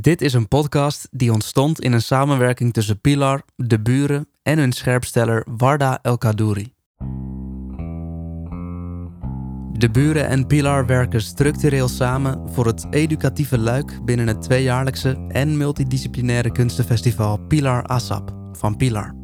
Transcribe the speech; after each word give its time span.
Dit 0.00 0.20
is 0.20 0.32
een 0.32 0.48
podcast 0.48 1.08
die 1.10 1.32
ontstond 1.32 1.80
in 1.80 1.92
een 1.92 2.02
samenwerking 2.02 2.72
tussen 2.72 3.00
Pilar, 3.00 3.42
de 3.56 3.80
buren 3.80 4.28
en 4.42 4.58
hun 4.58 4.72
scherpsteller 4.72 5.46
Warda 5.56 5.98
El 6.02 6.18
Kadouri. 6.18 6.74
De 9.72 9.88
buren 9.92 10.28
en 10.28 10.46
Pilar 10.46 10.86
werken 10.86 11.22
structureel 11.22 11.88
samen 11.88 12.48
voor 12.48 12.66
het 12.66 12.86
educatieve 12.90 13.58
luik 13.58 14.04
binnen 14.04 14.26
het 14.26 14.42
tweejaarlijkse 14.42 15.24
en 15.28 15.56
multidisciplinaire 15.56 16.52
kunstenfestival 16.52 17.38
Pilar 17.46 17.84
Asap 17.86 18.34
van 18.52 18.76
Pilar. 18.76 19.14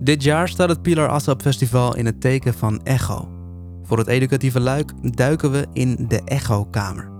Dit 0.00 0.22
jaar 0.22 0.48
staat 0.48 0.68
het 0.68 0.82
Pilar 0.82 1.08
Asap 1.08 1.42
Festival 1.42 1.96
in 1.96 2.06
het 2.06 2.20
teken 2.20 2.54
van 2.54 2.82
echo. 2.82 3.28
Voor 3.82 3.98
het 3.98 4.06
educatieve 4.06 4.60
luik 4.60 4.92
duiken 5.16 5.50
we 5.50 5.66
in 5.72 6.04
de 6.08 6.22
echo-kamer. 6.24 7.15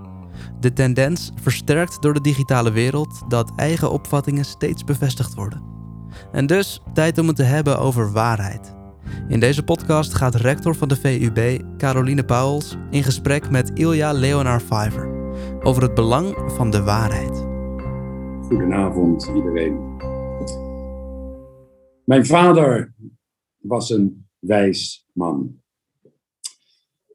De 0.60 0.72
tendens, 0.72 1.32
versterkt 1.42 2.02
door 2.02 2.14
de 2.14 2.20
digitale 2.20 2.70
wereld, 2.70 3.22
dat 3.28 3.52
eigen 3.56 3.90
opvattingen 3.90 4.44
steeds 4.44 4.84
bevestigd 4.84 5.34
worden. 5.34 5.62
En 6.32 6.46
dus 6.46 6.82
tijd 6.94 7.18
om 7.18 7.26
het 7.26 7.36
te 7.36 7.42
hebben 7.42 7.78
over 7.78 8.12
waarheid. 8.12 8.74
In 9.28 9.40
deze 9.40 9.62
podcast 9.62 10.14
gaat 10.14 10.34
rector 10.34 10.74
van 10.74 10.88
de 10.88 10.96
VUB, 10.96 11.64
Caroline 11.76 12.24
Pauwels, 12.24 12.76
in 12.90 13.02
gesprek 13.02 13.50
met 13.50 13.70
Ilja 13.74 14.12
Leonard 14.12 14.62
Fiver 14.62 15.08
over 15.62 15.82
het 15.82 15.94
belang 15.94 16.34
van 16.46 16.70
de 16.70 16.82
waarheid. 16.82 17.46
Goedenavond 18.46 19.30
iedereen. 19.34 19.94
Mijn 22.04 22.26
vader 22.26 22.94
was 23.56 23.90
een 23.90 24.28
wijs 24.38 25.06
man. 25.12 25.60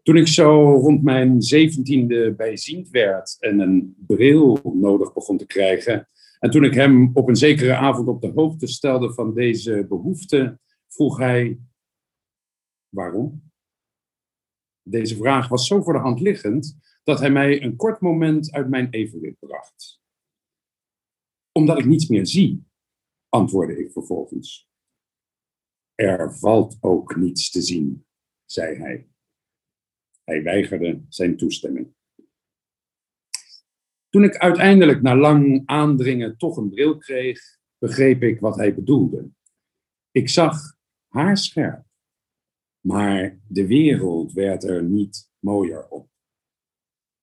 Toen 0.03 0.17
ik 0.17 0.27
zo 0.27 0.75
rond 0.75 1.03
mijn 1.03 1.41
zeventiende 1.41 2.33
bijziend 2.33 2.89
werd 2.89 3.37
en 3.39 3.59
een 3.59 3.95
bril 4.07 4.59
nodig 4.73 5.13
begon 5.13 5.37
te 5.37 5.45
krijgen, 5.45 6.07
en 6.39 6.49
toen 6.49 6.63
ik 6.63 6.73
hem 6.73 7.09
op 7.13 7.27
een 7.27 7.35
zekere 7.35 7.75
avond 7.75 8.07
op 8.07 8.21
de 8.21 8.31
hoogte 8.35 8.67
stelde 8.67 9.13
van 9.13 9.33
deze 9.33 9.85
behoefte, 9.89 10.59
vroeg 10.87 11.17
hij: 11.17 11.59
Waarom? 12.89 13.51
Deze 14.81 15.15
vraag 15.15 15.47
was 15.47 15.67
zo 15.67 15.81
voor 15.81 15.93
de 15.93 15.99
hand 15.99 16.19
liggend 16.19 16.77
dat 17.03 17.19
hij 17.19 17.31
mij 17.31 17.63
een 17.63 17.75
kort 17.75 17.99
moment 17.99 18.51
uit 18.51 18.69
mijn 18.69 18.89
evenwicht 18.89 19.39
bracht. 19.39 20.01
Omdat 21.51 21.79
ik 21.79 21.85
niets 21.85 22.07
meer 22.07 22.27
zie, 22.27 22.65
antwoordde 23.29 23.79
ik 23.79 23.91
vervolgens. 23.91 24.69
Er 25.95 26.37
valt 26.37 26.77
ook 26.79 27.15
niets 27.15 27.51
te 27.51 27.61
zien, 27.61 28.05
zei 28.45 28.77
hij. 28.77 29.10
Hij 30.23 30.43
weigerde 30.43 31.01
zijn 31.09 31.37
toestemming. 31.37 31.93
Toen 34.09 34.23
ik 34.23 34.37
uiteindelijk 34.37 35.01
na 35.01 35.15
lang 35.15 35.61
aandringen 35.65 36.37
toch 36.37 36.57
een 36.57 36.69
bril 36.69 36.97
kreeg, 36.97 37.41
begreep 37.77 38.23
ik 38.23 38.39
wat 38.39 38.55
hij 38.55 38.75
bedoelde. 38.75 39.29
Ik 40.11 40.29
zag 40.29 40.57
haarscherp, 41.07 41.85
maar 42.79 43.39
de 43.47 43.67
wereld 43.67 44.33
werd 44.33 44.63
er 44.63 44.83
niet 44.83 45.31
mooier 45.39 45.87
op. 45.87 46.09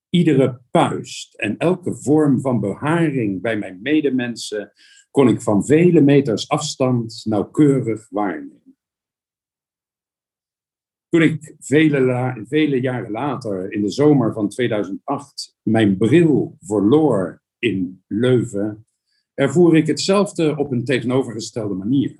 Iedere 0.09 0.61
puist 0.71 1.35
en 1.35 1.59
elke 1.59 1.95
vorm 1.95 2.41
van 2.41 2.61
beharing 2.61 3.41
bij 3.41 3.59
mijn 3.59 3.83
medemensen 3.83 4.73
kon 5.11 5.29
ik 5.29 5.43
van 5.43 5.67
vele 5.67 6.01
meters 6.01 6.49
afstand 6.49 7.23
nauwkeurig 7.25 8.09
waarnemen. 8.09 8.68
Toen 11.09 11.23
ik 11.23 11.55
vele, 11.59 12.45
vele 12.48 12.81
jaren 12.81 13.11
later, 13.11 13.73
in 13.73 13.83
de 13.83 13.91
zomer 13.91 14.33
van 14.33 14.48
2008, 14.48 15.56
mijn 15.62 15.97
bril 15.97 16.56
verloor 16.61 17.42
in 17.59 18.03
Leuven, 18.06 18.87
ervoer 19.34 19.77
ik 19.77 19.87
hetzelfde 19.87 20.56
op 20.56 20.73
een 20.73 20.84
tegenovergestelde 20.84 21.75
manier. 21.75 22.17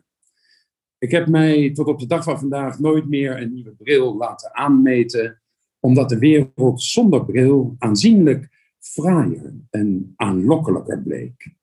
Ik 0.99 1.11
heb 1.11 1.29
mij 1.29 1.73
tot 1.73 1.87
op 1.87 1.99
de 1.99 2.07
dag 2.07 2.25
van 2.25 2.39
vandaag 2.39 2.79
nooit 2.79 3.09
meer 3.09 3.43
een 3.43 3.53
nieuwe 3.53 3.75
bril 3.75 4.17
laten 4.17 4.55
aanmeten, 4.55 5.43
omdat 5.81 6.09
de 6.09 6.19
wereld 6.19 6.83
zonder 6.83 7.25
bril 7.25 7.77
aanzienlijk 7.79 8.49
fraaier 8.79 9.55
en 9.71 10.13
aanlokkelijker 10.17 11.03
bleek. 11.03 11.57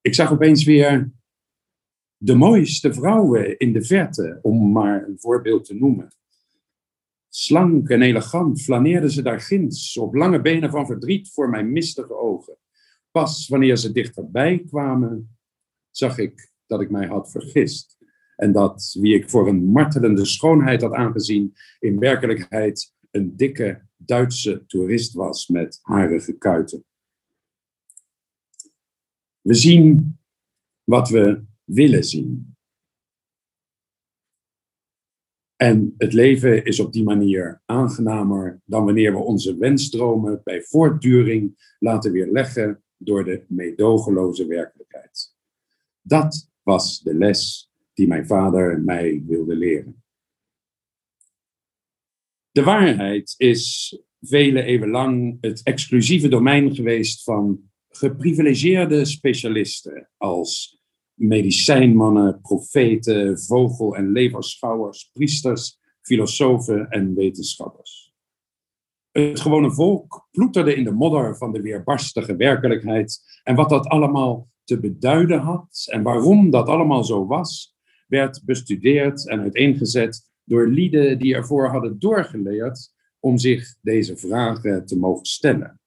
Ik 0.00 0.14
zag 0.14 0.32
opeens 0.32 0.64
weer 0.64 1.12
de 2.16 2.34
mooiste 2.34 2.94
vrouwen 2.94 3.58
in 3.58 3.72
de 3.72 3.84
verte, 3.84 4.38
om 4.42 4.72
maar 4.72 5.08
een 5.08 5.18
voorbeeld 5.18 5.64
te 5.64 5.74
noemen. 5.74 6.14
Slank 7.28 7.88
en 7.88 8.02
elegant 8.02 8.62
flaneerden 8.62 9.10
ze 9.10 9.22
daar 9.22 9.40
ginds, 9.40 9.98
op 9.98 10.14
lange 10.14 10.40
benen 10.40 10.70
van 10.70 10.86
verdriet 10.86 11.30
voor 11.32 11.50
mijn 11.50 11.72
mistige 11.72 12.14
ogen. 12.14 12.56
Pas 13.10 13.48
wanneer 13.48 13.76
ze 13.76 13.92
dichterbij 13.92 14.64
kwamen, 14.66 15.36
zag 15.90 16.18
ik 16.18 16.52
dat 16.66 16.80
ik 16.80 16.90
mij 16.90 17.06
had 17.06 17.30
vergist. 17.30 17.96
En 18.36 18.52
dat 18.52 18.96
wie 19.00 19.14
ik 19.14 19.30
voor 19.30 19.48
een 19.48 19.64
martelende 19.64 20.24
schoonheid 20.24 20.82
had 20.82 20.92
aangezien, 20.92 21.54
in 21.78 21.98
werkelijkheid 21.98 22.94
een 23.10 23.36
dikke 23.36 23.84
Duitse 23.96 24.64
toerist 24.66 25.12
was 25.12 25.48
met 25.48 25.78
harige 25.82 26.32
kuiten. 26.32 26.84
We 29.40 29.54
zien 29.54 30.18
wat 30.84 31.08
we 31.08 31.44
willen 31.66 32.04
zien. 32.04 32.56
En 35.56 35.94
het 35.98 36.12
leven 36.12 36.64
is 36.64 36.80
op 36.80 36.92
die 36.92 37.04
manier 37.04 37.62
aangenamer 37.64 38.60
dan 38.64 38.84
wanneer 38.84 39.12
we 39.12 39.18
onze 39.18 39.56
wensdromen 39.56 40.40
bij 40.44 40.62
voortduring 40.62 41.74
laten 41.78 42.12
weerleggen 42.12 42.82
door 42.96 43.24
de 43.24 43.44
meedogenloze 43.48 44.46
werkelijkheid. 44.46 45.34
Dat 46.00 46.50
was 46.62 47.00
de 47.00 47.14
les 47.14 47.70
die 47.92 48.06
mijn 48.06 48.26
vader 48.26 48.80
mij 48.80 49.22
wilde 49.26 49.56
leren. 49.56 50.04
De 52.50 52.62
waarheid 52.62 53.34
is 53.36 53.96
vele 54.20 54.62
eeuwen 54.62 54.90
lang 54.90 55.38
het 55.40 55.62
exclusieve 55.62 56.28
domein 56.28 56.74
geweest 56.74 57.22
van 57.22 57.70
geprivilegeerde 57.88 59.04
specialisten 59.04 60.08
als 60.16 60.75
medicijnmannen, 61.16 62.40
profeten, 62.40 63.40
vogel- 63.40 63.96
en 63.96 64.12
leverschouwers, 64.12 65.10
priesters, 65.12 65.78
filosofen 66.00 66.88
en 66.88 67.14
wetenschappers. 67.14 68.14
Het 69.10 69.40
gewone 69.40 69.72
volk 69.72 70.28
ploeterde 70.30 70.74
in 70.74 70.84
de 70.84 70.92
modder 70.92 71.36
van 71.36 71.52
de 71.52 71.60
weerbarstige 71.60 72.36
werkelijkheid 72.36 73.40
en 73.42 73.54
wat 73.54 73.68
dat 73.68 73.86
allemaal 73.86 74.48
te 74.64 74.80
beduiden 74.80 75.40
had 75.40 75.86
en 75.90 76.02
waarom 76.02 76.50
dat 76.50 76.68
allemaal 76.68 77.04
zo 77.04 77.26
was, 77.26 77.76
werd 78.06 78.42
bestudeerd 78.44 79.28
en 79.28 79.40
uiteengezet 79.40 80.30
door 80.44 80.68
lieden 80.68 81.18
die 81.18 81.34
ervoor 81.34 81.68
hadden 81.68 81.98
doorgeleerd 81.98 82.92
om 83.20 83.38
zich 83.38 83.76
deze 83.80 84.16
vragen 84.16 84.86
te 84.86 84.98
mogen 84.98 85.26
stellen. 85.26 85.80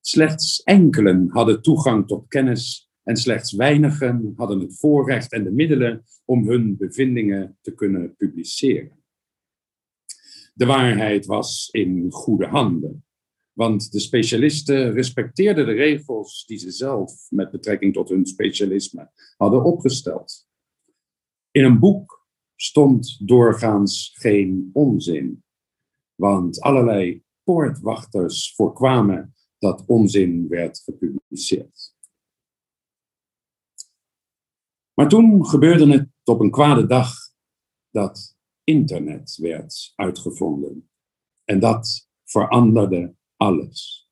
Slechts 0.00 0.62
enkelen 0.62 1.28
hadden 1.30 1.62
toegang 1.62 2.06
tot 2.06 2.28
kennis 2.28 2.91
en 3.02 3.16
slechts 3.16 3.52
weinigen 3.52 4.32
hadden 4.36 4.60
het 4.60 4.78
voorrecht 4.78 5.32
en 5.32 5.44
de 5.44 5.50
middelen 5.50 6.04
om 6.24 6.48
hun 6.48 6.76
bevindingen 6.76 7.58
te 7.60 7.74
kunnen 7.74 8.16
publiceren. 8.16 9.02
De 10.54 10.66
waarheid 10.66 11.26
was 11.26 11.68
in 11.70 12.10
goede 12.10 12.46
handen, 12.46 13.04
want 13.52 13.92
de 13.92 14.00
specialisten 14.00 14.92
respecteerden 14.92 15.66
de 15.66 15.72
regels 15.72 16.44
die 16.46 16.58
ze 16.58 16.70
zelf 16.70 17.26
met 17.30 17.50
betrekking 17.50 17.92
tot 17.92 18.08
hun 18.08 18.26
specialisme 18.26 19.10
hadden 19.36 19.64
opgesteld. 19.64 20.48
In 21.50 21.64
een 21.64 21.78
boek 21.78 22.26
stond 22.54 23.28
doorgaans 23.28 24.12
geen 24.14 24.70
onzin, 24.72 25.44
want 26.14 26.60
allerlei 26.60 27.22
poortwachters 27.44 28.54
voorkwamen 28.54 29.34
dat 29.58 29.84
onzin 29.86 30.48
werd 30.48 30.82
gepubliceerd. 30.84 31.94
Maar 34.94 35.08
toen 35.08 35.46
gebeurde 35.46 35.92
het 35.92 36.08
op 36.24 36.40
een 36.40 36.50
kwade 36.50 36.86
dag 36.86 37.14
dat 37.90 38.36
internet 38.64 39.36
werd 39.40 39.92
uitgevonden. 39.94 40.90
En 41.44 41.60
dat 41.60 42.08
veranderde 42.24 43.14
alles. 43.36 44.10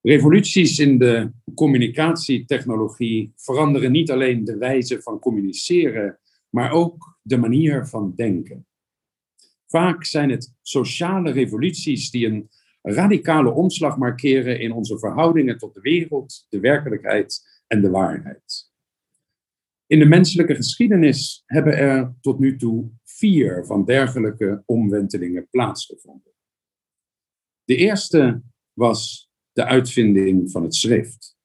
Revoluties 0.00 0.78
in 0.78 0.98
de 0.98 1.32
communicatietechnologie 1.54 3.32
veranderen 3.36 3.92
niet 3.92 4.10
alleen 4.10 4.44
de 4.44 4.56
wijze 4.56 5.02
van 5.02 5.18
communiceren, 5.18 6.18
maar 6.48 6.70
ook 6.70 7.18
de 7.22 7.36
manier 7.36 7.86
van 7.86 8.12
denken. 8.16 8.66
Vaak 9.66 10.04
zijn 10.04 10.30
het 10.30 10.54
sociale 10.62 11.30
revoluties 11.30 12.10
die 12.10 12.26
een 12.26 12.50
radicale 12.82 13.50
omslag 13.50 13.96
markeren 13.96 14.60
in 14.60 14.72
onze 14.72 14.98
verhoudingen 14.98 15.58
tot 15.58 15.74
de 15.74 15.80
wereld, 15.80 16.46
de 16.48 16.60
werkelijkheid 16.60 17.62
en 17.66 17.80
de 17.80 17.90
waarheid. 17.90 18.67
In 19.88 19.98
de 19.98 20.04
menselijke 20.04 20.54
geschiedenis 20.54 21.42
hebben 21.46 21.76
er 21.76 22.14
tot 22.20 22.38
nu 22.38 22.56
toe 22.56 22.90
vier 23.04 23.66
van 23.66 23.84
dergelijke 23.84 24.62
omwentelingen 24.66 25.48
plaatsgevonden. 25.50 26.32
De 27.64 27.76
eerste 27.76 28.42
was 28.72 29.30
de 29.52 29.64
uitvinding 29.64 30.50
van 30.50 30.62
het 30.62 30.74
schrift, 30.74 31.36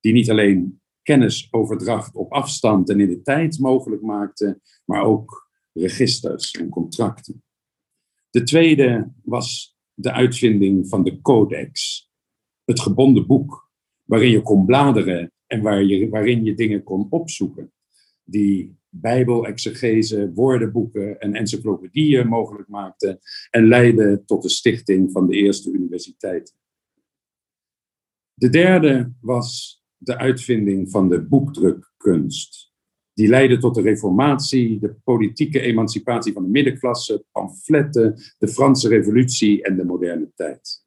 die 0.00 0.12
niet 0.12 0.30
alleen 0.30 0.80
kennisoverdracht 1.02 2.14
op 2.14 2.32
afstand 2.32 2.90
en 2.90 3.00
in 3.00 3.08
de 3.08 3.22
tijd 3.22 3.58
mogelijk 3.58 4.02
maakte, 4.02 4.60
maar 4.84 5.02
ook 5.02 5.50
registers 5.72 6.50
en 6.50 6.68
contracten. 6.68 7.44
De 8.30 8.42
tweede 8.42 9.12
was 9.22 9.76
de 9.94 10.12
uitvinding 10.12 10.88
van 10.88 11.04
de 11.04 11.20
codex, 11.20 12.08
het 12.64 12.80
gebonden 12.80 13.26
boek, 13.26 13.70
waarin 14.02 14.30
je 14.30 14.42
kon 14.42 14.64
bladeren 14.64 15.32
en 15.46 15.62
waar 15.62 15.82
je, 15.82 16.08
waarin 16.08 16.44
je 16.44 16.54
dingen 16.54 16.82
kon 16.82 17.06
opzoeken, 17.10 17.72
die 18.32 18.76
bijbelexegese, 18.88 20.32
woordenboeken 20.34 21.20
en 21.20 21.34
encyclopedieën 21.34 22.26
mogelijk 22.26 22.68
maakten 22.68 23.18
en 23.50 23.66
leidden 23.66 24.24
tot 24.24 24.42
de 24.42 24.48
stichting 24.48 25.12
van 25.12 25.26
de 25.26 25.36
eerste 25.36 25.70
universiteit. 25.70 26.54
De 28.34 28.48
derde 28.48 29.12
was 29.20 29.80
de 29.96 30.18
uitvinding 30.18 30.90
van 30.90 31.08
de 31.08 31.22
boekdrukkunst. 31.22 32.70
Die 33.14 33.28
leidde 33.28 33.58
tot 33.58 33.74
de 33.74 33.80
reformatie, 33.80 34.78
de 34.78 34.94
politieke 35.04 35.60
emancipatie 35.60 36.32
van 36.32 36.42
de 36.42 36.48
middenklasse, 36.48 37.24
pamfletten, 37.32 38.14
de 38.38 38.48
Franse 38.48 38.88
revolutie 38.88 39.62
en 39.62 39.76
de 39.76 39.84
moderne 39.84 40.32
tijd. 40.34 40.84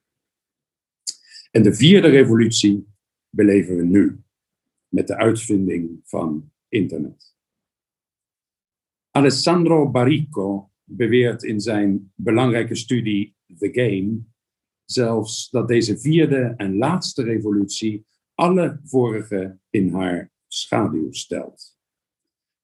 En 1.52 1.64
de 1.64 1.74
vierde 1.74 2.08
revolutie 2.08 2.88
beleven 3.30 3.76
we 3.76 3.84
nu, 3.84 4.20
met 4.88 5.08
de 5.08 5.18
uitvinding 5.18 6.00
van 6.04 6.52
internet. 6.70 7.35
Alessandro 9.16 9.90
Barrico 9.90 10.72
beweert 10.84 11.44
in 11.44 11.60
zijn 11.60 12.12
belangrijke 12.16 12.76
studie 12.76 13.36
The 13.58 13.70
Game 13.72 14.24
zelfs 14.86 15.50
dat 15.50 15.68
deze 15.68 15.98
vierde 15.98 16.54
en 16.58 16.78
laatste 16.78 17.24
revolutie 17.24 18.06
alle 18.34 18.80
vorige 18.84 19.60
in 19.70 19.94
haar 19.94 20.32
schaduw 20.48 21.12
stelt. 21.12 21.78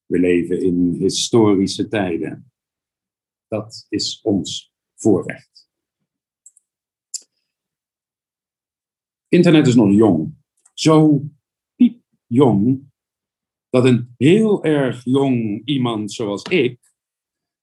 We 0.06 0.18
leven 0.18 0.62
in 0.62 0.92
historische 0.98 1.88
tijden. 1.88 2.52
Dat 3.48 3.86
is 3.88 4.20
ons 4.22 4.72
voorrecht. 4.94 5.70
Internet 9.28 9.66
is 9.66 9.74
nog 9.74 9.92
jong. 9.92 10.34
Zo 10.74 11.24
piepjong 11.76 12.91
dat 13.72 13.84
een 13.84 14.14
heel 14.16 14.64
erg 14.64 15.04
jong 15.04 15.62
iemand 15.64 16.12
zoals 16.12 16.42
ik 16.42 16.78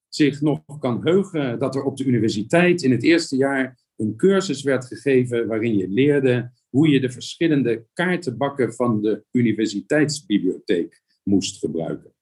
zich 0.08 0.42
nog 0.42 0.80
kan 0.80 1.02
heugen 1.04 1.60
dat 1.60 1.76
er 1.76 1.84
op 1.84 1.98
de 1.98 2.06
universiteit 2.06 2.82
in 2.82 2.92
het 2.92 3.04
eerste 3.04 3.36
jaar 3.36 3.80
een 3.96 4.16
cursus 4.16 4.64
werd 4.64 4.86
gegeven 4.86 5.48
waarin 5.48 5.78
je 5.78 5.88
leerde 5.88 6.52
hoe 6.70 6.90
je 6.90 7.00
de 7.00 7.12
verschillende 7.12 7.86
kaartenbakken 7.94 8.74
van 8.74 9.02
de 9.02 9.26
universiteitsbibliotheek 9.32 11.04
moest 11.24 11.60
gebruiken. 11.60 12.14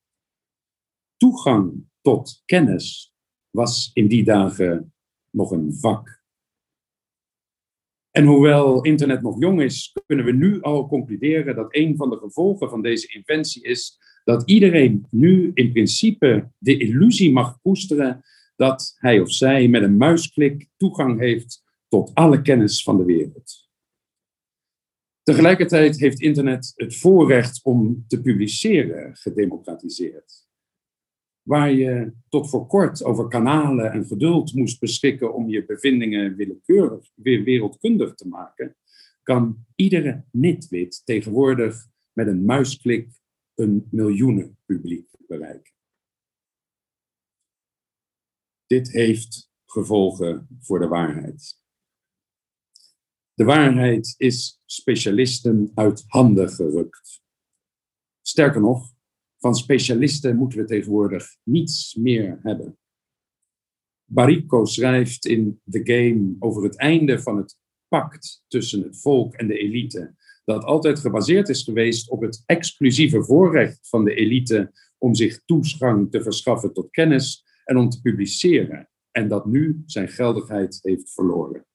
Toegang 1.18 1.86
tot 2.02 2.42
kennis 2.46 3.14
was 3.50 3.92
in 3.94 4.08
die 4.08 4.24
dagen 4.24 4.94
nog 5.32 5.52
een 5.52 5.74
vak. 5.74 6.17
En 8.18 8.26
hoewel 8.26 8.82
internet 8.82 9.22
nog 9.22 9.40
jong 9.40 9.62
is, 9.62 9.96
kunnen 10.06 10.26
we 10.26 10.32
nu 10.32 10.62
al 10.62 10.88
concluderen 10.88 11.56
dat 11.56 11.68
een 11.70 11.96
van 11.96 12.10
de 12.10 12.18
gevolgen 12.18 12.70
van 12.70 12.82
deze 12.82 13.08
inventie 13.08 13.64
is 13.64 14.00
dat 14.24 14.50
iedereen 14.50 15.08
nu 15.10 15.52
in 15.54 15.72
principe 15.72 16.52
de 16.58 16.78
illusie 16.78 17.32
mag 17.32 17.60
koesteren 17.62 18.24
dat 18.56 18.96
hij 18.98 19.20
of 19.20 19.32
zij 19.32 19.68
met 19.68 19.84
een 19.84 19.98
muisklik 19.98 20.70
toegang 20.78 21.20
heeft 21.20 21.64
tot 21.88 22.12
alle 22.14 22.42
kennis 22.42 22.84
van 22.84 22.98
de 22.98 23.06
wereld. 23.06 23.70
Tegelijkertijd 25.24 26.00
heeft 26.00 26.22
internet 26.22 26.74
het 26.76 26.98
voorrecht 26.98 27.60
om 27.64 28.06
te 28.08 28.22
publiceren 28.22 29.16
gedemocratiseerd. 29.16 30.47
Waar 31.48 31.72
je 31.72 32.14
tot 32.30 32.50
voor 32.50 32.68
kort 32.68 33.04
over 33.04 33.28
kanalen 33.28 33.92
en 33.92 34.06
geduld 34.06 34.54
moest 34.54 34.80
beschikken 34.80 35.34
om 35.34 35.50
je 35.50 35.66
bevindingen 35.66 36.36
willekeurig 36.36 37.12
weer 37.16 37.44
wereldkundig 37.44 38.14
te 38.14 38.28
maken, 38.28 38.76
kan 39.24 39.66
iedere 39.76 40.26
nitwit 40.32 41.02
tegenwoordig 41.06 41.88
met 42.14 42.28
een 42.28 42.46
muisklik 42.46 43.10
een 43.56 43.88
miljoenen 43.92 44.58
publiek 44.66 45.10
bereiken. 45.28 45.74
Dit 48.66 48.92
heeft 48.92 49.52
gevolgen 49.66 50.48
voor 50.60 50.80
de 50.80 50.88
waarheid. 50.88 51.62
De 53.34 53.44
waarheid 53.44 54.14
is 54.18 54.62
specialisten 54.66 55.72
uit 55.74 56.04
handen 56.08 56.50
gerukt. 56.50 57.22
Sterker 58.22 58.62
nog, 58.62 58.96
van 59.48 59.56
specialisten 59.56 60.36
moeten 60.36 60.60
we 60.60 60.66
tegenwoordig 60.66 61.38
niets 61.44 61.96
meer 61.96 62.40
hebben. 62.42 62.78
Barrico 64.06 64.66
schrijft 64.66 65.26
in 65.26 65.62
The 65.70 65.82
Game 65.84 66.36
over 66.40 66.64
het 66.64 66.78
einde 66.78 67.20
van 67.20 67.38
het 67.38 67.58
pact 67.88 68.44
tussen 68.48 68.84
het 68.84 69.02
volk 69.02 69.34
en 69.34 69.48
de 69.48 69.58
elite, 69.58 70.16
dat 70.46 70.64
altijd 70.64 71.00
gebaseerd 71.00 71.50
is 71.50 71.64
geweest 71.64 72.10
op 72.10 72.22
het 72.22 72.44
exclusieve 72.46 73.24
voorrecht 73.24 73.90
van 73.90 74.04
de 74.04 74.14
elite 74.14 74.72
om 74.98 75.16
zich 75.16 75.42
toegang 75.46 76.12
te 76.12 76.22
verschaffen 76.22 76.74
tot 76.74 76.92
kennis 76.92 77.46
en 77.64 77.78
om 77.78 77.90
te 77.90 78.02
publiceren, 78.02 78.90
en 79.12 79.28
dat 79.28 79.46
nu 79.46 79.84
zijn 79.86 80.08
geldigheid 80.08 80.80
heeft 80.82 81.14
verloren. 81.14 81.66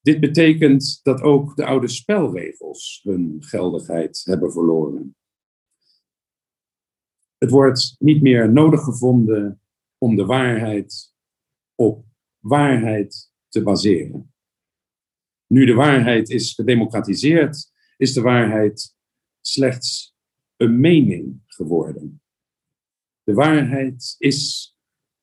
Dit 0.00 0.20
betekent 0.20 1.00
dat 1.02 1.20
ook 1.20 1.56
de 1.56 1.64
oude 1.64 1.88
spelregels 1.88 3.00
hun 3.02 3.36
geldigheid 3.40 4.20
hebben 4.24 4.52
verloren. 4.52 5.14
Het 7.40 7.50
wordt 7.50 7.96
niet 7.98 8.22
meer 8.22 8.52
nodig 8.52 8.80
gevonden 8.80 9.60
om 9.98 10.16
de 10.16 10.24
waarheid 10.24 11.14
op 11.74 12.04
waarheid 12.38 13.32
te 13.48 13.62
baseren. 13.62 14.34
Nu 15.46 15.66
de 15.66 15.74
waarheid 15.74 16.30
is 16.30 16.54
gedemocratiseerd, 16.54 17.72
is 17.96 18.12
de 18.12 18.20
waarheid 18.20 18.96
slechts 19.40 20.16
een 20.56 20.80
mening 20.80 21.42
geworden. 21.46 22.22
De 23.22 23.34
waarheid 23.34 24.14
is 24.18 24.74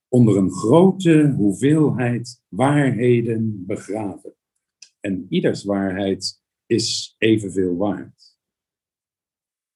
onder 0.07 0.37
een 0.37 0.51
grote 0.51 1.33
hoeveelheid 1.35 2.41
waarheden 2.47 3.65
begraven. 3.65 4.35
En 4.99 5.25
ieders 5.29 5.63
waarheid 5.63 6.41
is 6.65 7.15
evenveel 7.17 7.75
waard. 7.75 8.37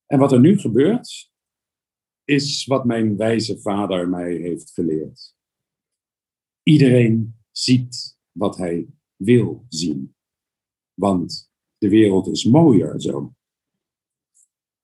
En 0.05 0.19
wat 0.19 0.31
er 0.31 0.39
nu 0.39 0.57
gebeurt, 0.57 1.30
is 2.31 2.65
wat 2.65 2.85
mijn 2.85 3.17
wijze 3.17 3.59
vader 3.59 4.09
mij 4.09 4.33
heeft 4.33 4.71
geleerd. 4.71 5.35
Iedereen 6.63 7.35
ziet 7.51 8.17
wat 8.31 8.57
hij 8.57 8.87
wil 9.15 9.65
zien. 9.69 10.15
Want 10.93 11.51
de 11.77 11.89
wereld 11.89 12.27
is 12.27 12.45
mooier 12.45 13.01
zo. 13.01 13.33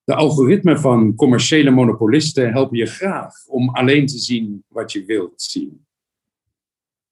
De 0.03 0.15
algoritmen 0.15 0.79
van 0.79 1.15
commerciële 1.15 1.71
monopolisten 1.71 2.51
helpen 2.51 2.77
je 2.77 2.85
graag 2.85 3.47
om 3.47 3.69
alleen 3.69 4.05
te 4.05 4.17
zien 4.17 4.63
wat 4.67 4.91
je 4.91 5.05
wilt 5.05 5.41
zien. 5.41 5.85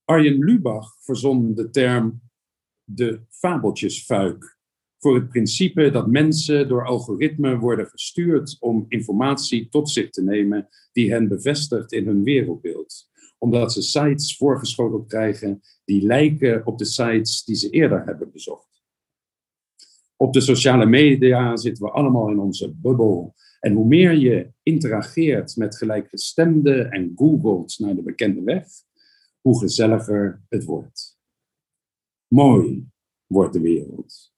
Arjen 0.03 0.37
Lubach 0.39 0.95
verzon 0.99 1.55
de 1.55 1.69
term 1.69 2.21
de 2.83 3.21
fabeltjesfuik. 3.29 4.54
Voor 4.99 5.15
het 5.15 5.29
principe 5.29 5.91
dat 5.91 6.07
mensen 6.07 6.67
door 6.67 6.85
algoritmen 6.85 7.59
worden 7.59 7.87
gestuurd 7.87 8.57
om 8.59 8.85
informatie 8.87 9.69
tot 9.69 9.89
zich 9.89 10.09
te 10.09 10.23
nemen 10.23 10.67
die 10.91 11.11
hen 11.11 11.27
bevestigt 11.27 11.91
in 11.91 12.05
hun 12.05 12.23
wereldbeeld. 12.23 13.09
Omdat 13.37 13.73
ze 13.73 13.81
sites 13.81 14.37
voorgeschoteld 14.37 15.07
krijgen 15.07 15.61
die 15.85 16.05
lijken 16.05 16.65
op 16.65 16.77
de 16.77 16.85
sites 16.85 17.43
die 17.43 17.55
ze 17.55 17.69
eerder 17.69 18.05
hebben 18.05 18.31
bezocht. 18.31 18.75
Op 20.17 20.33
de 20.33 20.41
sociale 20.41 20.85
media 20.85 21.57
zitten 21.57 21.83
we 21.83 21.91
allemaal 21.91 22.29
in 22.29 22.39
onze 22.39 22.73
bubbel. 22.75 23.35
En 23.59 23.73
hoe 23.73 23.85
meer 23.85 24.11
je 24.11 24.51
interageert 24.63 25.55
met 25.55 25.77
gelijkgestemden 25.77 26.91
en 26.91 27.11
googelt 27.15 27.79
naar 27.79 27.95
de 27.95 28.01
bekende 28.01 28.43
weg, 28.43 28.67
hoe 29.41 29.59
gezelliger 29.59 30.43
het 30.49 30.63
wordt. 30.63 31.19
Mooi 32.27 32.89
wordt 33.25 33.53
de 33.53 33.61
wereld. 33.61 34.34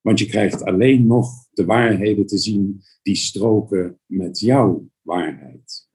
Want 0.00 0.18
je 0.18 0.26
krijgt 0.26 0.64
alleen 0.64 1.06
nog 1.06 1.48
de 1.50 1.64
waarheden 1.64 2.26
te 2.26 2.38
zien 2.38 2.82
die 3.02 3.16
stroken 3.16 4.00
met 4.06 4.40
jouw 4.40 4.88
waarheid. 5.00 5.88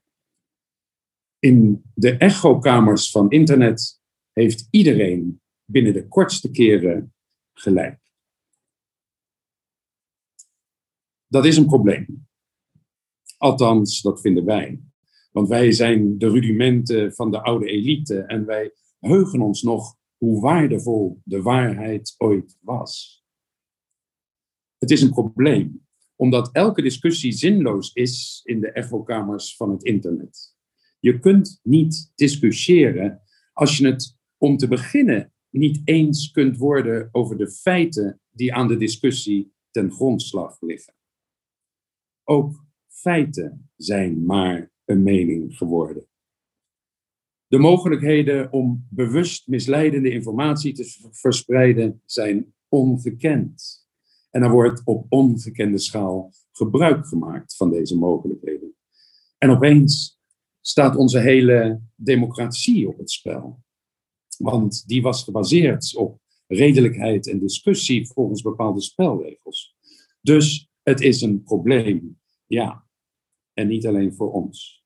In 1.40 1.84
de 1.94 2.18
echokamers 2.18 3.12
van 3.12 3.30
internet 3.30 4.02
heeft 4.32 4.68
iedereen 4.72 5.42
binnen 5.66 5.94
de 5.94 6.08
kortste 6.08 6.52
keren 6.52 7.14
gelijk. 7.54 8.00
Dat 11.28 11.46
is 11.46 11.58
een 11.58 11.66
probleem. 11.66 12.28
Althans, 13.38 14.02
dat 14.02 14.22
vinden 14.22 14.46
wij. 14.46 14.82
Want 15.32 15.48
wij 15.48 15.72
zijn 15.72 16.18
de 16.18 16.30
rudimenten 16.30 17.14
van 17.14 17.32
de 17.32 17.42
oude 17.42 17.66
elite 17.66 18.22
en 18.22 18.46
wij 18.46 18.74
heugen 19.00 19.42
ons 19.42 19.62
nog 19.62 19.98
hoe 20.18 20.42
waardevol 20.42 21.22
de 21.24 21.42
waarheid 21.42 22.16
ooit 22.18 22.58
was. 22.62 23.25
Het 24.86 24.94
is 24.94 25.02
een 25.02 25.12
probleem, 25.12 25.88
omdat 26.16 26.50
elke 26.52 26.82
discussie 26.82 27.32
zinloos 27.32 27.94
is 27.94 28.42
in 28.44 28.60
de 28.60 28.72
echokamers 28.72 29.56
van 29.56 29.72
het 29.72 29.84
internet. 29.84 30.56
Je 31.00 31.20
kunt 31.20 31.60
niet 31.64 32.12
discussiëren 32.16 33.22
als 33.54 33.78
je 33.78 33.88
het 33.88 34.18
om 34.38 34.58
te 34.58 34.68
beginnen 34.68 35.34
niet 35.50 35.82
eens 35.84 36.32
kunt 36.32 36.58
worden 36.58 37.10
over 37.12 37.38
de 37.38 37.52
feiten 37.52 38.22
die 38.32 38.54
aan 38.54 38.68
de 38.68 38.78
discussie 38.78 39.54
ten 39.72 39.92
grondslag 39.92 40.62
liggen. 40.62 40.94
Ook 42.24 42.66
feiten 42.88 43.70
zijn 43.76 44.26
maar 44.26 44.72
een 44.86 45.04
mening 45.04 45.58
geworden. 45.58 46.08
De 47.48 47.58
mogelijkheden 47.58 48.52
om 48.52 48.88
bewust 48.90 49.48
misleidende 49.48 50.10
informatie 50.10 50.74
te 50.74 51.10
verspreiden 51.12 52.02
zijn 52.06 52.54
ongekend. 52.68 53.85
En 54.36 54.42
er 54.42 54.52
wordt 54.52 54.82
op 54.86 55.06
ongekende 55.10 55.78
schaal 55.78 56.34
gebruik 56.52 57.08
gemaakt 57.08 57.56
van 57.56 57.70
deze 57.70 57.98
mogelijkheden. 57.98 58.76
En 59.38 59.50
opeens 59.50 60.20
staat 60.62 60.96
onze 60.96 61.20
hele 61.20 61.82
democratie 61.96 62.88
op 62.88 62.98
het 62.98 63.12
spel. 63.12 63.64
Want 64.38 64.88
die 64.88 65.02
was 65.02 65.24
gebaseerd 65.24 65.96
op 65.96 66.20
redelijkheid 66.48 67.30
en 67.30 67.40
discussie 67.40 68.08
volgens 68.08 68.42
bepaalde 68.42 68.82
spelregels. 68.82 69.76
Dus 70.22 70.70
het 70.84 71.02
is 71.02 71.22
een 71.22 71.44
probleem, 71.44 72.20
ja, 72.46 72.88
en 73.54 73.68
niet 73.68 73.88
alleen 73.88 74.14
voor 74.14 74.32
ons. 74.32 74.86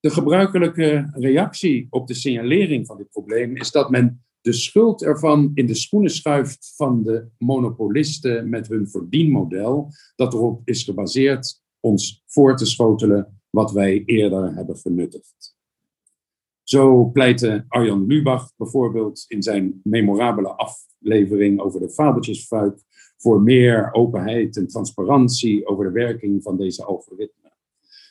De 0.00 0.10
gebruikelijke 0.10 1.10
reactie 1.12 1.86
op 1.90 2.06
de 2.06 2.14
signalering 2.14 2.86
van 2.86 2.96
dit 2.96 3.10
probleem 3.10 3.56
is 3.56 3.70
dat 3.70 3.90
men 3.90 4.24
de 4.42 4.52
schuld 4.52 5.02
ervan 5.02 5.50
in 5.54 5.66
de 5.66 5.74
schoenen 5.74 6.10
schuift 6.10 6.72
van 6.76 7.02
de 7.02 7.28
monopolisten 7.38 8.48
met 8.48 8.68
hun 8.68 8.88
verdienmodel, 8.88 9.88
dat 10.16 10.34
erop 10.34 10.60
is 10.64 10.84
gebaseerd 10.84 11.60
ons 11.80 12.22
voor 12.26 12.56
te 12.56 12.66
schotelen 12.66 13.40
wat 13.50 13.72
wij 13.72 14.02
eerder 14.04 14.54
hebben 14.54 14.76
genuttigd. 14.76 15.56
Zo 16.62 17.04
pleitte 17.04 17.64
Arjan 17.68 18.06
Lubach 18.06 18.52
bijvoorbeeld 18.56 19.24
in 19.28 19.42
zijn 19.42 19.80
memorabele 19.82 20.48
aflevering 20.48 21.60
over 21.60 21.80
de 21.80 21.90
fabeltjesfuik 21.90 22.82
voor 23.16 23.42
meer 23.42 23.92
openheid 23.92 24.56
en 24.56 24.66
transparantie 24.66 25.66
over 25.66 25.84
de 25.84 25.90
werking 25.90 26.42
van 26.42 26.56
deze 26.56 26.84
algoritmen. 26.84 27.52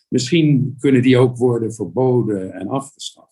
Misschien 0.08 0.76
kunnen 0.80 1.02
die 1.02 1.18
ook 1.18 1.38
worden 1.38 1.74
verboden 1.74 2.54
en 2.54 2.68
afgeschaft. 2.68 3.31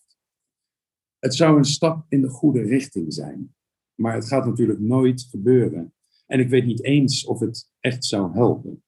Het 1.19 1.35
zou 1.35 1.57
een 1.57 1.65
stap 1.65 2.05
in 2.09 2.21
de 2.21 2.29
goede 2.29 2.61
richting 2.61 3.13
zijn, 3.13 3.55
maar 3.95 4.13
het 4.13 4.27
gaat 4.27 4.45
natuurlijk 4.45 4.79
nooit 4.79 5.21
gebeuren. 5.21 5.93
En 6.25 6.39
ik 6.39 6.49
weet 6.49 6.65
niet 6.65 6.83
eens 6.83 7.25
of 7.25 7.39
het 7.39 7.71
echt 7.79 8.05
zou 8.05 8.33
helpen. 8.33 8.83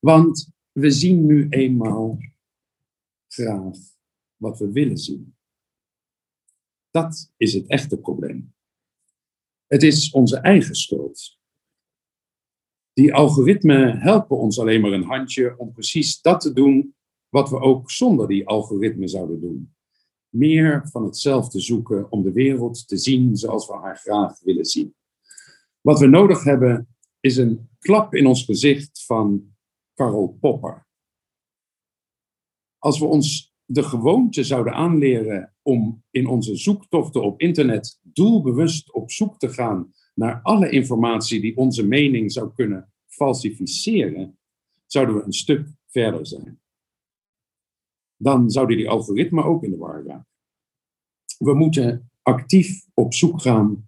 Want 0.00 0.52
we 0.72 0.90
zien 0.90 1.26
nu 1.26 1.48
eenmaal 1.48 2.18
graag 3.28 3.76
wat 4.36 4.58
we 4.58 4.72
willen 4.72 4.98
zien. 4.98 5.36
Dat 6.90 7.32
is 7.36 7.52
het 7.52 7.66
echte 7.66 7.98
probleem. 7.98 8.54
Het 9.66 9.82
is 9.82 10.10
onze 10.10 10.38
eigen 10.38 10.74
schuld. 10.74 11.38
Die 12.92 13.14
algoritmen 13.14 13.98
helpen 13.98 14.38
ons 14.38 14.58
alleen 14.58 14.80
maar 14.80 14.92
een 14.92 15.04
handje 15.04 15.58
om 15.58 15.72
precies 15.72 16.20
dat 16.20 16.40
te 16.40 16.52
doen 16.52 16.96
wat 17.28 17.50
we 17.50 17.60
ook 17.60 17.90
zonder 17.90 18.28
die 18.28 18.46
algoritmen 18.46 19.08
zouden 19.08 19.40
doen. 19.40 19.73
Meer 20.34 20.88
van 20.90 21.04
hetzelfde 21.04 21.60
zoeken 21.60 22.10
om 22.10 22.22
de 22.22 22.32
wereld 22.32 22.88
te 22.88 22.96
zien 22.96 23.36
zoals 23.36 23.66
we 23.66 23.74
haar 23.74 23.96
graag 23.96 24.40
willen 24.40 24.64
zien. 24.64 24.94
Wat 25.80 25.98
we 25.98 26.06
nodig 26.06 26.44
hebben 26.44 26.88
is 27.20 27.36
een 27.36 27.68
klap 27.78 28.14
in 28.14 28.26
ons 28.26 28.44
gezicht 28.44 29.04
van 29.06 29.54
Karl 29.94 30.36
Popper. 30.40 30.86
Als 32.78 32.98
we 32.98 33.04
ons 33.04 33.54
de 33.64 33.82
gewoonte 33.82 34.44
zouden 34.44 34.72
aanleren 34.72 35.54
om 35.62 36.04
in 36.10 36.26
onze 36.26 36.56
zoektochten 36.56 37.22
op 37.22 37.40
internet 37.40 37.98
doelbewust 38.02 38.92
op 38.92 39.10
zoek 39.10 39.38
te 39.38 39.48
gaan 39.48 39.92
naar 40.14 40.40
alle 40.42 40.70
informatie 40.70 41.40
die 41.40 41.56
onze 41.56 41.86
mening 41.86 42.32
zou 42.32 42.52
kunnen 42.54 42.92
falsificeren, 43.06 44.38
zouden 44.86 45.14
we 45.14 45.22
een 45.22 45.32
stuk 45.32 45.68
verder 45.86 46.26
zijn. 46.26 46.62
Dan 48.24 48.50
zouden 48.50 48.76
die 48.76 48.88
algoritmen 48.88 49.44
ook 49.44 49.64
in 49.64 49.70
de 49.70 49.76
war 49.76 50.04
raken. 50.06 50.28
We 51.38 51.54
moeten 51.54 52.10
actief 52.22 52.86
op 52.94 53.14
zoek 53.14 53.40
gaan 53.40 53.86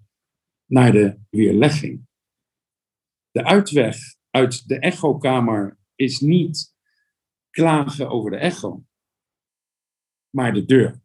naar 0.67 0.93
de 0.93 1.19
weerlegging. 1.31 2.07
De 3.31 3.45
uitweg 3.45 3.97
uit 4.31 4.69
de 4.69 4.79
echokamer 4.79 5.79
is 5.95 6.21
niet 6.21 6.75
klagen 7.51 8.11
over 8.11 8.31
de 8.31 8.37
echo 8.37 8.85
maar 10.37 10.53
de 10.53 10.65
deur. 10.65 11.01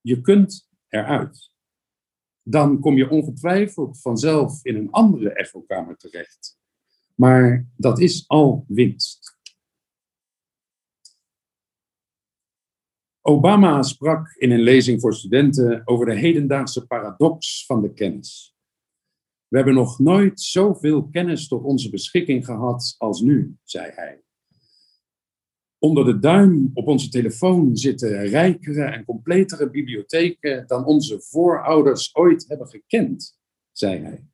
Je 0.00 0.20
kunt 0.20 0.68
eruit. 0.88 1.52
Dan 2.42 2.80
kom 2.80 2.96
je 2.96 3.10
ongetwijfeld 3.10 4.00
vanzelf 4.00 4.64
in 4.64 4.76
een 4.76 4.90
andere 4.90 5.32
echokamer 5.32 5.96
terecht. 5.96 6.58
Maar 7.14 7.68
dat 7.76 8.00
is 8.00 8.28
al 8.28 8.64
winst. 8.68 9.38
Obama 13.22 13.82
sprak 13.82 14.34
in 14.36 14.50
een 14.50 14.60
lezing 14.60 15.00
voor 15.00 15.14
studenten 15.14 15.82
over 15.84 16.06
de 16.06 16.14
hedendaagse 16.14 16.86
paradox 16.86 17.66
van 17.66 17.82
de 17.82 17.92
kennis. 17.92 18.54
We 19.48 19.56
hebben 19.56 19.74
nog 19.74 19.98
nooit 19.98 20.40
zoveel 20.40 21.08
kennis 21.08 21.48
tot 21.48 21.64
onze 21.64 21.90
beschikking 21.90 22.44
gehad 22.44 22.94
als 22.98 23.20
nu, 23.20 23.56
zei 23.62 23.90
hij. 23.94 24.22
Onder 25.78 26.04
de 26.04 26.18
duim 26.18 26.70
op 26.74 26.86
onze 26.86 27.08
telefoon 27.08 27.76
zitten 27.76 28.26
rijkere 28.26 28.84
en 28.84 29.04
completere 29.04 29.70
bibliotheken 29.70 30.66
dan 30.66 30.84
onze 30.84 31.20
voorouders 31.20 32.16
ooit 32.16 32.48
hebben 32.48 32.68
gekend, 32.68 33.38
zei 33.72 34.02
hij. 34.02 34.26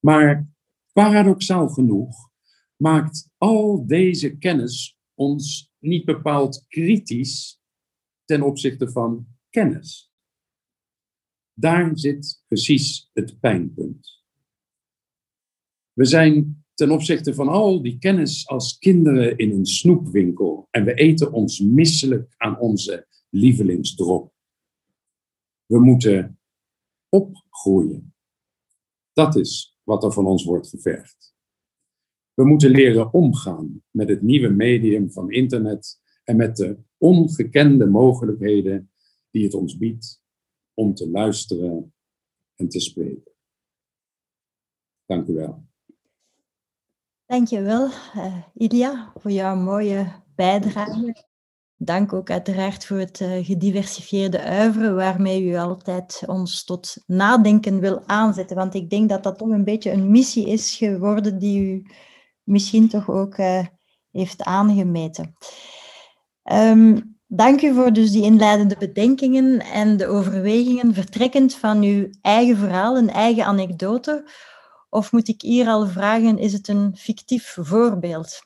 Maar 0.00 0.48
paradoxaal 0.92 1.68
genoeg 1.68 2.30
maakt 2.76 3.30
al 3.36 3.86
deze 3.86 4.36
kennis 4.36 4.98
ons 5.14 5.72
niet 5.78 6.04
bepaald 6.04 6.64
kritisch 6.68 7.60
ten 8.26 8.42
opzichte 8.42 8.90
van 8.90 9.26
kennis. 9.50 10.12
Daar 11.52 11.98
zit 11.98 12.42
precies 12.46 13.10
het 13.12 13.40
pijnpunt. 13.40 14.24
We 15.92 16.04
zijn 16.04 16.64
ten 16.74 16.90
opzichte 16.90 17.34
van 17.34 17.48
al 17.48 17.82
die 17.82 17.98
kennis 17.98 18.48
als 18.48 18.78
kinderen 18.78 19.36
in 19.36 19.50
een 19.50 19.66
snoepwinkel 19.66 20.68
en 20.70 20.84
we 20.84 20.94
eten 20.94 21.32
ons 21.32 21.60
misselijk 21.60 22.34
aan 22.36 22.58
onze 22.58 23.06
lievelingsdrop. 23.30 24.34
We 25.66 25.78
moeten 25.78 26.40
opgroeien. 27.08 28.14
Dat 29.12 29.36
is 29.36 29.78
wat 29.82 30.04
er 30.04 30.12
van 30.12 30.26
ons 30.26 30.44
wordt 30.44 30.68
gevergd. 30.68 31.34
We 32.34 32.44
moeten 32.44 32.70
leren 32.70 33.12
omgaan 33.12 33.82
met 33.90 34.08
het 34.08 34.22
nieuwe 34.22 34.48
medium 34.48 35.10
van 35.10 35.30
internet 35.30 36.00
en 36.24 36.36
met 36.36 36.56
de 36.56 36.78
ongekende 37.06 37.86
mogelijkheden 37.86 38.90
die 39.30 39.44
het 39.44 39.54
ons 39.54 39.76
biedt 39.76 40.22
om 40.74 40.94
te 40.94 41.10
luisteren 41.10 41.94
en 42.54 42.68
te 42.68 42.80
spreken. 42.80 43.32
Dank 45.06 45.28
u 45.28 45.34
wel. 45.34 45.64
Dankjewel, 47.26 47.86
uh, 47.86 48.42
Ilia, 48.54 49.12
voor 49.16 49.30
jouw 49.30 49.56
mooie 49.56 50.12
bijdrage. 50.34 51.24
Dank 51.76 52.12
ook 52.12 52.30
uiteraard 52.30 52.86
voor 52.86 52.98
het 52.98 53.20
uh, 53.20 53.44
gediversifieerde 53.44 54.40
uiveren 54.40 54.94
waarmee 54.94 55.44
u 55.44 55.56
altijd 55.56 56.22
ons 56.26 56.64
tot 56.64 56.96
nadenken 57.06 57.80
wil 57.80 58.06
aanzetten. 58.06 58.56
Want 58.56 58.74
ik 58.74 58.90
denk 58.90 59.08
dat 59.08 59.22
dat 59.22 59.38
toch 59.38 59.48
een 59.48 59.64
beetje 59.64 59.90
een 59.90 60.10
missie 60.10 60.48
is 60.48 60.76
geworden 60.76 61.38
die 61.38 61.60
u 61.60 61.86
misschien 62.42 62.88
toch 62.88 63.10
ook 63.10 63.38
uh, 63.38 63.66
heeft 64.10 64.42
aangemeten. 64.42 65.34
Um, 66.52 67.18
dank 67.26 67.62
u 67.62 67.74
voor 67.74 67.92
dus 67.92 68.10
die 68.10 68.22
inleidende 68.22 68.76
bedenkingen 68.78 69.60
en 69.60 69.96
de 69.96 70.06
overwegingen 70.06 70.94
vertrekkend 70.94 71.54
van 71.54 71.82
uw 71.82 72.08
eigen 72.20 72.56
verhaal, 72.56 72.96
een 72.96 73.10
eigen 73.10 73.44
anekdote 73.44 74.24
of 74.88 75.12
moet 75.12 75.28
ik 75.28 75.42
hier 75.42 75.68
al 75.68 75.86
vragen, 75.86 76.38
is 76.38 76.52
het 76.52 76.68
een 76.68 76.96
fictief 76.96 77.56
voorbeeld? 77.60 78.42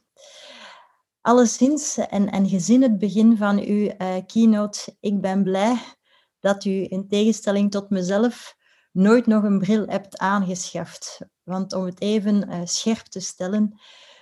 Alleszins, 1.20 1.96
en, 1.96 2.30
en 2.30 2.48
gezien 2.48 2.82
het 2.82 2.98
begin 2.98 3.36
van 3.36 3.58
uw 3.58 3.90
uh, 3.98 4.16
keynote, 4.26 4.96
ik 5.00 5.20
ben 5.20 5.42
blij 5.42 5.76
dat 6.40 6.64
u 6.64 6.86
in 6.88 7.08
tegenstelling 7.08 7.70
tot 7.70 7.90
mezelf 7.90 8.56
nooit 8.92 9.26
nog 9.26 9.42
een 9.42 9.58
bril 9.58 9.86
hebt 9.86 10.18
aangeschaft. 10.18 11.18
Want 11.42 11.72
om 11.72 11.84
het 11.84 12.00
even 12.00 12.50
uh, 12.50 12.60
scherp 12.64 13.06
te 13.06 13.20
stellen, 13.20 13.80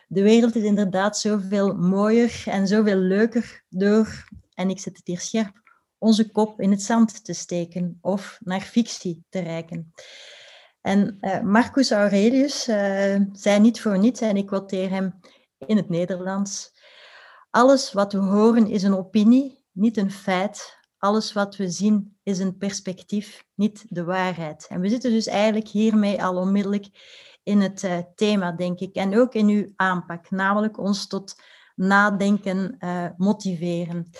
de 0.08 0.22
wereld 0.22 0.56
is 0.56 0.62
inderdaad 0.62 1.18
zoveel 1.18 1.74
mooier 1.74 2.42
en 2.46 2.66
zoveel 2.66 2.96
leuker 2.96 3.64
door 3.68 4.26
en 4.54 4.70
ik 4.70 4.80
zet 4.80 4.96
het 4.96 5.06
hier 5.06 5.20
scherp, 5.20 5.62
onze 5.98 6.30
kop 6.30 6.60
in 6.60 6.70
het 6.70 6.82
zand 6.82 7.24
te 7.24 7.32
steken 7.32 7.98
of 8.00 8.38
naar 8.44 8.60
fictie 8.60 9.24
te 9.28 9.38
reiken. 9.38 9.92
En 10.80 11.18
uh, 11.20 11.40
Marcus 11.40 11.90
Aurelius 11.90 12.68
uh, 12.68 13.16
zei 13.32 13.60
niet 13.60 13.80
voor 13.80 13.98
niets, 13.98 14.20
en 14.20 14.36
ik 14.36 14.46
quoteer 14.46 14.90
hem 14.90 15.20
in 15.66 15.76
het 15.76 15.88
Nederlands, 15.88 16.72
alles 17.50 17.92
wat 17.92 18.12
we 18.12 18.18
horen 18.18 18.66
is 18.66 18.82
een 18.82 18.96
opinie, 18.96 19.64
niet 19.72 19.96
een 19.96 20.10
feit. 20.10 20.76
Alles 20.98 21.32
wat 21.32 21.56
we 21.56 21.70
zien 21.70 22.18
is 22.22 22.38
een 22.38 22.56
perspectief, 22.56 23.44
niet 23.54 23.84
de 23.88 24.04
waarheid. 24.04 24.66
En 24.68 24.80
we 24.80 24.88
zitten 24.88 25.10
dus 25.10 25.26
eigenlijk 25.26 25.68
hiermee 25.68 26.22
al 26.22 26.36
onmiddellijk 26.36 26.86
in 27.48 27.60
het 27.60 27.82
uh, 27.82 27.98
thema, 28.14 28.52
denk 28.52 28.80
ik, 28.80 28.94
en 28.94 29.18
ook 29.18 29.34
in 29.34 29.48
uw 29.48 29.72
aanpak, 29.76 30.30
namelijk 30.30 30.78
ons 30.78 31.06
tot 31.06 31.40
nadenken 31.74 32.78
motiveren. 33.16 34.10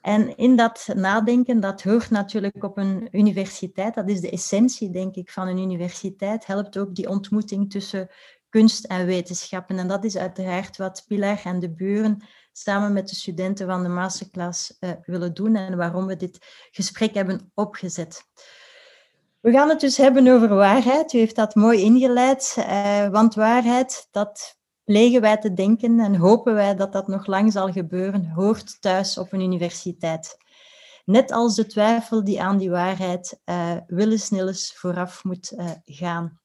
En 0.00 0.36
in 0.36 0.56
dat 0.56 0.88
nadenken, 0.94 1.60
dat 1.60 1.82
hoort 1.82 2.10
natuurlijk 2.10 2.64
op 2.64 2.78
een 2.78 3.08
universiteit. 3.10 3.94
Dat 3.94 4.08
is 4.08 4.20
de 4.20 4.30
essentie, 4.30 4.90
denk 4.90 5.14
ik, 5.14 5.30
van 5.30 5.48
een 5.48 5.58
universiteit. 5.58 6.46
Helpt 6.46 6.78
ook 6.78 6.94
die 6.94 7.08
ontmoeting 7.08 7.70
tussen 7.70 8.08
kunst 8.48 8.84
en 8.84 9.06
wetenschappen. 9.06 9.78
En 9.78 9.88
dat 9.88 10.04
is 10.04 10.16
uiteraard 10.16 10.76
wat 10.76 11.04
Pilar 11.06 11.40
en 11.44 11.58
de 11.58 11.70
buren 11.70 12.22
samen 12.52 12.92
met 12.92 13.08
de 13.08 13.14
studenten 13.14 13.66
van 13.66 13.82
de 13.82 13.88
masterclass 13.88 14.76
uh, 14.80 14.90
willen 15.04 15.34
doen 15.34 15.56
en 15.56 15.76
waarom 15.76 16.06
we 16.06 16.16
dit 16.16 16.38
gesprek 16.70 17.14
hebben 17.14 17.50
opgezet. 17.54 18.22
We 19.40 19.50
gaan 19.50 19.68
het 19.68 19.80
dus 19.80 19.96
hebben 19.96 20.28
over 20.28 20.48
waarheid. 20.48 21.12
U 21.12 21.18
heeft 21.18 21.36
dat 21.36 21.54
mooi 21.54 21.80
ingeleid, 21.80 22.56
uh, 22.58 23.08
want 23.08 23.34
waarheid, 23.34 24.08
dat 24.10 24.56
plegen 24.84 25.20
wij 25.20 25.36
te 25.36 25.52
denken 25.52 26.00
en 26.00 26.16
hopen 26.16 26.54
wij 26.54 26.74
dat 26.74 26.92
dat 26.92 27.08
nog 27.08 27.26
lang 27.26 27.52
zal 27.52 27.72
gebeuren, 27.72 28.30
hoort 28.30 28.80
thuis 28.80 29.18
op 29.18 29.32
een 29.32 29.40
universiteit. 29.40 30.36
Net 31.04 31.32
als 31.32 31.54
de 31.54 31.66
twijfel 31.66 32.24
die 32.24 32.42
aan 32.42 32.58
die 32.58 32.70
waarheid 32.70 33.40
uh, 33.44 33.76
willens 33.86 34.30
nillens 34.30 34.74
vooraf 34.76 35.24
moet 35.24 35.52
uh, 35.52 35.70
gaan. 35.84 36.40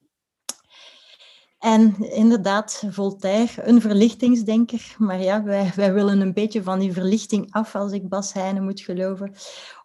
En 1.64 2.12
inderdaad, 2.12 2.84
Voltaire, 2.90 3.68
een 3.68 3.82
verlichtingsdenker. 3.82 4.96
Maar 4.98 5.22
ja, 5.22 5.44
wij, 5.44 5.72
wij 5.76 5.94
willen 5.94 6.22
een 6.22 6.34
beetje 6.34 6.64
van 6.64 6.80
die 6.80 6.94
verlichting 6.94 7.52
af, 7.52 7.76
als 7.76 7.92
ik 7.92 8.10
Bas 8.10 8.34
Heijnen 8.34 8.64
moet 8.64 8.82
geloven. 8.82 9.34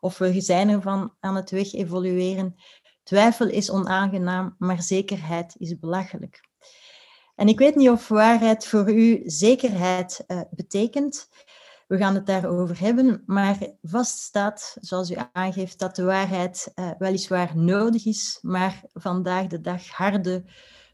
Of 0.01 0.19
we 0.19 0.41
zijn 0.41 0.69
ervan 0.69 1.15
aan 1.21 1.37
het 1.37 1.51
weg 1.51 1.75
evolueren. 1.75 2.55
Twijfel 3.09 3.49
is 3.49 3.71
onaangenaam, 3.71 4.55
maar 4.59 4.83
zekerheid 4.83 5.55
is 5.59 5.79
belachelijk. 5.79 6.41
En 7.35 7.49
ik 7.49 7.59
weet 7.59 7.75
niet 7.75 7.89
of 7.89 8.09
waarheid 8.09 8.67
voor 8.67 8.93
u 8.93 9.23
zekerheid 9.25 10.25
uh, 10.27 10.41
betekent. 10.51 11.29
We 11.87 11.97
gaan 11.97 12.15
het 12.15 12.27
daarover 12.27 12.81
hebben, 12.81 13.23
maar 13.27 13.59
vaststaat, 13.83 14.77
zoals 14.81 15.11
u 15.11 15.17
aangeeft, 15.33 15.79
dat 15.79 15.97
de 15.97 16.03
waarheid 16.03 16.73
uh, 16.75 16.91
weliswaar 16.99 17.57
nodig 17.57 18.07
is, 18.07 18.39
maar 18.43 18.83
vandaag 18.93 19.47
de 19.47 19.61
dag 19.61 19.89
harde 19.89 20.45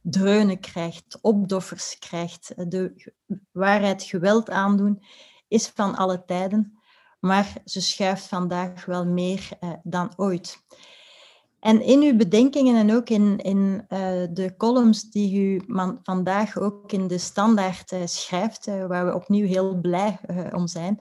dreunen 0.02 0.60
krijgt, 0.60 1.18
opdoffers 1.20 1.98
krijgt. 1.98 2.52
De 2.70 3.12
waarheid 3.52 4.02
geweld 4.02 4.50
aandoen 4.50 5.04
is 5.48 5.68
van 5.68 5.94
alle 5.94 6.24
tijden, 6.24 6.78
maar 7.20 7.52
ze 7.64 7.80
schuift 7.80 8.26
vandaag 8.26 8.84
wel 8.84 9.06
meer 9.06 9.48
dan 9.82 10.12
ooit. 10.16 10.62
En 11.64 11.82
in 11.82 12.02
uw 12.02 12.16
bedenkingen 12.16 12.76
en 12.76 12.96
ook 12.96 13.08
in, 13.08 13.38
in 13.38 13.84
uh, 13.88 13.98
de 14.30 14.54
columns 14.56 15.10
die 15.10 15.40
u 15.40 15.60
vandaag 16.02 16.58
ook 16.58 16.92
in 16.92 17.06
de 17.06 17.18
standaard 17.18 17.92
uh, 17.92 18.00
schrijft, 18.04 18.66
uh, 18.66 18.86
waar 18.86 19.06
we 19.06 19.14
opnieuw 19.14 19.46
heel 19.46 19.80
blij 19.80 20.18
om 20.52 20.66
zijn, 20.66 21.00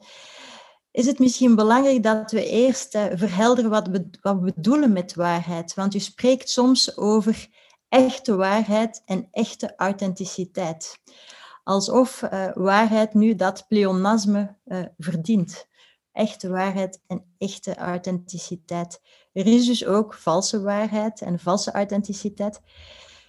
is 0.91 1.05
het 1.05 1.20
misschien 1.20 1.55
belangrijk 1.55 2.03
dat 2.03 2.32
we 2.32 2.46
eerst 2.46 2.98
verhelderen 3.13 3.70
wat 3.70 3.88
we, 3.88 4.10
wat 4.22 4.39
we 4.39 4.53
bedoelen 4.55 4.93
met 4.93 5.15
waarheid. 5.15 5.74
Want 5.74 5.96
u 5.96 6.00
spreekt 6.00 6.50
soms 6.50 6.98
over 6.98 7.48
echte 7.89 8.36
waarheid 8.36 9.01
en 9.05 9.27
echte 9.32 9.74
authenticiteit. 9.77 10.99
Alsof 11.63 12.19
waarheid 12.54 13.13
nu 13.13 13.36
dat 13.36 13.65
pleonasme 13.67 14.56
verdient. 14.97 15.67
Echte 16.13 16.49
waarheid 16.49 17.02
en 17.08 17.26
echte 17.38 17.76
authenticiteit. 17.76 19.02
Er 19.32 19.45
is 19.45 19.65
dus 19.65 19.86
ook 19.86 20.13
valse 20.13 20.62
waarheid 20.62 21.21
en 21.21 21.39
valse 21.39 21.71
authenticiteit. 21.71 22.62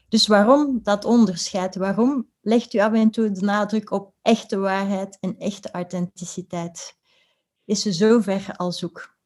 Dus 0.08 0.26
waarom 0.26 0.80
dat 0.82 1.04
onderscheid? 1.04 1.76
Waarom 1.76 2.30
legt 2.40 2.74
u 2.74 2.78
af 2.78 2.92
en 2.92 3.10
toe 3.10 3.30
de 3.30 3.44
nadruk 3.44 3.90
op 3.90 4.14
echte 4.22 4.58
waarheid 4.58 5.18
en 5.20 5.36
echte 5.38 5.70
authenticiteit? 5.70 6.96
Is 7.64 7.86
u 7.86 7.92
zo 7.92 8.20
ver 8.20 8.52
al 8.56 8.72
zoek? 8.72 9.16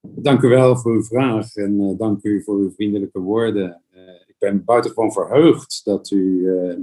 Dank 0.00 0.42
u 0.42 0.48
wel 0.48 0.76
voor 0.76 0.92
uw 0.92 1.02
vraag 1.02 1.54
en 1.54 1.80
uh, 1.80 1.98
dank 1.98 2.22
u 2.22 2.42
voor 2.42 2.56
uw 2.56 2.70
vriendelijke 2.70 3.20
woorden. 3.20 3.82
Uh, 3.94 4.00
ik 4.26 4.34
ben 4.38 4.64
buitengewoon 4.64 5.12
verheugd 5.12 5.80
dat 5.84 6.10
u 6.10 6.22
uh, 6.22 6.76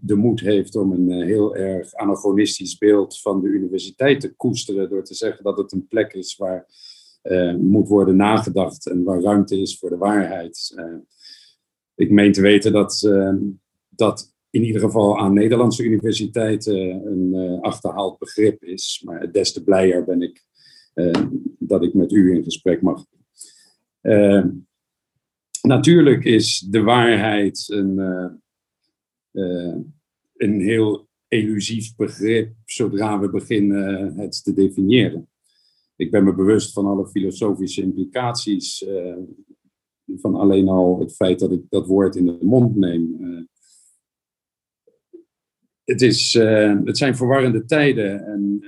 de 0.00 0.14
moed 0.16 0.40
heeft 0.40 0.76
om 0.76 0.92
een 0.92 1.22
heel 1.22 1.56
erg 1.56 1.94
anachronistisch 1.94 2.78
beeld 2.78 3.20
van 3.20 3.40
de 3.40 3.48
universiteit 3.48 4.20
te 4.20 4.34
koesteren 4.34 4.88
door 4.88 5.04
te 5.04 5.14
zeggen 5.14 5.44
dat 5.44 5.56
het 5.56 5.72
een 5.72 5.86
plek 5.86 6.12
is 6.12 6.36
waar 6.36 6.66
uh, 7.22 7.54
moet 7.54 7.88
worden 7.88 8.16
nagedacht 8.16 8.86
en 8.86 9.02
waar 9.02 9.20
ruimte 9.20 9.60
is 9.60 9.78
voor 9.78 9.90
de 9.90 9.96
waarheid. 9.96 10.74
Ik 11.94 12.10
meen 12.10 12.32
te 12.32 12.40
weten 12.40 12.72
dat 12.72 13.10
dat 13.88 14.34
in 14.50 14.64
ieder 14.64 14.80
geval 14.80 15.18
aan 15.18 15.34
Nederlandse 15.34 15.84
universiteiten 15.84 17.06
een 17.06 17.60
achterhaald 17.60 18.18
begrip 18.18 18.64
is. 18.64 19.02
Maar 19.04 19.32
des 19.32 19.52
te 19.52 19.64
blijer 19.64 20.04
ben 20.04 20.22
ik 20.22 20.44
dat 21.58 21.82
ik 21.82 21.94
met 21.94 22.12
u 22.12 22.34
in 22.34 22.44
gesprek 22.44 22.82
mag. 22.82 23.04
natuurlijk 25.62 26.24
is 26.24 26.58
de 26.58 26.82
waarheid 26.82 27.64
een, 27.68 27.98
een 30.36 30.60
heel 30.60 31.08
elusief 31.28 31.96
begrip 31.96 32.54
zodra 32.64 33.20
we 33.20 33.30
beginnen 33.30 34.14
het 34.18 34.44
te 34.44 34.52
definiëren 34.52 35.30
ik 36.00 36.10
ben 36.10 36.24
me 36.24 36.34
bewust 36.34 36.72
van 36.72 36.86
alle 36.86 37.08
filosofische 37.08 37.82
implicaties 37.82 38.82
uh, 38.82 39.16
van 40.06 40.34
alleen 40.34 40.68
al 40.68 41.00
het 41.00 41.14
feit 41.14 41.38
dat 41.38 41.52
ik 41.52 41.62
dat 41.68 41.86
woord 41.86 42.16
in 42.16 42.26
de 42.26 42.38
mond 42.40 42.76
neem. 42.76 43.16
Uh, 43.20 43.42
het, 45.84 46.02
is, 46.02 46.32
het 46.84 46.98
zijn 46.98 47.16
verwarrende 47.16 47.64
tijden 47.64 48.24
en 48.26 48.64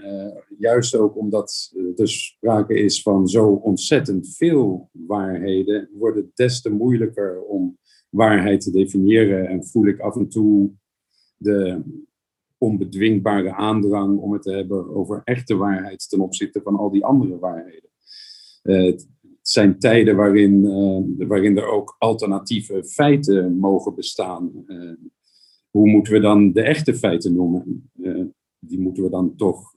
juist 0.58 0.94
ook 0.94 1.16
omdat 1.16 1.72
er 1.96 2.08
sprake 2.08 2.74
is 2.74 3.02
van 3.02 3.28
zo 3.28 3.48
ontzettend 3.48 4.36
veel 4.36 4.90
waarheden, 4.92 5.88
wordt 5.92 6.16
het 6.16 6.36
des 6.36 6.60
te 6.60 6.70
moeilijker 6.70 7.42
om 7.42 7.78
waarheid 8.12 8.60
te 8.60 8.70
definiëren 8.70 9.48
en 9.48 9.66
voel 9.66 9.86
ik 9.86 10.00
af 10.00 10.16
en 10.16 10.28
toe 10.28 10.70
de, 11.36 11.82
onbedwingbare 12.62 13.52
aandrang 13.52 14.18
om 14.18 14.32
het 14.32 14.42
te 14.42 14.52
hebben 14.52 14.94
over 14.94 15.20
echte 15.24 15.56
waarheid 15.56 16.08
ten 16.08 16.20
opzichte 16.20 16.60
van 16.62 16.76
al 16.76 16.90
die 16.90 17.04
andere 17.04 17.38
waarheden. 17.38 17.90
Uh, 18.62 18.84
het 18.84 19.08
zijn 19.40 19.78
tijden 19.78 20.16
waarin, 20.16 20.64
uh, 20.64 21.28
waarin 21.28 21.56
er 21.56 21.66
ook 21.66 21.96
alternatieve 21.98 22.84
feiten 22.84 23.58
mogen 23.58 23.94
bestaan. 23.94 24.64
Uh, 24.66 24.92
hoe 25.70 25.88
moeten 25.88 26.12
we 26.12 26.20
dan 26.20 26.52
de 26.52 26.62
echte 26.62 26.94
feiten 26.94 27.34
noemen? 27.34 27.90
die 28.64 28.80
moeten 28.80 29.02
we 29.02 29.10
dan 29.10 29.36
toch 29.36 29.74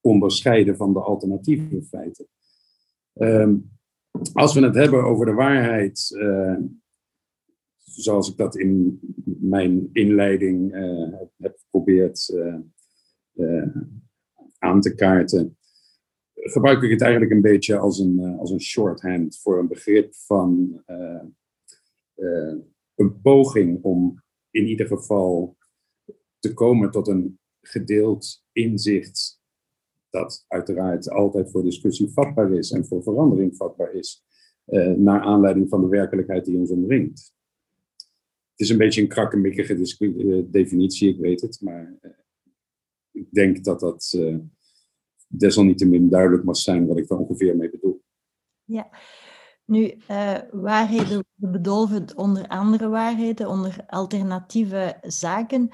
onderscheiden 0.00 0.76
van 0.76 0.92
de 0.92 1.00
alternatieve 1.00 1.82
feiten. 1.82 2.26
Ehm, 3.12 3.56
als 4.32 4.54
we 4.54 4.60
het 4.60 4.74
hebben 4.74 5.04
over 5.04 5.26
de 5.26 5.32
waarheid, 5.32 6.16
zoals 7.96 8.30
ik 8.30 8.36
dat 8.36 8.56
in 8.56 8.98
mijn 9.40 9.88
inleiding 9.92 10.74
uh, 10.74 11.18
heb 11.36 11.58
geprobeerd 11.58 12.28
uh, 12.28 12.58
uh, 13.34 13.76
aan 14.58 14.80
te 14.80 14.94
kaarten, 14.94 15.58
gebruik 16.34 16.82
ik 16.82 16.90
het 16.90 17.00
eigenlijk 17.00 17.32
een 17.32 17.42
beetje 17.42 17.76
als 17.76 17.98
een, 17.98 18.36
als 18.38 18.50
een 18.50 18.60
shorthand 18.60 19.40
voor 19.40 19.58
een 19.58 19.68
begrip 19.68 20.14
van 20.14 20.82
een 22.94 23.20
poging 23.22 23.82
om 23.82 24.22
in 24.50 24.66
ieder 24.66 24.86
geval 24.86 25.56
te 26.38 26.54
komen 26.54 26.90
tot 26.90 27.08
een 27.08 27.38
gedeeld 27.60 28.44
inzicht 28.52 29.40
dat 30.10 30.44
uiteraard 30.48 31.10
altijd 31.10 31.50
voor 31.50 31.62
discussie 31.62 32.08
vatbaar 32.08 32.52
is 32.52 32.70
en 32.70 32.86
voor 32.86 33.02
verandering 33.02 33.56
vatbaar 33.56 33.94
is, 33.94 34.24
naar 34.96 35.20
aanleiding 35.20 35.68
van 35.68 35.80
de 35.80 35.88
werkelijkheid 35.88 36.44
die 36.44 36.56
ons 36.56 36.70
omringt 36.70 37.34
is 38.56 38.68
een 38.68 38.78
beetje 38.78 39.00
een 39.00 39.08
krakkemikkige 39.08 39.74
eh, 39.74 40.42
definitie, 40.46 41.08
ik 41.08 41.18
weet 41.18 41.40
het. 41.40 41.60
Maar 41.60 41.94
eh, 42.00 42.10
ik 43.12 43.32
denk 43.32 43.64
dat 43.64 43.80
dat 43.80 44.12
uh, 44.16 44.36
desalniettemin 45.28 46.08
duidelijk 46.08 46.44
mag 46.44 46.56
zijn 46.56 46.86
wat 46.86 46.98
ik 46.98 47.10
er 47.10 47.18
ongeveer 47.18 47.56
mee 47.56 47.70
bedoel. 47.70 48.02
Ja, 48.64 48.88
nu, 49.64 49.94
waarheden 50.50 51.24
bedolven 51.34 52.16
onder 52.16 52.46
andere 52.46 52.88
waarheden, 52.88 53.48
onder 53.48 53.84
alternatieve 53.86 54.96
zaken. 55.02 55.68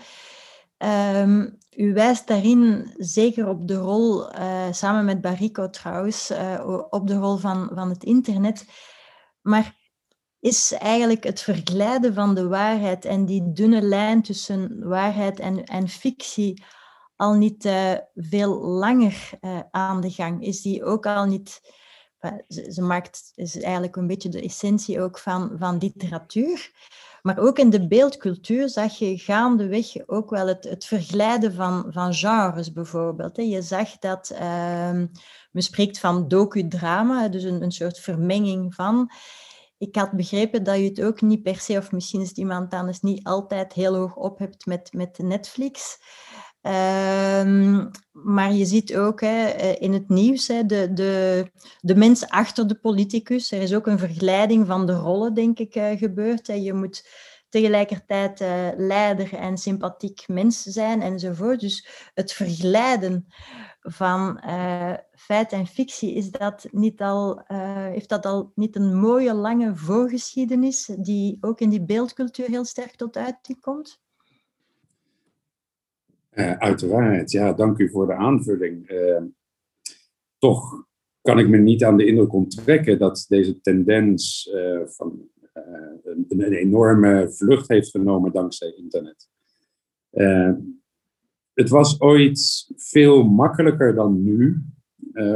Ehm, 0.76 1.50
u 1.76 1.92
wijst 1.92 2.26
daarin 2.26 2.92
zeker 2.96 3.48
op 3.48 3.68
de 3.68 3.76
rol, 3.76 4.24
samen 4.70 5.04
met 5.04 5.20
Barrico 5.20 5.70
trouwens, 5.70 6.30
op 6.90 7.06
de 7.06 7.14
rol 7.14 7.36
van, 7.36 7.70
van 7.74 7.88
het 7.88 8.04
internet. 8.04 8.64
Maar 9.40 9.79
is 10.40 10.72
eigenlijk 10.72 11.24
het 11.24 11.40
verglijden 11.40 12.14
van 12.14 12.34
de 12.34 12.48
waarheid 12.48 13.04
en 13.04 13.24
die 13.24 13.52
dunne 13.52 13.82
lijn 13.82 14.22
tussen 14.22 14.88
waarheid 14.88 15.40
en, 15.40 15.64
en 15.64 15.88
fictie 15.88 16.64
al 17.16 17.34
niet 17.34 17.64
uh, 17.64 17.92
veel 18.14 18.60
langer 18.60 19.30
aan 19.70 20.00
de 20.00 20.10
gang? 20.10 20.42
Is 20.44 20.62
die 20.62 20.84
ook 20.84 21.06
al 21.06 21.24
niet 21.24 21.60
ze, 22.48 22.82
maakt, 22.82 23.32
is 23.34 23.60
eigenlijk 23.60 23.96
een 23.96 24.06
beetje 24.06 24.28
de 24.28 24.42
essentie 24.42 25.00
ook 25.00 25.18
van, 25.18 25.50
van 25.58 25.78
literatuur. 25.78 26.72
Maar 27.22 27.38
ook 27.38 27.58
in 27.58 27.70
de 27.70 27.88
beeldcultuur 27.88 28.68
zag 28.68 28.98
je 28.98 29.18
gaandeweg 29.18 29.86
ook 30.06 30.30
wel 30.30 30.46
het, 30.46 30.64
het 30.64 30.84
verglijden 30.84 31.54
van, 31.54 31.86
van 31.88 32.14
genres 32.14 32.72
bijvoorbeeld. 32.72 33.36
Je 33.36 33.62
zag 33.62 33.98
dat, 33.98 34.30
uh, 34.32 34.38
men 35.50 35.62
spreekt 35.62 35.98
van 35.98 36.28
docudrama, 36.28 37.28
dus 37.28 37.42
een, 37.42 37.62
een 37.62 37.72
soort 37.72 37.98
vermenging 37.98 38.74
van. 38.74 39.10
Ik 39.80 39.96
had 39.96 40.12
begrepen 40.12 40.64
dat 40.64 40.76
je 40.76 40.84
het 40.84 41.02
ook 41.02 41.20
niet 41.20 41.42
per 41.42 41.56
se, 41.56 41.76
of 41.76 41.92
misschien 41.92 42.20
is 42.20 42.28
het 42.28 42.38
iemand 42.38 42.72
anders 42.72 43.00
niet 43.00 43.24
altijd 43.24 43.72
heel 43.72 43.94
hoog 43.94 44.16
op 44.16 44.38
hebt 44.38 44.66
met, 44.66 44.92
met 44.92 45.18
Netflix. 45.18 45.98
Um, 46.62 47.90
maar 48.12 48.52
je 48.52 48.64
ziet 48.64 48.96
ook 48.96 49.20
hè, 49.20 49.46
eh, 49.46 49.82
in 49.82 49.92
het 49.92 50.08
nieuws 50.08 50.48
hè, 50.48 50.66
de, 50.66 50.92
de, 50.92 51.44
de 51.80 51.94
mens 51.94 52.28
achter 52.28 52.66
de 52.66 52.74
politicus. 52.74 53.52
Er 53.52 53.62
is 53.62 53.74
ook 53.74 53.86
een 53.86 53.98
vergelijking 53.98 54.66
van 54.66 54.86
de 54.86 54.92
rollen, 54.92 55.34
denk 55.34 55.58
ik, 55.58 55.74
uh, 55.74 55.90
gebeurd. 55.90 56.46
Hè. 56.46 56.54
Je 56.54 56.72
moet 56.72 57.08
tegelijkertijd 57.50 58.40
uh, 58.40 58.68
leider 58.76 59.34
en 59.34 59.58
sympathiek 59.58 60.28
mens 60.28 60.62
zijn 60.62 61.02
enzovoort. 61.02 61.60
Dus 61.60 62.10
het 62.14 62.32
verglijden 62.32 63.26
van 63.80 64.40
feit 65.12 65.52
en 65.52 65.66
fictie, 65.66 66.14
is 66.14 66.30
dat 66.30 66.68
niet 66.70 67.00
al, 67.00 67.42
heeft 67.92 68.08
dat 68.08 68.26
al 68.26 68.52
niet 68.54 68.76
een 68.76 68.96
mooie 68.96 69.34
lange 69.34 69.76
voorgeschiedenis 69.76 70.90
die 70.98 71.38
ook 71.40 71.60
in 71.60 71.70
die 71.70 71.84
beeldcultuur 71.84 72.46
heel 72.46 72.64
sterk 72.64 72.96
tot 72.96 73.16
uiting 73.16 73.60
komt? 73.60 74.00
Uiteraard, 76.58 77.30
ja, 77.30 77.52
dank 77.52 77.78
u 77.78 77.90
voor 77.90 78.06
de 78.06 78.14
aanvulling. 78.14 78.90
Toch 80.38 80.84
kan 81.22 81.38
ik 81.38 81.48
me 81.48 81.58
niet 81.58 81.84
aan 81.84 81.96
de 81.96 82.06
indruk 82.06 82.32
onttrekken 82.32 82.98
dat 82.98 83.24
deze 83.28 83.60
tendens 83.60 84.50
van 84.84 85.28
een, 85.52 86.24
een, 86.28 86.52
enorme 86.52 87.32
vlucht 87.32 87.68
heeft 87.68 87.90
genomen 87.90 88.32
dankzij 88.32 88.72
internet. 88.76 89.28
het 91.52 91.68
was 91.68 92.00
ooit 92.00 92.70
veel 92.76 93.22
makkelijker 93.22 93.94
dan 93.94 94.22
nu 94.22 94.62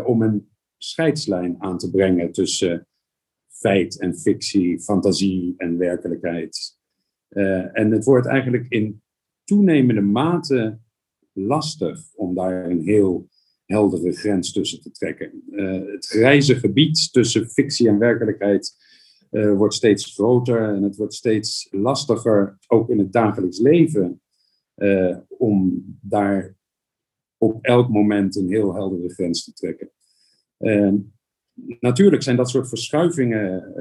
om 0.04 0.22
een 0.22 0.48
scheidslijn 0.78 1.56
aan 1.58 1.78
te 1.78 1.90
brengen 1.90 2.32
tussen 2.32 2.86
feit 3.48 4.00
en 4.00 4.18
fictie, 4.18 4.80
fantasie 4.80 5.54
en 5.56 5.78
werkelijkheid. 5.78 6.78
en 7.72 7.90
het 7.90 8.04
wordt 8.04 8.26
eigenlijk 8.26 8.66
in 8.68 9.02
toenemende 9.44 10.00
mate 10.00 10.78
lastig 11.32 12.00
om 12.14 12.34
daar 12.34 12.70
een 12.70 12.80
heel 12.80 13.28
heldere 13.64 14.12
grens 14.12 14.52
tussen 14.52 14.80
te 14.82 14.90
trekken. 14.90 15.42
Het 15.92 16.06
grijze 16.06 16.54
gebied 16.54 17.12
tussen 17.12 17.48
fictie 17.48 17.88
en 17.88 17.98
werkelijkheid 17.98 18.76
uh, 19.34 19.56
wordt 19.56 19.74
steeds 19.74 20.14
groter 20.14 20.74
en 20.74 20.82
het 20.82 20.96
wordt 20.96 21.14
steeds 21.14 21.68
lastiger, 21.70 22.58
ook 22.66 22.88
in 22.88 22.98
het 22.98 23.12
dagelijks 23.12 23.58
leven, 23.58 24.20
uh, 24.76 25.16
om 25.28 25.84
daar 26.00 26.56
op 27.38 27.64
elk 27.64 27.88
moment 27.88 28.36
een 28.36 28.48
heel 28.48 28.74
heldere 28.74 29.08
grens 29.08 29.44
te 29.44 29.52
trekken. 29.52 29.90
natuurlijk 31.80 32.22
zijn 32.22 32.36
dat 32.36 32.50
soort 32.50 32.68
verschuivingen, 32.68 33.74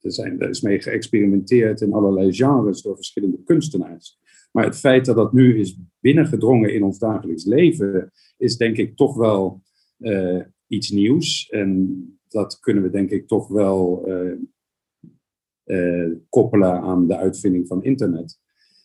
er, 0.00 0.12
zijn, 0.12 0.40
er 0.40 0.48
is 0.48 0.60
mee 0.60 0.80
geëxperimenteerd 0.80 1.80
in 1.80 1.92
allerlei 1.92 2.32
genres 2.32 2.82
door 2.82 2.96
verschillende 2.96 3.42
kunstenaars. 3.44 4.18
Maar 4.52 4.64
het 4.64 4.78
feit 4.78 5.04
dat 5.04 5.16
dat 5.16 5.32
nu 5.32 5.58
is 5.58 5.78
binnengedrongen 6.00 6.74
in 6.74 6.82
ons 6.82 6.98
dagelijks 6.98 7.44
leven, 7.44 8.12
is 8.36 8.56
denk 8.56 8.76
ik 8.76 8.96
toch 8.96 9.16
wel 9.16 9.62
iets 10.66 10.90
nieuws. 10.90 11.48
En 11.48 12.20
dat 12.32 12.60
kunnen 12.60 12.82
we 12.82 12.90
denk 12.90 13.10
ik 13.10 13.26
toch 13.26 13.48
wel 13.48 14.08
uh, 14.08 14.38
uh, 15.64 16.16
koppelen 16.28 16.80
aan 16.80 17.06
de 17.06 17.16
uitvinding 17.16 17.66
van 17.66 17.84
internet. 17.84 18.40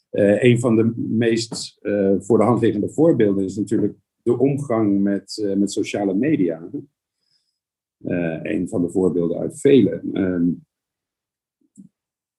een 0.10 0.60
van 0.60 0.76
de 0.76 0.94
meest 0.96 1.78
voor 2.20 2.38
de 2.38 2.44
hand 2.44 2.62
liggende 2.62 2.90
voorbeelden 2.90 3.44
is 3.44 3.56
natuurlijk 3.56 3.98
de 4.24 4.38
omgang 4.38 5.02
met, 5.02 5.54
met 5.58 5.72
sociale 5.72 6.14
media. 6.14 6.70
een 8.44 8.70
van 8.70 8.82
de 8.82 8.90
voorbeelden 8.90 9.38
uit 9.40 9.60
vele. 9.60 10.02
Ehm, 10.14 10.50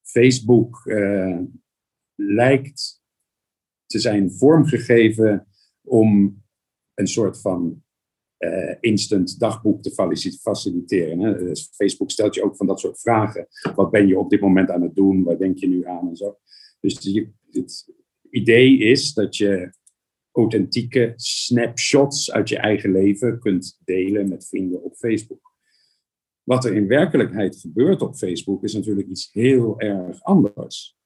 Facebook 0.03 0.83
lijkt 2.15 3.03
te 3.87 3.99
zijn 3.99 4.33
vormgegeven 4.33 5.47
om 5.83 6.43
een 6.95 7.07
soort 7.07 7.41
van 7.41 7.83
uh, 8.39 8.75
instant 8.81 9.39
dagboek 9.39 9.83
te 9.83 9.91
faciliteren. 10.41 11.21
Hè. 11.21 11.39
Dus 11.39 11.71
Facebook 11.75 12.11
stelt 12.11 12.35
je 12.35 12.43
ook 12.43 12.57
van 12.57 12.67
dat 12.67 12.81
soort 12.81 13.01
vragen. 13.01 13.47
Wat 13.75 13.91
ben 13.91 14.07
je 14.07 14.19
op 14.19 14.31
dit 14.31 14.41
moment 14.41 14.71
aan 14.71 14.83
het 14.83 14.95
doen? 14.95 15.23
Waar 15.23 15.39
denk 15.39 15.59
je 15.59 15.69
nu 15.69 15.87
aan? 15.87 16.09
En 16.09 16.17
zo. 16.17 16.39
Dus 16.81 16.95
het 17.51 17.93
idee 18.31 18.79
is 18.79 19.15
dat 19.15 19.37
je 19.37 19.73
authentieke 20.33 21.13
snapshots 21.17 22.33
uit 22.33 22.49
je 22.49 22.59
eigen 22.59 22.93
leven 22.93 23.39
kunt 23.39 23.81
delen 23.85 24.29
met 24.29 24.49
vrienden 24.49 24.83
op 24.83 24.97
Facebook. 24.97 25.55
Wat 26.43 26.65
er 26.65 26.75
in 26.75 26.87
werkelijkheid 26.87 27.57
gebeurt 27.57 28.03
op 28.03 28.17
Facebook 28.17 28.65
is 28.65 28.75
natuurlijk 28.75 29.09
iets 29.09 29.33
heel 29.33 29.81
erg 29.81 30.23
anders. 30.23 30.97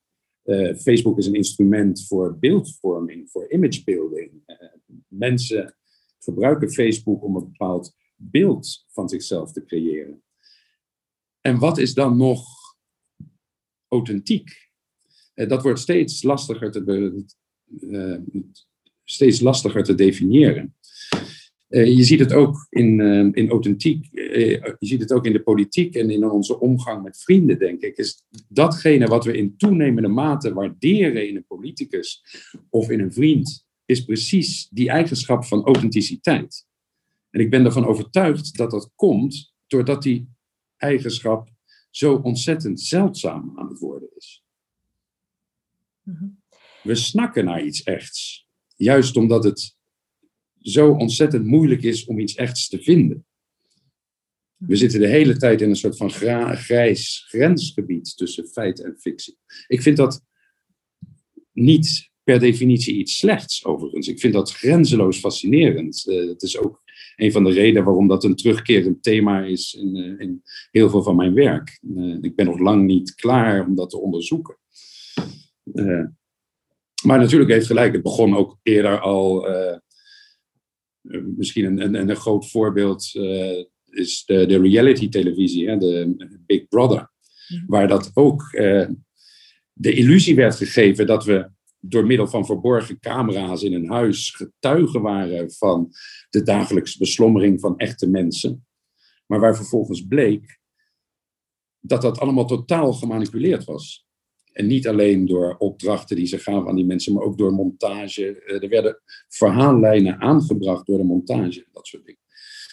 Uh, 0.45 0.75
Facebook 0.75 1.18
is 1.18 1.27
een 1.27 1.35
instrument 1.35 2.07
voor 2.07 2.38
beeldvorming, 2.38 3.31
voor 3.31 3.53
imagebuilding. 3.53 4.31
Uh, 4.47 4.57
mensen 5.09 5.75
gebruiken 6.23 6.73
Facebook 6.73 7.25
om 7.25 7.37
een 7.37 7.45
bepaald 7.45 7.95
beeld 8.17 8.85
van 8.89 9.09
zichzelf 9.09 9.53
te 9.53 9.65
creëren. 9.65 10.23
En 11.41 11.59
wat 11.59 11.79
is 11.79 11.95
dan 11.95 12.17
nog 12.17 12.47
authentiek? 13.89 14.71
Uh, 15.35 15.49
dat 15.49 15.63
wordt 15.63 15.79
steeds 15.79 16.23
lastiger 16.23 16.71
te, 16.71 17.25
steeds 19.05 19.41
lastiger 19.41 19.83
te 19.83 19.95
definiëren. 19.95 20.75
Uh, 21.69 21.97
je 21.97 22.05
ziet 22.05 22.21
het 22.21 22.33
ook 22.33 22.67
in, 22.71 23.01
in 23.35 23.51
authentiek, 23.51 24.09
je 24.13 24.77
ziet 24.79 25.01
het 25.01 25.13
ook 25.13 25.27
in 25.27 25.33
de 25.33 25.43
politiek 25.43 25.95
en 25.95 26.11
in 26.11 26.31
onze 26.31 26.61
omgang 26.61 27.03
met 27.03 27.23
vrienden, 27.23 27.59
denk 27.59 27.81
ik. 27.81 27.97
Is 27.97 28.25
datgene 28.49 29.07
wat 29.07 29.25
we 29.25 29.37
in 29.37 29.57
toenemende 29.57 30.09
mate 30.09 30.55
waarderen 30.55 31.29
in 31.29 31.37
een 31.37 31.47
politicus 31.47 32.23
of 32.71 32.91
in 32.91 33.01
een 33.01 33.13
vriend, 33.13 33.67
is 33.93 34.05
precies 34.05 34.69
die 34.69 34.89
eigenschap 34.89 35.45
van 35.45 35.65
authenticiteit. 35.65 36.67
En 37.31 37.41
ik 37.41 37.51
ben 37.51 37.65
ervan 37.65 37.85
overtuigd 37.85 38.57
dat 38.57 38.71
dat 38.71 38.91
komt 38.95 39.55
doordat 39.67 40.03
die 40.03 40.29
eigenschap 40.77 41.49
zo 41.91 42.15
ontzettend 42.15 42.81
zeldzaam 42.81 43.53
aan 43.59 43.69
het 43.69 43.79
worden 43.79 44.09
is. 44.17 44.45
Mhm. 46.03 46.27
We 46.83 46.95
snakken 46.95 47.45
naar 47.45 47.65
iets 47.65 47.83
echts, 47.83 48.49
juist 48.77 49.17
omdat 49.17 49.45
het 49.45 49.77
zo 50.61 50.91
ontzettend 50.91 51.47
moeilijk 51.47 51.83
is 51.83 52.05
om 52.05 52.19
iets 52.19 52.35
echts 52.35 52.69
te 52.69 52.83
vinden. 52.83 53.27
We 54.57 54.77
zitten 54.77 55.01
de 55.01 55.09
hele 55.09 55.37
tijd 55.37 55.61
in 55.61 55.69
een 55.69 55.77
soort 55.77 55.97
van 55.97 56.11
grijs 56.57 57.25
grensgebied 57.29 58.17
tussen 58.17 58.47
feit 58.47 58.81
en 58.81 58.97
fictie. 58.99 59.39
Ik 59.67 59.83
vind 59.83 59.97
dat 59.97 60.25
niet 61.53 62.12
per 62.25 62.39
definitie 62.39 62.95
iets 62.95 63.17
slechts, 63.17 63.65
overigens. 63.65 64.09
Ik 64.09 64.21
vind 64.21 64.33
dat 64.33 64.53
grenzeloos 64.53 65.19
fascinerend. 65.19 66.05
Uh, 66.09 66.29
het 66.29 66.43
is 66.43 66.59
ook 66.59 66.83
een 67.17 67.33
van 67.33 67.45
de 67.45 67.51
redenen 67.51 67.85
waarom 67.85 68.09
dat 68.09 68.25
een 68.25 68.37
terugkerend 68.37 69.03
thema 69.03 69.45
is 69.45 69.75
in, 69.75 69.97
uh, 69.97 70.21
in 70.21 70.43
heel 70.71 70.91
veel 70.91 71.03
van 71.03 71.17
mijn 71.17 71.35
werk. 71.35 71.79
Uh, 71.97 72.19
ik 72.21 72.37
ben 72.37 72.47
nog 72.47 72.59
lang 72.59 72.87
niet 72.87 73.15
klaar 73.15 73.67
om 73.67 73.75
dat 73.75 73.91
te 73.91 73.99
onderzoeken. 73.99 74.57
maar 77.05 77.19
natuurlijk 77.19 77.51
heeft 77.51 77.67
gelijk, 77.67 77.93
het 77.93 78.03
begon 78.03 78.37
ook 78.37 78.59
eerder 78.63 79.01
al 79.01 79.49
eh, 79.49 79.79
misschien 81.37 81.65
een, 81.65 81.81
een, 81.81 82.09
een 82.09 82.17
groot 82.17 82.51
voorbeeld 82.51 83.11
is 83.91 84.25
de, 84.25 84.47
de 84.47 84.61
reality-televisie, 84.61 85.79
de 85.79 86.41
Big 86.47 86.69
Brother. 86.69 87.11
Mhm. 87.49 87.67
Waar 87.67 87.89
dat 87.89 88.11
ook 88.15 88.51
de 89.73 89.93
illusie 89.93 90.35
werd 90.35 90.55
gegeven 90.55 91.07
dat 91.07 91.25
we 91.25 91.51
door 91.85 92.07
middel 92.07 92.27
van 92.27 92.47
verborgen 92.47 92.99
camera's 92.99 93.62
in 93.62 93.73
een 93.73 93.90
huis 93.90 94.31
getuigen 94.31 95.03
waren 95.03 95.53
van 95.53 95.92
de 96.31 96.42
dagelijkse 96.42 96.99
beslommering 96.99 97.61
van 97.61 97.79
echte 97.79 98.09
mensen. 98.09 98.66
Maar 99.27 99.40
waar 99.40 99.57
vervolgens 99.57 100.07
bleek 100.07 100.61
dat 101.81 102.03
dat 102.03 102.18
allemaal 102.18 102.47
totaal 102.47 102.92
gemanipuleerd 102.92 103.64
was. 103.64 104.07
En 104.53 104.66
niet 104.66 104.88
alleen 104.88 105.27
door 105.27 105.57
opdrachten 105.59 106.16
die 106.16 106.27
ze 106.27 106.38
gaven 106.38 106.68
aan 106.68 106.77
die 106.77 106.85
mensen, 106.85 107.12
maar 107.12 107.23
ook 107.23 107.38
door 107.38 107.53
montage. 107.53 108.42
er 108.42 108.68
werden 108.68 109.03
verhaallijnen 109.29 110.21
aangebracht 110.21 110.87
door 110.87 110.99
de 110.99 111.05
montage, 111.05 111.66
dat 111.73 111.87
soort 111.87 112.05
dingen. 112.05 112.21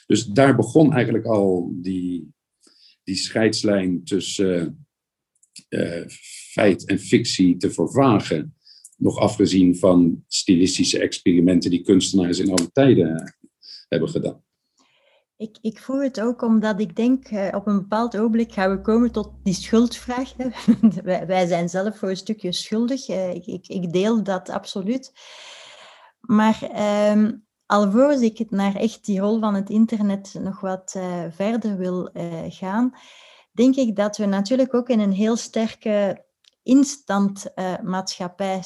Dus 0.08 0.26
daar 0.26 0.56
begon 0.56 0.94
eigenlijk 0.94 1.26
al 1.26 1.72
die, 1.74 2.34
die 3.04 3.16
scheidslijn 3.16 4.04
tussen 4.04 4.88
uh, 5.70 6.08
feit 6.52 6.86
en 6.86 7.00
fictie 7.00 7.58
te 7.58 7.72
vervagen. 7.72 8.56
Nog 9.00 9.18
afgezien 9.18 9.78
van 9.78 10.24
stilistische 10.28 11.00
experimenten 11.00 11.70
die 11.70 11.84
kunstenaars 11.84 12.40
in 12.40 12.50
alle 12.50 12.72
tijden 12.72 13.36
hebben 13.88 14.10
gedaan. 14.10 14.44
Ik, 15.38 15.58
ik 15.62 15.80
voel 15.80 16.02
het 16.02 16.22
ook 16.22 16.42
omdat 16.42 16.80
ik 16.80 16.96
denk, 16.96 17.32
uh, 17.32 17.48
op 17.52 17.68
een 17.68 17.80
bepaald 17.80 18.18
ogenblik 18.18 18.54
gaan 18.54 18.72
we 18.72 18.82
komen 18.82 19.12
tot 19.12 19.32
die 19.44 19.54
schuldvraag. 19.54 20.34
wij, 21.28 21.48
zijn 21.48 21.70
zelf 21.70 21.98
voor 21.98 22.10
een 22.10 22.18
stukje 22.18 22.52
schuldig. 22.52 23.10
Uh, 23.10 23.34
ik, 23.34 23.68
ik, 23.68 23.94
deel 23.94 24.24
dat 24.24 24.50
absoluut. 24.50 25.12
Maar 26.20 26.70
um, 27.12 27.46
alvorens 27.66 28.22
ik 28.22 28.38
het 28.38 28.52
naar 28.52 28.76
echt 28.76 29.06
die 29.06 29.20
rol 29.20 29.40
van 29.40 29.56
het 29.56 29.70
internet 29.70 30.36
nog 30.40 30.60
wat 30.60 31.00
verder 31.30 31.78
wil 31.78 32.10
gaan, 32.50 32.94
denk 33.52 33.76
ik 33.76 33.96
dat 33.96 34.18
we 34.18 34.26
natuurlijk 34.26 34.74
ook 34.74 34.90
in 34.90 35.00
een 35.00 35.12
heel 35.12 35.36
sterke 35.36 36.26
instantmaatschappij 36.70 38.64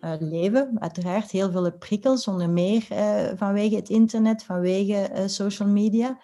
uh, 0.00 0.12
leven. 0.18 0.80
Uiteraard 0.80 1.30
heel 1.30 1.50
veel 1.50 1.72
prikkels, 1.72 2.26
onder 2.26 2.50
meer 2.50 2.86
uh, 2.92 3.30
vanwege 3.36 3.76
het 3.76 3.88
internet, 3.88 4.44
vanwege 4.44 5.24
social 5.26 5.68
media. 5.68 6.18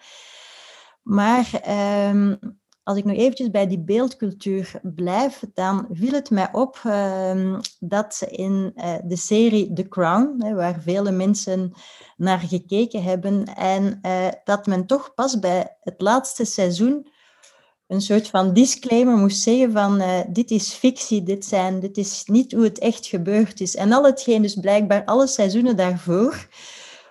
Maar 1.03 1.61
um, 2.09 2.39
als 2.83 2.97
ik 2.97 3.05
nog 3.05 3.17
eventjes 3.17 3.49
bij 3.49 3.67
die 3.67 3.79
beeldcultuur 3.79 4.79
blijf, 4.81 5.43
dan 5.53 5.87
viel 5.91 6.11
het 6.11 6.29
mij 6.29 6.49
op 6.51 6.81
um, 6.85 7.59
dat 7.79 8.25
in 8.29 8.71
de 9.03 9.15
serie 9.15 9.73
The 9.73 9.87
Crown, 9.87 10.35
hè, 10.43 10.53
waar 10.53 10.81
vele 10.81 11.11
mensen 11.11 11.73
naar 12.17 12.39
gekeken 12.39 13.03
hebben, 13.03 13.45
en 13.55 13.99
dat 14.43 14.65
men 14.65 14.85
toch 14.85 15.13
pas 15.13 15.39
bij 15.39 15.77
het 15.81 16.01
laatste 16.01 16.45
seizoen 16.45 17.07
een 17.87 18.01
soort 18.01 18.27
van 18.27 18.53
disclaimer 18.53 19.17
moest 19.17 19.41
zeggen 19.41 19.71
van 19.71 20.01
uh, 20.01 20.19
dit 20.29 20.51
is 20.51 20.73
fictie, 20.73 21.23
dit, 21.23 21.45
zijn, 21.45 21.79
dit 21.79 21.97
is 21.97 22.23
niet 22.25 22.51
hoe 22.51 22.63
het 22.63 22.79
echt 22.79 23.05
gebeurd 23.05 23.61
is. 23.61 23.75
En 23.75 23.91
al 23.91 24.03
hetgeen, 24.03 24.41
dus 24.41 24.55
blijkbaar 24.55 25.05
alle 25.05 25.27
seizoenen 25.27 25.77
daarvoor, 25.77 26.47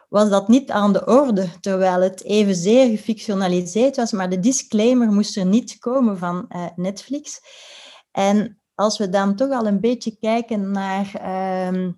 was 0.09 0.31
dat 0.31 0.49
niet 0.49 0.71
aan 0.71 0.93
de 0.93 1.07
orde, 1.07 1.49
terwijl 1.61 2.01
het 2.01 2.25
evenzeer 2.25 2.87
gefictionaliseerd 2.87 3.97
was, 3.97 4.13
maar 4.13 4.31
de 4.31 4.41
disclaimer 4.41 5.13
moest 5.13 5.37
er 5.37 5.47
niet 5.47 5.79
komen 5.79 6.19
van 6.19 6.47
uh, 6.49 6.67
Netflix. 6.77 7.41
En 8.11 8.61
als 8.75 8.99
we 8.99 9.09
dan 9.09 9.37
toch 9.37 9.51
al 9.51 9.67
een 9.67 9.81
beetje 9.81 10.17
kijken 10.19 10.71
naar... 10.71 11.13
Uh, 11.73 11.89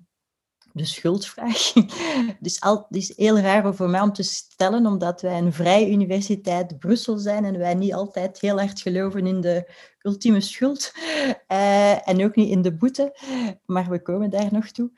de 0.73 0.85
schuldvraag. 0.85 1.73
Dus 2.41 2.61
al, 2.61 2.87
het 2.89 2.97
is 2.97 3.17
heel 3.17 3.39
raar 3.39 3.75
voor 3.75 3.91
mij 3.91 4.01
om 4.01 4.13
te 4.13 4.23
stellen, 4.23 4.87
omdat 4.87 5.21
wij 5.21 5.39
een 5.39 5.53
vrije 5.53 5.91
universiteit 5.91 6.79
Brussel 6.79 7.19
zijn 7.19 7.45
en 7.45 7.59
wij 7.59 7.75
niet 7.75 7.95
altijd 7.95 8.41
heel 8.41 8.59
hard 8.59 8.81
geloven 8.81 9.27
in 9.27 9.41
de 9.41 9.71
ultieme 10.03 10.41
schuld 10.41 10.93
uh, 11.49 12.09
en 12.09 12.25
ook 12.25 12.37
niet 12.37 12.51
in 12.51 12.63
de 12.63 12.77
boete, 12.77 13.17
maar 13.65 13.91
we 13.91 14.03
komen 14.03 14.31
daar 14.31 14.49
nog 14.51 14.67
toe. 14.67 14.91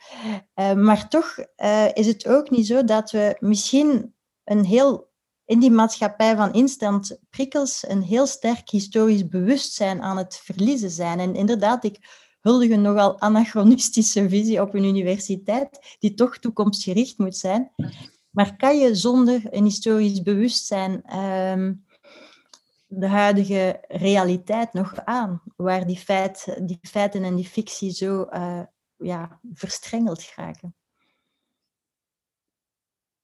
Uh, 0.54 0.72
maar 0.72 1.08
toch 1.08 1.38
uh, 1.56 1.86
is 1.92 2.06
het 2.06 2.26
ook 2.26 2.50
niet 2.50 2.66
zo 2.66 2.84
dat 2.84 3.10
we 3.10 3.36
misschien 3.38 4.14
een 4.44 4.64
heel 4.64 5.08
in 5.44 5.58
die 5.58 5.70
maatschappij 5.70 6.36
van 6.36 6.52
instant 6.52 7.18
prikkels 7.30 7.84
een 7.88 8.02
heel 8.02 8.26
sterk 8.26 8.70
historisch 8.70 9.28
bewustzijn 9.28 10.02
aan 10.02 10.16
het 10.16 10.40
verliezen 10.42 10.90
zijn. 10.90 11.20
En 11.20 11.34
inderdaad, 11.34 11.84
ik 11.84 11.98
huldigen 12.40 12.80
nogal 12.80 13.20
anachronistische 13.20 14.28
visie 14.28 14.60
op 14.60 14.74
een 14.74 14.84
universiteit, 14.84 15.96
die 15.98 16.14
toch 16.14 16.38
toekomstgericht 16.38 17.18
moet 17.18 17.36
zijn. 17.36 17.70
Maar 18.30 18.56
kan 18.56 18.78
je 18.78 18.94
zonder 18.94 19.40
een 19.50 19.64
historisch 19.64 20.22
bewustzijn 20.22 21.18
um, 21.18 21.84
de 22.86 23.06
huidige 23.06 23.84
realiteit 23.88 24.72
nog 24.72 24.94
aan, 25.04 25.42
waar 25.56 25.86
die, 25.86 25.96
feit, 25.96 26.56
die 26.62 26.78
feiten 26.82 27.24
en 27.24 27.36
die 27.36 27.44
fictie 27.48 27.90
zo 27.90 28.26
uh, 28.32 28.62
ja, 28.96 29.40
verstrengeld 29.54 30.32
raken? 30.36 30.74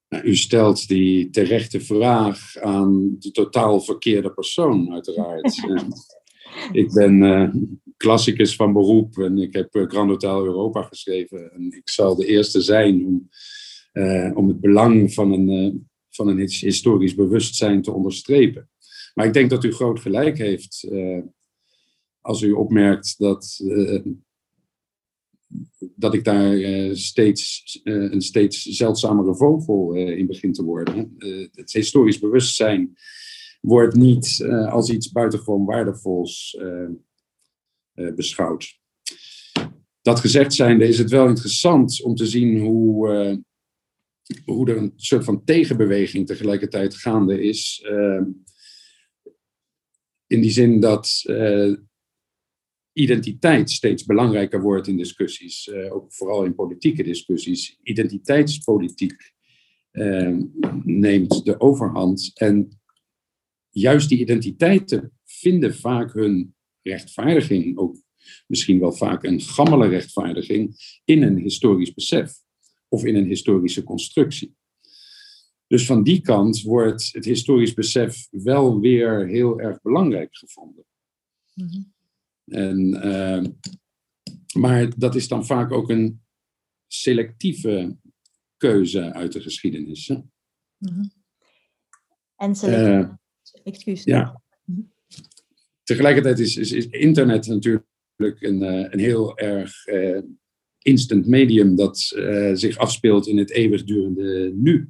U 0.09 0.37
stelt 0.37 0.89
die 0.89 1.31
terechte 1.31 1.81
vraag 1.81 2.57
aan 2.57 3.17
de 3.19 3.31
totaal 3.31 3.81
verkeerde 3.81 4.33
persoon, 4.33 4.93
uiteraard. 4.93 5.57
ik 6.73 6.93
ben 6.93 7.23
uh, 7.23 7.55
klassicus 7.97 8.57
van 8.57 8.73
beroep 8.73 9.19
en 9.19 9.39
ik 9.39 9.53
heb 9.53 9.75
eh, 9.75 9.87
Grand 9.87 10.11
Hotel 10.11 10.45
Europa 10.45 10.83
geschreven. 10.83 11.53
En 11.53 11.73
ik 11.73 11.89
zal 11.89 12.17
de 12.17 12.27
eerste 12.27 12.61
zijn 12.61 13.07
om, 13.07 13.29
uh, 13.93 14.37
om 14.37 14.49
het 14.49 14.61
belang 14.61 15.15
van 15.15 15.33
een, 15.33 15.49
uh, 15.49 15.75
van 16.11 16.29
een 16.29 16.39
historisch 16.39 17.15
bewustzijn 17.15 17.83
te 17.83 17.93
onderstrepen. 17.93 18.69
Maar 19.15 19.27
ik 19.27 19.33
denk 19.33 19.51
dat 19.51 19.65
u 19.65 19.73
groot 19.73 20.01
gelijk 20.01 20.39
heeft 20.39 20.89
als 22.21 22.43
u 22.43 22.53
opmerkt 22.53 23.19
dat, 23.19 23.65
dat 25.79 26.15
ik 26.15 26.25
daar 26.25 26.57
steeds, 26.97 27.81
een 27.83 28.23
steeds 28.23 28.63
zeldzamere 28.63 29.37
vogel 29.37 29.95
in 29.95 30.27
begin 30.27 30.53
te 30.53 30.65
worden. 30.65 31.17
het 31.53 31.73
historisch 31.73 32.19
bewustzijn 32.19 32.97
wordt 33.61 33.95
niet 33.95 34.47
als 34.69 34.91
iets 34.91 35.13
buitengewoon 35.13 35.65
waardevols 35.65 36.59
eh, 37.97 38.15
beschouwd. 38.15 38.79
Dat 40.03 40.21
gezegd 40.21 40.55
zijnde 40.55 40.89
is 40.89 40.99
het 40.99 41.11
wel 41.11 41.29
interessant 41.29 42.03
om 42.03 42.15
te 42.15 42.27
zien 42.27 42.61
hoe, 42.61 43.09
uh, 43.09 43.37
hoe 44.45 44.71
er 44.71 44.77
een 44.77 44.93
soort 44.97 45.25
van 45.25 45.45
tegenbeweging 45.45 46.27
tegelijkertijd 46.27 46.95
gaande 46.95 47.43
is. 47.43 47.85
Uh, 47.91 48.23
in 50.27 50.41
die 50.41 50.51
zin 50.51 50.81
dat 50.81 51.25
identiteit 52.93 53.71
steeds 53.71 54.05
belangrijker 54.05 54.61
wordt 54.61 54.87
in 54.87 54.97
discussies, 54.97 55.71
ook 55.71 56.15
vooral 56.15 56.45
in 56.45 56.55
politieke 56.55 57.03
discussies. 57.03 57.79
Identiteitspolitiek 57.83 59.33
neemt 60.83 61.45
de 61.45 61.61
overhand 61.61 62.31
en 62.35 62.81
juist 63.71 64.09
die 64.09 64.19
identiteiten 64.19 65.13
vinden 65.25 65.75
vaak 65.75 66.13
hun 66.13 66.56
rechtvaardiging, 66.87 67.79
ook 67.79 67.97
misschien 68.47 68.79
wel 68.81 68.93
vaak 68.93 69.25
een 69.25 69.41
gammele 69.41 69.89
rechtvaardiging, 69.89 70.77
in 71.05 71.23
een 71.23 71.39
historisch 71.39 71.95
besef 71.95 72.33
of 72.89 73.05
in 73.05 73.17
een 73.17 73.27
historische 73.27 73.83
constructie. 73.83 74.57
Dus 75.67 75.87
van 75.87 76.03
die 76.03 76.21
kant 76.21 76.63
wordt 76.63 77.13
het 77.13 77.25
historisch 77.25 77.75
besef 77.75 78.27
wel 78.31 78.81
weer 78.81 79.27
heel 79.27 79.61
erg 79.61 79.83
belangrijk 79.83 80.37
gevonden. 80.37 80.85
Mhm. 81.55 81.83
en, 82.45 83.07
uh, 83.07 83.45
maar 84.63 84.99
dat 84.99 85.15
is 85.15 85.29
dan 85.29 85.47
vaak 85.47 85.73
ook 85.73 85.91
een 85.91 86.21
selectieve 86.87 87.97
keuze 88.57 89.13
uit 89.13 89.33
de 89.33 89.41
geschiedenis. 89.41 90.09
Hè? 90.09 90.15
Mm 90.79 91.11
En. 92.37 92.55
Uh, 92.65 93.09
Excuus. 93.65 94.05
Ja. 94.05 94.43
Mhm 94.65 94.81
tegelijkertijd 95.87 96.39
is, 96.39 96.57
is, 96.57 96.73
is, 96.73 96.87
internet 96.87 97.47
natuurlijk 97.47 97.85
een, 98.19 98.63
uh, 98.63 98.87
een 98.91 98.99
heel 98.99 99.39
erg 99.39 99.87
uh, 99.87 100.19
instant 100.79 101.27
medium 101.27 101.77
dat 101.77 102.13
uh, 102.17 102.51
zich 102.55 102.77
afspeelt 102.77 103.27
in 103.27 103.39
het 103.39 103.51
eeuwigdurende 103.51 104.53
nu. 104.55 104.87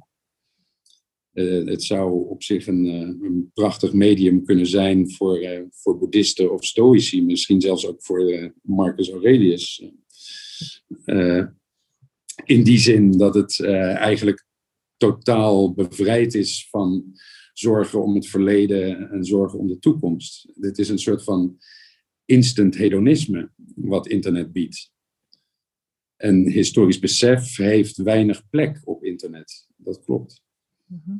het 1.65 1.83
zou 1.83 2.27
op 2.29 2.43
zich 2.43 2.67
een, 2.67 2.85
een, 2.85 3.51
prachtig 3.53 3.93
medium 3.93 4.45
kunnen 4.45 4.67
zijn 4.67 5.11
voor, 5.11 5.67
voor 5.71 5.97
boeddhisten 5.97 6.53
of 6.53 6.65
stoïci, 6.65 7.23
misschien 7.23 7.61
zelfs 7.61 7.87
ook 7.87 8.03
voor 8.03 8.53
Marcus 8.61 9.09
Aurelius. 9.09 9.83
in 12.45 12.63
die 12.63 12.79
zin 12.79 13.17
dat 13.17 13.35
het 13.35 13.63
eigenlijk 13.65 14.45
totaal 14.97 15.73
bevrijd 15.73 16.33
is 16.33 16.67
van 16.69 17.13
zorgen 17.59 18.03
om 18.03 18.15
het 18.15 18.27
verleden 18.27 19.11
en 19.11 19.25
zorgen 19.25 19.59
om 19.59 19.67
de 19.67 19.79
toekomst. 19.79 20.51
Dit 20.55 20.77
is 20.77 20.89
een 20.89 20.99
soort 20.99 21.23
van 21.23 21.57
instant 22.25 22.75
hedonisme 22.75 23.51
wat 23.75 24.07
internet 24.07 24.51
biedt. 24.51 24.91
En 26.15 26.49
historisch 26.49 26.99
besef 26.99 27.55
heeft 27.55 27.97
weinig 27.97 28.49
plek 28.49 28.81
op 28.83 29.03
internet. 29.03 29.67
Dat 29.75 30.03
klopt. 30.03 30.41
Mhm. 30.85 31.17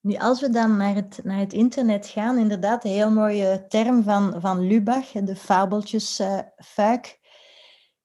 Nu, 0.00 0.14
als 0.14 0.40
we 0.40 0.50
dan 0.50 0.76
naar 0.76 0.94
het, 0.94 1.20
naar 1.24 1.38
het 1.38 1.52
internet 1.52 2.06
gaan, 2.06 2.38
inderdaad, 2.38 2.84
een 2.84 2.90
heel 2.90 3.10
mooie 3.10 3.64
term 3.68 4.02
van, 4.02 4.40
van 4.40 4.66
Lubach, 4.66 5.12
de 5.12 5.36
fabeltjes 5.36 6.20
uh, 6.20 6.40
fuik. 6.56 7.18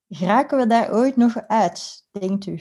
Geraken 0.08 0.58
we 0.58 0.66
daar 0.66 0.92
ooit 0.92 1.16
nog 1.16 1.36
uit, 1.46 2.06
denkt 2.10 2.46
u? 2.46 2.60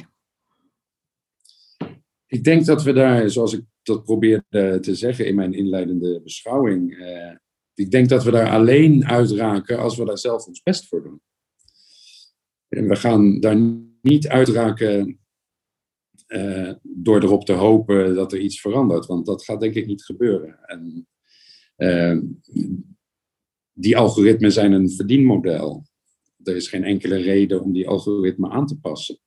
Ik 2.25 2.43
denk 2.43 2.65
dat 2.65 2.83
we 2.83 2.93
daar, 2.93 3.29
zoals 3.29 3.53
ik 3.53 3.63
dat 3.85 4.03
probeerde 4.03 4.79
te 4.79 4.95
zeggen 4.95 5.27
in 5.27 5.35
mijn 5.35 5.53
inleidende 5.53 6.21
beschouwing, 6.21 6.97
eh, 6.97 7.35
ik 7.73 7.91
denk 7.91 8.09
dat 8.09 8.23
we 8.23 8.31
daar 8.31 8.49
alleen 8.49 9.05
uitraken 9.05 9.79
als 9.79 9.97
we 9.97 10.05
daar 10.05 10.17
zelf 10.17 10.45
ons 10.45 10.61
best 10.61 10.87
voor 10.87 11.03
doen. 11.03 11.21
En 12.67 12.87
we 12.87 12.95
gaan 12.95 13.39
daar 13.39 13.57
niet 14.01 14.27
uitraken 14.27 15.19
uh, 16.27 16.73
door 16.81 17.23
erop 17.23 17.45
te 17.45 17.53
hopen 17.53 18.15
dat 18.15 18.33
er 18.33 18.39
iets 18.39 18.61
verandert, 18.61 19.05
want 19.05 19.25
dat 19.25 19.43
gaat 19.43 19.59
denk 19.59 19.75
ik 19.75 19.85
niet 19.85 20.03
gebeuren. 20.03 20.59
En 20.65 21.07
uh, 21.77 22.19
die 23.73 23.97
algoritmen 23.97 24.51
zijn 24.51 24.71
een 24.71 24.91
verdienmodel. 24.91 25.85
Er 26.43 26.55
is 26.55 26.67
geen 26.67 26.83
enkele 26.83 27.15
reden 27.15 27.61
om 27.61 27.73
die 27.73 27.87
algoritmen 27.87 28.51
aan 28.51 28.67
te 28.67 28.79
passen. 28.79 29.19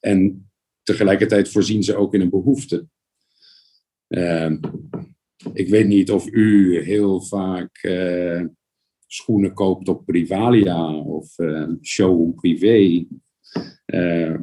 En 0.00 0.50
tegelijkertijd 0.82 1.48
voorzien 1.48 1.82
ze 1.82 1.96
ook 1.96 2.14
in 2.14 2.20
een 2.20 2.30
behoefte. 2.30 2.88
Uh, 4.08 4.52
ik 5.52 5.68
weet 5.68 5.86
niet 5.86 6.10
of 6.10 6.26
u 6.26 6.80
heel 6.82 7.22
vaak 7.22 7.82
uh, 7.82 8.44
schoenen 9.06 9.54
koopt 9.54 9.88
op 9.88 10.06
Privalia 10.06 10.94
of 10.94 11.38
uh, 11.38 11.68
showroom 11.82 12.34
privé. 12.34 13.06
Uh, 13.86 14.40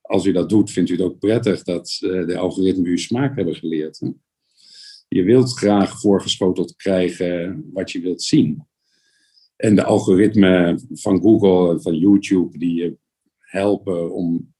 als 0.00 0.26
u 0.26 0.32
dat 0.32 0.48
doet, 0.48 0.70
vindt 0.70 0.90
u 0.90 0.92
het 0.92 1.02
ook 1.02 1.18
prettig 1.18 1.62
dat 1.62 1.96
de 2.00 2.36
algoritmen 2.38 2.86
uw 2.86 2.96
smaak 2.96 3.36
hebben 3.36 3.54
geleerd. 3.54 4.00
Je 5.08 5.22
wilt 5.22 5.58
graag 5.58 6.00
voorgeschoteld 6.00 6.76
krijgen 6.76 7.64
wat 7.72 7.90
je 7.90 8.00
wilt 8.00 8.22
zien. 8.22 8.66
En 9.56 9.74
de 9.74 9.84
algoritmen 9.84 10.88
van 10.92 11.20
Google 11.20 11.80
van 11.80 11.98
YouTube 11.98 12.58
die 12.58 12.74
je 12.74 12.96
helpen 13.38 14.12
om 14.14 14.54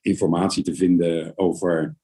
informatie 0.00 0.62
te 0.62 0.74
vinden 0.74 1.38
over 1.38 1.96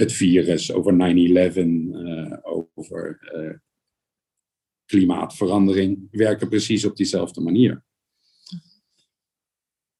het 0.00 0.12
virus, 0.12 0.72
over 0.72 0.92
9-11, 0.92 0.96
uh, 0.96 2.36
over 2.74 3.18
uh, 3.34 3.54
klimaatverandering, 4.84 6.08
werken 6.10 6.48
precies 6.48 6.84
op 6.84 6.96
diezelfde 6.96 7.40
manier. 7.40 7.82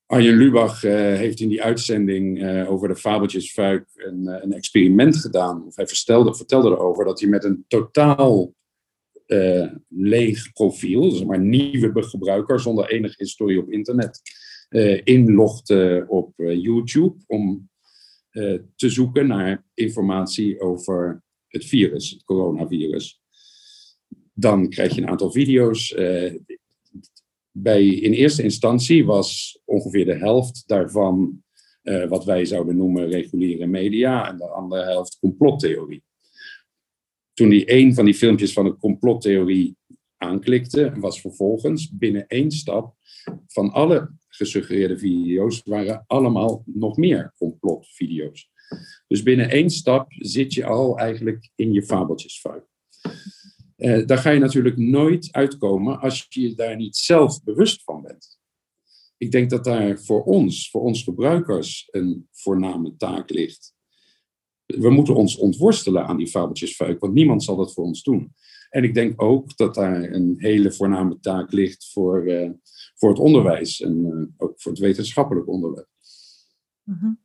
Arjen 0.06 0.36
Lubach 0.36 0.84
uh, 0.84 0.92
heeft 0.92 1.40
in 1.40 1.48
die 1.48 1.62
uitzending 1.62 2.48
over 2.66 2.88
de 2.88 2.96
fabeltjesfuik 2.96 3.86
een, 3.94 4.26
een, 4.26 4.52
experiment 4.52 5.16
gedaan. 5.16 5.66
Of 5.66 5.76
hij 5.76 5.86
vertelde, 5.86 6.34
vertelde 6.34 6.68
erover 6.68 7.04
dat 7.04 7.20
hij 7.20 7.28
met 7.28 7.44
een 7.44 7.64
totaal 7.68 8.54
leeg 9.88 10.52
profiel, 10.52 11.10
zeg 11.10 11.26
maar 11.26 11.40
nieuwe 11.40 12.02
gebruiker 12.02 12.60
zonder 12.60 12.90
enige 12.90 13.14
historie 13.16 13.58
op 13.58 13.70
internet, 13.70 14.20
inlogde 15.04 16.04
op 16.08 16.32
YouTube 16.36 17.14
om 17.26 17.70
te 18.76 18.88
zoeken 18.88 19.26
naar 19.26 19.64
informatie 19.74 20.60
over 20.60 21.22
het 21.48 21.64
virus, 21.64 22.10
het 22.10 22.24
coronavirus. 22.24 23.20
Dan 24.32 24.68
krijg 24.68 24.94
je 24.94 25.00
een 25.02 25.08
aantal 25.08 25.32
video's. 25.32 25.90
Uh, 25.90 26.34
bij, 27.50 27.86
in 27.86 28.12
eerste 28.12 28.42
instantie 28.42 29.04
was 29.04 29.60
ongeveer 29.64 30.04
de 30.04 30.14
helft 30.14 30.62
daarvan 30.66 31.42
uh, 31.82 32.08
wat 32.08 32.24
wij 32.24 32.44
zouden 32.44 32.76
noemen 32.76 33.08
reguliere 33.08 33.66
media 33.66 34.28
en 34.28 34.36
de 34.36 34.48
andere 34.48 34.82
helft 34.82 35.18
complottheorie. 35.18 36.02
Toen 37.32 37.50
hij 37.50 37.62
een 37.66 37.94
van 37.94 38.04
die 38.04 38.14
filmpjes 38.14 38.52
van 38.52 38.64
de 38.64 38.76
complottheorie 38.76 39.76
aanklikte, 40.16 40.92
was 40.96 41.20
vervolgens 41.20 41.90
binnen 41.90 42.26
één 42.26 42.50
stap 42.50 42.94
van 43.46 43.70
alle 43.72 44.10
gesuggereerde 44.40 44.98
video's 44.98 45.62
waren 45.64 46.04
allemaal 46.06 46.62
nog 46.66 46.96
meer 46.96 47.32
complotvideo's. 47.36 48.50
Dus 49.08 49.22
binnen 49.22 49.50
één 49.50 49.70
stap 49.70 50.12
zit 50.12 50.54
je 50.54 50.64
al 50.64 50.98
eigenlijk 50.98 51.50
in 51.54 51.72
je 51.72 51.82
fabeltjesfuik. 51.82 52.64
Uh, 53.76 54.06
daar 54.06 54.18
ga 54.18 54.30
je 54.30 54.40
natuurlijk 54.40 54.76
nooit 54.76 55.28
uitkomen 55.32 56.00
als 56.00 56.26
je 56.28 56.54
daar 56.54 56.76
niet 56.76 56.96
zelf 56.96 57.42
bewust 57.42 57.82
van 57.82 58.02
bent. 58.02 58.38
Ik 59.16 59.30
denk 59.30 59.50
dat 59.50 59.64
daar 59.64 59.98
voor 59.98 60.22
ons, 60.24 60.70
voor 60.70 60.80
ons 60.80 61.02
gebruikers, 61.02 61.88
een 61.90 62.28
voorname 62.32 62.96
taak 62.96 63.30
ligt. 63.30 63.74
We 64.66 64.90
moeten 64.90 65.14
ons 65.14 65.36
ontworstelen 65.36 66.06
aan 66.06 66.16
die 66.16 66.26
fabeltjesfuik, 66.26 67.00
want 67.00 67.14
niemand 67.14 67.44
zal 67.44 67.56
dat 67.56 67.72
voor 67.72 67.84
ons 67.84 68.02
doen. 68.02 68.34
En 68.70 68.84
ik 68.84 68.94
denk 68.94 69.22
ook 69.22 69.56
dat 69.56 69.74
daar 69.74 70.12
een 70.12 70.34
hele 70.36 70.72
voorname 70.72 71.20
taak 71.20 71.52
ligt 71.52 71.90
voor, 71.92 72.28
uh, 72.28 72.50
voor 73.00 73.08
het 73.08 73.18
onderwijs 73.18 73.80
en 73.80 73.96
uh, 73.98 74.46
ook 74.46 74.60
voor 74.60 74.72
het 74.72 74.80
wetenschappelijk 74.80 75.48
onderwijs. 75.48 75.88
-hmm. 76.84 77.20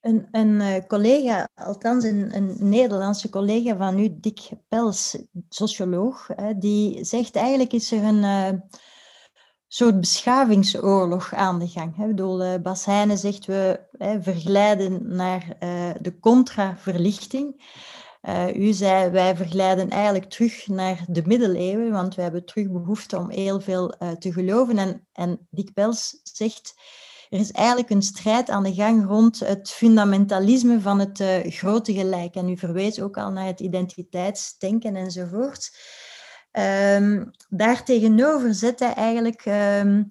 Een, 0.00 0.60
uh, 0.60 0.76
collega, 0.86 1.48
althans 1.54 2.04
een, 2.04 2.36
een, 2.36 2.56
Nederlandse 2.58 3.28
collega 3.28 3.76
van 3.76 3.98
u, 3.98 4.20
Dick 4.20 4.48
Pels, 4.68 5.18
socioloog, 5.48 6.26
die 6.58 7.04
zegt 7.04 7.36
eigenlijk 7.36 7.72
is 7.72 7.92
er 7.92 8.04
een 8.04 8.62
soort 9.66 10.00
beschavingsoorlog 10.00 11.34
aan 11.34 11.58
de 11.58 11.68
gang. 11.68 11.98
Ik 11.98 12.06
bedoel, 12.06 12.58
Bas 12.58 12.82
zegt 13.14 13.46
we 13.46 13.80
hè, 13.98 14.22
verglijden 14.22 15.16
naar 15.16 15.56
de 16.00 16.18
contraverlichting. 16.20 17.62
Uh, 18.28 18.56
u 18.56 18.72
zei, 18.72 19.10
wij 19.10 19.36
verglijden 19.36 19.90
eigenlijk 19.90 20.30
terug 20.30 20.66
naar 20.66 21.04
de 21.06 21.22
middeleeuwen, 21.24 21.90
want 21.90 22.14
we 22.14 22.22
hebben 22.22 22.44
terug 22.44 22.70
behoefte 22.70 23.18
om 23.18 23.30
heel 23.30 23.60
veel 23.60 23.94
uh, 23.98 24.10
te 24.10 24.32
geloven. 24.32 24.78
En, 24.78 25.06
en 25.12 25.46
Dick 25.50 25.74
Bels 25.74 26.20
zegt, 26.22 26.74
er 27.28 27.38
is 27.38 27.52
eigenlijk 27.52 27.90
een 27.90 28.02
strijd 28.02 28.50
aan 28.50 28.62
de 28.62 28.74
gang 28.74 29.06
rond 29.06 29.40
het 29.40 29.70
fundamentalisme 29.70 30.80
van 30.80 30.98
het 30.98 31.20
uh, 31.20 31.28
grote 31.42 31.92
gelijk. 31.92 32.34
En 32.34 32.48
u 32.48 32.56
verwees 32.56 33.00
ook 33.00 33.16
al 33.16 33.30
naar 33.30 33.46
het 33.46 33.60
identiteitsdenken 33.60 34.96
enzovoort. 34.96 35.78
Um, 36.52 37.30
daartegenover 37.48 38.54
zet 38.54 38.78
hij 38.78 38.94
eigenlijk 38.94 39.44
um, 39.46 40.10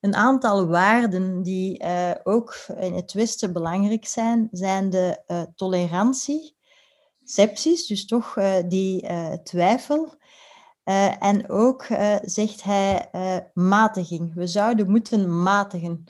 een 0.00 0.14
aantal 0.14 0.66
waarden 0.66 1.42
die 1.42 1.84
ook 2.22 2.56
in 2.80 2.94
het 2.94 3.12
Westen 3.12 3.52
belangrijk 3.52 4.06
zijn, 4.06 4.48
zijn 4.50 4.90
de 4.90 5.22
tolerantie, 5.54 6.58
sepsis, 7.32 7.86
dus 7.86 8.06
toch 8.06 8.36
uh, 8.36 8.54
die 8.68 9.02
uh, 9.02 9.32
twijfel. 9.32 10.18
Uh, 10.84 11.24
en 11.24 11.48
ook 11.48 11.86
zegt 12.22 12.62
hij 12.62 13.10
matiging. 13.54 14.34
We 14.34 14.46
zouden 14.46 14.90
moeten 14.90 15.42
matigen. 15.42 16.04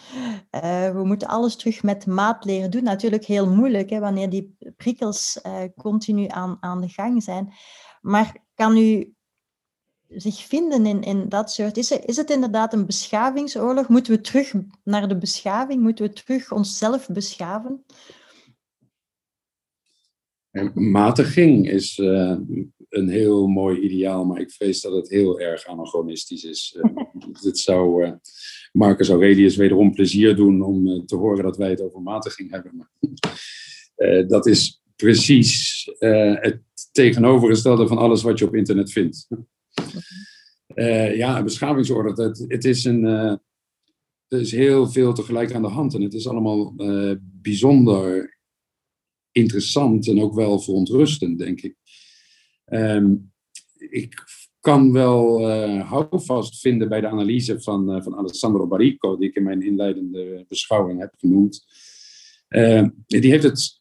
we 0.92 1.02
moeten 1.04 1.28
alles 1.28 1.56
terug 1.56 1.82
met 1.82 2.06
maat 2.06 2.44
leren 2.44 2.70
doen. 2.70 2.82
Natuurlijk 2.82 3.24
heel 3.24 3.48
moeilijk, 3.48 3.90
hè, 3.90 3.98
wanneer 3.98 4.30
die 4.30 4.56
prikkels 4.76 5.40
continu 5.76 6.26
aan, 6.28 6.56
aan 6.60 6.80
de 6.80 6.88
gang 6.88 7.22
zijn. 7.22 7.52
Maar 8.00 8.36
kan 8.54 8.76
u 8.76 9.14
zich 10.08 10.46
vinden 10.46 10.86
in, 10.86 11.02
in 11.02 11.28
dat 11.28 11.52
soort... 11.52 11.76
Is 11.76 11.90
het, 11.90 12.04
is 12.04 12.16
het 12.16 12.30
inderdaad 12.30 12.72
een 12.72 12.86
beschavingsoorlog? 12.86 13.88
Moeten 13.88 14.12
we 14.12 14.20
terug 14.20 14.52
naar 14.84 15.08
de 15.08 15.18
beschaving? 15.18 15.82
Moeten 15.82 16.04
we 16.04 16.12
terug 16.12 16.52
onszelf 16.52 17.08
beschaven? 17.08 17.84
Matiging 20.74 21.68
is 21.68 21.98
uh, 21.98 22.36
een 22.88 23.08
heel 23.08 23.46
mooi 23.46 23.80
ideaal, 23.80 24.24
maar 24.24 24.40
ik 24.40 24.50
vrees 24.50 24.80
dat 24.80 24.92
het 24.92 25.10
heel 25.10 25.40
erg 25.40 25.66
anachronistisch 25.66 26.44
is. 26.44 26.76
Uh, 27.20 27.42
het 27.42 27.58
zou 27.58 28.04
uh, 28.04 28.12
Marcus 28.72 29.08
Aurelius 29.08 29.56
wederom 29.56 29.92
plezier 29.92 30.36
doen 30.36 30.62
om 30.62 31.06
te 31.06 31.16
horen 31.16 31.44
dat 31.44 31.56
wij 31.56 31.70
het 31.70 31.80
over 31.80 32.00
matiging 32.00 32.50
hebben. 32.50 32.90
dat 34.28 34.46
is 34.46 34.82
precies 34.96 35.84
het 36.40 36.60
tegenovergestelde 36.92 37.86
van 37.86 37.98
alles 37.98 38.22
wat 38.22 38.38
je 38.38 38.46
op 38.46 38.54
internet 38.54 38.92
vindt. 38.92 39.28
ja, 41.20 41.38
een 41.38 41.44
beschavingsorde, 41.44 42.22
het, 42.22 42.44
het 42.48 42.64
is 42.64 42.84
een 42.84 43.04
er 44.28 44.40
is 44.40 44.52
heel 44.52 44.88
veel 44.88 45.12
tegelijk 45.12 45.54
aan 45.54 45.62
de 45.62 45.68
hand 45.68 45.94
en 45.94 46.02
het 46.02 46.14
is 46.14 46.28
allemaal 46.28 46.74
bijzonder 47.42 48.38
interessant 49.32 50.08
en 50.08 50.20
ook 50.20 50.34
wel 50.34 50.60
verontrustend, 50.60 51.38
denk 51.38 51.60
ik. 51.60 51.76
Um, 52.66 53.32
ik 53.76 54.24
kan 54.60 54.92
wel 54.92 55.40
uh, 55.40 55.90
houvast 55.90 56.60
vinden 56.60 56.88
bij 56.88 57.00
de 57.00 57.08
analyse 57.08 57.60
van, 57.60 57.96
uh, 57.96 58.02
van 58.02 58.16
Alessandro 58.16 58.66
Barrico, 58.66 59.16
die 59.16 59.28
ik 59.28 59.36
in 59.36 59.42
mijn 59.42 59.62
inleidende 59.62 60.44
beschouwing 60.48 61.00
heb 61.00 61.14
genoemd. 61.18 61.64
Uh, 62.48 62.86
die 63.06 63.30
heeft 63.30 63.42
het 63.42 63.80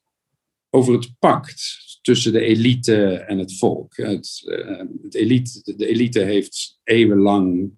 over 0.69 0.93
het 0.93 1.11
pact 1.19 1.78
tussen 2.01 2.34
de 2.34 2.39
elite 2.39 3.05
en 3.05 3.38
het 3.38 3.57
volk. 3.57 3.97
Het, 3.97 4.41
ehm, 4.45 4.88
het 5.03 5.15
elite, 5.15 5.76
de 5.76 5.88
elite 5.88 6.19
heeft 6.19 6.80
eeuwenlang 6.84 7.71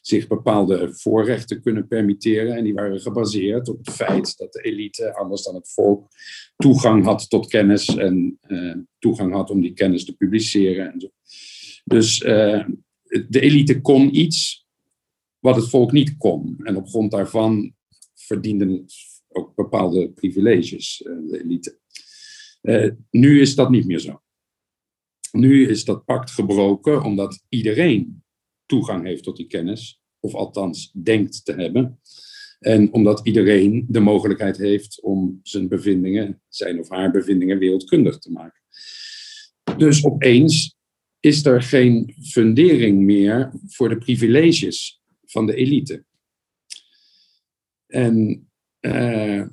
zich 0.00 0.26
bepaalde 0.26 0.94
voorrechten 0.94 1.62
kunnen 1.62 1.88
permitteren. 1.88 2.56
En 2.56 2.64
die 2.64 2.74
waren 2.74 3.00
gebaseerd 3.00 3.68
op 3.68 3.78
het 3.78 3.94
feit 3.94 4.36
dat 4.36 4.52
de 4.52 4.60
elite, 4.60 5.14
anders 5.14 5.42
dan 5.42 5.54
het 5.54 5.72
volk, 5.72 6.08
toegang 6.56 7.04
had 7.04 7.28
tot 7.28 7.46
kennis 7.46 7.96
en 7.96 8.38
uh, 8.46 8.76
toegang 8.98 9.32
had 9.32 9.50
om 9.50 9.60
die 9.60 9.72
kennis 9.72 10.04
te 10.04 10.16
publiceren. 10.16 10.92
En 10.92 11.00
zo. 11.00 11.08
Dus 11.84 12.20
uh, 12.20 12.64
de 13.28 13.40
elite 13.40 13.80
kon 13.80 14.16
iets 14.16 14.66
wat 15.38 15.56
het 15.56 15.68
volk 15.68 15.92
niet 15.92 16.16
kon. 16.16 16.56
En 16.62 16.76
op 16.76 16.88
grond 16.88 17.10
daarvan 17.10 17.74
verdienden 18.14 18.86
ook 19.28 19.54
bepaalde 19.54 20.10
privileges, 20.10 21.04
uh, 21.06 21.30
de 21.30 21.42
elite. 21.42 21.78
nu 23.10 23.40
is 23.40 23.54
dat 23.54 23.70
niet 23.70 23.86
meer 23.86 23.98
zo. 23.98 24.22
Nu 25.32 25.68
is 25.68 25.84
dat 25.84 26.04
pact 26.04 26.30
gebroken 26.30 27.02
omdat 27.02 27.44
iedereen 27.48 28.22
toegang 28.70 29.04
heeft 29.04 29.22
tot 29.22 29.36
die 29.36 29.46
kennis, 29.46 30.00
of 30.20 30.34
althans 30.34 30.92
denkt 30.92 31.44
te 31.44 31.52
hebben. 31.52 32.00
En 32.58 32.92
omdat 32.92 33.20
iedereen 33.26 33.86
de 33.88 34.00
mogelijkheid 34.00 34.56
heeft 34.56 35.02
om 35.02 35.40
zijn 35.42 35.68
bevindingen, 35.68 36.42
zijn 36.48 36.78
of 36.78 36.88
haar 36.88 37.10
bevindingen 37.10 37.58
wereldkundig 37.58 38.18
te 38.18 38.30
maken. 38.30 38.60
Dus 39.76 40.04
opeens 40.04 40.76
is 41.20 41.44
er 41.44 41.62
geen 41.62 42.14
fundering 42.22 43.02
meer 43.02 43.52
voor 43.66 43.88
de 43.88 43.98
privileges 43.98 45.00
van 45.24 45.46
de 45.46 45.54
elite. 45.54 46.04
En 47.86 48.48
uh, 48.80 49.46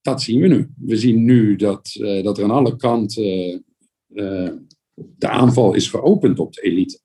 dat 0.00 0.22
zien 0.22 0.40
we 0.40 0.48
nu. 0.48 0.70
We 0.76 0.96
zien 0.96 1.24
nu 1.24 1.56
dat, 1.56 1.94
uh, 1.94 2.24
dat 2.24 2.38
er 2.38 2.44
aan 2.44 2.50
alle 2.50 2.76
kanten 2.76 3.64
uh, 4.08 4.52
de 4.94 5.28
aanval 5.28 5.74
is 5.74 5.88
geopend 5.88 6.38
op 6.38 6.52
de 6.52 6.60
elite. 6.60 7.00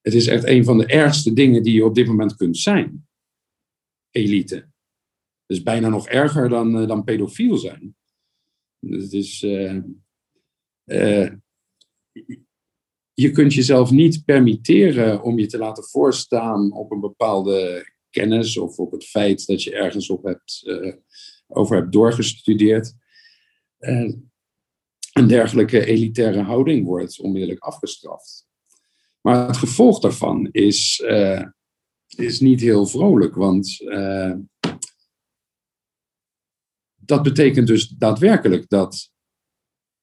Het 0.00 0.14
is 0.14 0.26
echt 0.26 0.44
een 0.44 0.64
van 0.64 0.78
de 0.78 0.86
ergste 0.86 1.32
dingen 1.32 1.62
die 1.62 1.74
je 1.74 1.84
op 1.84 1.94
dit 1.94 2.06
moment 2.06 2.36
kunt 2.36 2.58
zijn. 2.58 3.08
Elite. 4.10 4.68
Dus 5.46 5.62
bijna 5.62 5.88
nog 5.88 6.08
erger 6.08 6.48
dan, 6.48 6.86
dan 6.86 7.04
pedofiel 7.04 7.56
zijn. 7.56 7.96
Het 8.78 9.12
is, 9.12 9.40
je 13.12 13.30
kunt 13.32 13.54
jezelf 13.54 13.90
niet 13.90 14.24
permitteren 14.24 15.22
om 15.22 15.38
je 15.38 15.46
te 15.46 15.58
laten 15.58 15.84
voorstaan 15.84 16.72
op 16.72 16.90
een 16.90 17.00
bepaalde 17.00 17.88
kennis 18.10 18.56
of 18.56 18.78
op 18.78 18.92
het 18.92 19.04
feit 19.04 19.46
dat 19.46 19.62
je 19.62 19.74
ergens 19.74 20.10
op 20.10 20.24
hebt, 20.24 20.62
over 21.46 21.76
hebt 21.76 21.92
doorgestudeerd. 21.92 22.94
Een 23.78 25.26
dergelijke 25.26 25.84
elitaire 25.84 26.42
houding 26.42 26.86
wordt 26.86 27.20
onmiddellijk 27.20 27.60
afgestraft. 27.60 28.39
Maar 29.20 29.46
het 29.46 29.56
gevolg 29.56 30.00
daarvan 30.00 30.48
is, 30.50 31.02
uh, 31.04 31.44
is 32.16 32.40
niet 32.40 32.60
heel 32.60 32.86
vrolijk, 32.86 33.34
want 33.34 33.78
dat 36.96 37.22
betekent 37.22 37.66
dus 37.66 37.88
daadwerkelijk 37.88 38.68
dat 38.68 39.10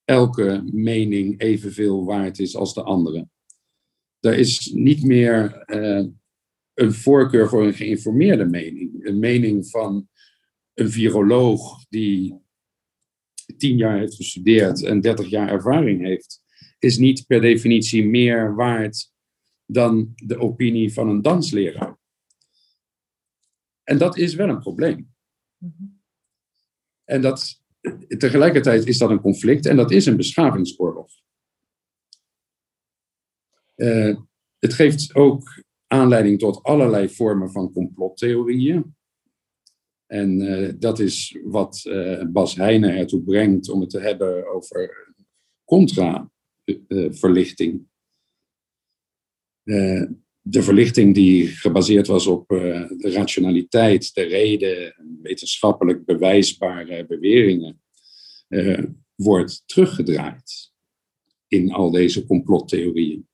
elke 0.03 0.61
mening 0.71 1.41
evenveel 1.41 2.05
waard 2.05 2.39
is 2.39 2.55
als 2.55 2.73
de 2.73 2.83
andere. 2.83 3.27
Er 4.19 4.37
is 4.37 4.71
niet 4.73 5.03
meer 5.03 5.63
een 6.73 6.93
voorkeur 6.93 7.49
voor 7.49 7.65
een 7.65 7.73
geïnformeerde 7.73 8.45
mening. 8.45 9.05
Een 9.05 9.19
mening 9.19 9.69
van 9.69 10.09
een 10.73 10.89
viroloog 10.89 11.85
die 11.89 12.41
tien 13.57 13.77
jaar 13.77 13.97
heeft 13.97 14.15
gestudeerd 14.15 14.83
en 14.83 15.01
dertig 15.01 15.29
jaar 15.29 15.49
ervaring 15.49 16.01
heeft, 16.01 16.41
is 16.79 16.97
niet 16.97 17.25
per 17.27 17.41
definitie 17.41 18.05
meer 18.05 18.55
waard 18.55 19.11
dan 19.65 20.13
de 20.15 20.39
opinie 20.39 20.93
van 20.93 21.09
een 21.09 21.21
dansleraar. 21.21 21.97
En 23.83 23.97
dat 23.97 24.17
is 24.17 24.35
wel 24.35 24.49
een 24.49 24.59
probleem. 24.59 25.15
En 27.03 27.21
dat, 27.21 27.61
tegelijkertijd 28.17 28.87
is 28.87 28.97
dat 28.97 29.09
een 29.09 29.21
conflict 29.21 29.65
en 29.65 29.75
dat 29.75 29.91
is 29.91 30.05
een 30.05 30.17
beschavingsoorlog. 30.17 31.11
Uh, 33.75 34.17
het 34.59 34.73
geeft 34.73 35.15
ook 35.15 35.63
aanleiding 35.87 36.39
tot 36.39 36.63
allerlei 36.63 37.09
vormen 37.09 37.51
van 37.51 37.71
complottheorieën. 37.71 38.95
En 40.05 40.41
uh, 40.41 40.73
dat 40.77 40.99
is 40.99 41.39
wat 41.43 41.83
uh, 41.85 42.23
Bas 42.23 42.55
Heijnen 42.55 42.97
ertoe 42.97 43.23
brengt 43.23 43.69
om 43.69 43.81
het 43.81 43.89
te 43.89 43.99
hebben 43.99 44.47
over 44.53 45.13
contra-verlichting. 45.63 46.36
Uh, 49.63 50.03
de 50.41 50.63
verlichting 50.63 51.13
die 51.13 51.47
gebaseerd 51.47 52.07
was 52.07 52.27
op 52.27 52.47
de 52.47 53.11
rationaliteit, 53.11 54.13
de 54.13 54.21
reden, 54.21 54.95
wetenschappelijk 55.21 56.05
bewijsbare 56.05 57.05
beweringen, 57.05 57.81
wordt 59.15 59.63
teruggedraaid 59.65 60.71
in 61.47 61.71
al 61.71 61.91
deze 61.91 62.25
complottheorieën. 62.25 63.27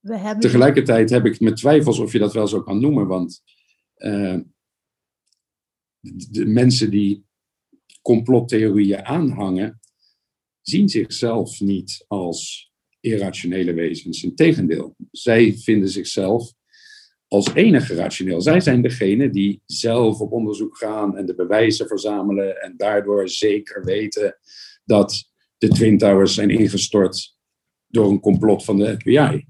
We 0.00 0.16
hebben... 0.16 0.40
Tegelijkertijd 0.40 1.10
heb 1.10 1.24
ik 1.24 1.40
mijn 1.40 1.54
twijfels 1.54 1.98
of 1.98 2.12
je 2.12 2.18
dat 2.18 2.32
wel 2.32 2.48
zo 2.48 2.62
kan 2.62 2.80
noemen, 2.80 3.06
want 3.06 3.42
uh, 3.96 4.38
de, 6.30 6.46
mensen 6.46 6.90
die 6.90 7.24
complottheorieën 8.02 9.04
aanhangen, 9.04 9.80
zien 10.60 10.88
zichzelf 10.88 11.60
niet 11.60 12.04
als 12.08 12.70
irrationele 13.00 13.72
wezens. 13.72 14.22
Integendeel, 14.22 14.96
zij 15.10 15.52
vinden 15.52 15.88
zichzelf 15.88 16.52
als 17.28 17.54
enige 17.54 17.94
rationeel. 17.94 18.40
Zij 18.40 18.60
zijn 18.60 18.82
degene 18.82 19.30
die 19.30 19.62
zelf 19.66 20.20
op 20.20 20.32
onderzoek 20.32 20.76
gaan 20.76 21.16
en 21.16 21.26
de 21.26 21.34
bewijzen 21.34 21.86
verzamelen 21.86 22.62
en 22.62 22.74
daardoor 22.76 23.28
zeker 23.28 23.84
weten 23.84 24.38
dat 24.84 25.30
de 25.58 25.68
Twin 25.68 25.98
Towers 25.98 26.34
zijn 26.34 26.50
ingestort 26.50 27.36
door 27.86 28.10
een 28.10 28.20
complot 28.20 28.64
van 28.64 28.76
de 28.76 28.94
FBI. 28.98 29.46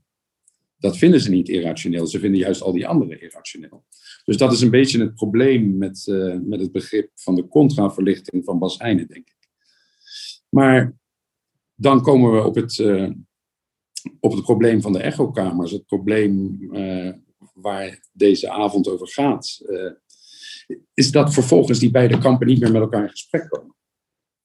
Dat 0.79 0.97
vinden 0.97 1.21
ze 1.21 1.31
niet 1.31 1.49
irrationeel. 1.49 2.07
Ze 2.07 2.19
vinden 2.19 2.41
juist 2.41 2.63
al 2.63 2.73
die 2.73 2.87
anderen 2.87 3.21
irrationeel. 3.21 3.85
Dus 4.31 4.39
dat 4.39 4.53
is 4.53 4.61
een 4.61 4.71
beetje 4.71 5.01
het 5.01 5.15
probleem 5.15 5.77
met, 5.77 6.07
uh, 6.07 6.39
met 6.43 6.61
het 6.61 6.73
begrip 6.73 7.11
van 7.15 7.35
de 7.35 7.49
contraverlichting 7.49 8.45
van 8.45 8.59
Bas 8.59 8.79
Heijnen, 8.79 9.07
denk 9.07 9.29
ik. 9.29 9.49
Maar 10.49 10.97
dan 11.75 12.03
komen 12.03 12.33
we 12.33 12.43
op 12.43 12.55
het, 12.55 12.79
uh, 12.79 13.11
op 14.21 14.33
het 14.33 14.43
probleem 14.43 14.81
van 14.81 14.93
de 14.93 14.99
echokamers. 14.99 15.71
Het 15.71 15.87
probleem 15.87 16.59
uh, 16.73 17.13
waar 17.55 18.09
deze 18.13 18.51
avond 18.51 18.89
over 18.89 19.09
gaat. 19.09 19.61
is 20.95 21.11
dat 21.11 21.33
vervolgens 21.33 21.79
die 21.79 21.91
beide 21.91 22.19
kampen 22.19 22.47
niet 22.47 22.61
meer 22.61 22.73
met 22.73 22.83
elkaar 22.83 23.03
in 23.03 23.11
gesprek 23.11 23.49
komen. 23.49 23.77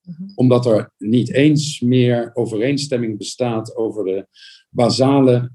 Mhm. 0.01 0.29
Omdat 0.35 0.65
er 0.65 0.93
niet 0.97 1.31
eens 1.31 1.79
meer 1.79 2.31
overeenstemming 2.33 3.17
bestaat 3.17 3.75
over 3.75 4.03
de 4.03 4.27
basale 4.69 5.51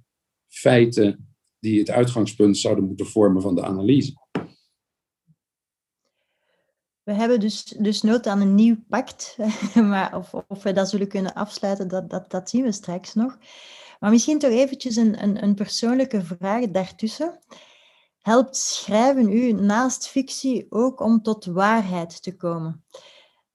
feiten 0.49 1.30
die 1.61 1.79
het 1.79 1.91
uitgangspunt 1.91 2.59
zouden 2.59 2.85
moeten 2.85 3.07
vormen 3.07 3.43
van 3.43 3.55
de 3.55 3.65
analyse. 3.65 4.19
We 7.03 7.13
hebben 7.13 7.41
dus, 7.41 7.65
dus 7.65 8.03
nood 8.03 8.27
aan 8.27 8.41
een 8.41 8.55
nieuw 8.55 8.77
pact, 8.89 9.37
maar 9.75 10.17
of, 10.17 10.35
of 10.49 10.63
we 10.63 10.73
dat 10.73 10.91
zullen 10.91 11.09
kunnen 11.09 11.35
afsluiten, 11.35 11.89
dat, 11.89 12.11
dat, 12.11 12.31
dat 12.31 12.51
zien 12.51 12.63
we 12.63 12.73
straks 12.73 13.15
nog. 13.15 13.39
Maar 14.01 14.11
misschien 14.11 14.39
toch 14.39 14.51
eventjes 14.51 14.97
een, 14.97 15.23
een, 15.23 15.43
een 15.43 15.55
persoonlijke 15.55 16.23
vraag 16.23 16.71
daartussen. 16.71 17.39
Helpt 18.21 18.57
schrijven 18.57 19.33
u 19.33 19.53
naast 19.53 20.09
fictie 20.09 20.67
ook 20.69 21.01
om 21.01 21.23
tot 21.23 21.45
waarheid 21.45 22.23
te 22.23 22.37
komen? 22.37 22.85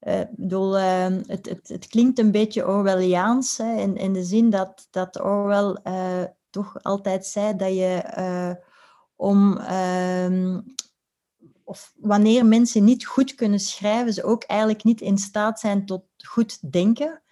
Uh, 0.02 0.22
bedoel, 0.32 0.78
uh, 0.78 1.06
het, 1.06 1.50
het, 1.50 1.68
het, 1.68 1.88
klinkt 1.88 2.20
een 2.20 2.32
beetje 2.32 2.68
Orwelliaans, 2.68 3.58
hè, 3.58 3.76
in, 3.76 3.96
in 3.96 4.14
de 4.14 4.24
zin 4.24 4.50
dat, 4.50 4.88
dat 4.92 5.22
Orwell 5.22 5.80
uh, 5.84 6.24
toch 6.56 6.84
altijd 6.84 7.26
zei 7.26 7.56
dat 7.56 7.74
je 7.74 8.14
uh, 8.18 8.54
om, 9.16 9.58
uh, 9.58 10.58
of 11.64 11.94
wanneer 11.96 12.46
mensen 12.46 12.84
niet 12.84 13.06
goed 13.06 13.36
kunnen 13.36 13.60
schrijven, 13.60 14.14
ze 14.14 14.24
ook 14.24 14.44
eigenlijk 14.44 14.84
niet 14.84 15.02
in 15.02 15.18
staat 15.18 15.60
zijn 15.60 15.86
tot 15.86 16.06
goed 16.18 16.72
denken. 16.72 17.24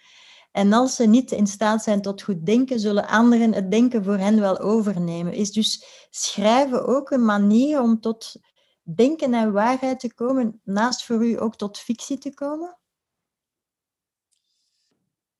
En 0.52 0.72
als 0.72 0.96
ze 0.96 1.06
niet 1.06 1.32
in 1.32 1.46
staat 1.46 1.82
zijn 1.82 2.02
tot 2.02 2.22
goed 2.22 2.46
denken, 2.46 2.80
zullen 2.80 3.08
anderen 3.08 3.52
het 3.52 3.70
denken 3.70 4.04
voor 4.04 4.16
hen 4.16 4.40
wel 4.40 4.58
overnemen. 4.58 5.32
Is 5.32 5.52
dus 5.52 5.84
schrijven 6.10 6.86
ook 6.86 7.10
een 7.10 7.24
manier 7.24 7.80
om 7.80 8.00
tot 8.00 8.36
denken 8.82 9.34
en 9.34 9.52
waarheid 9.52 10.00
te 10.00 10.14
komen, 10.14 10.60
naast 10.64 11.04
voor 11.04 11.26
u 11.26 11.40
ook 11.40 11.56
tot 11.56 11.78
fictie 11.78 12.18
te 12.18 12.34
komen? 12.34 12.78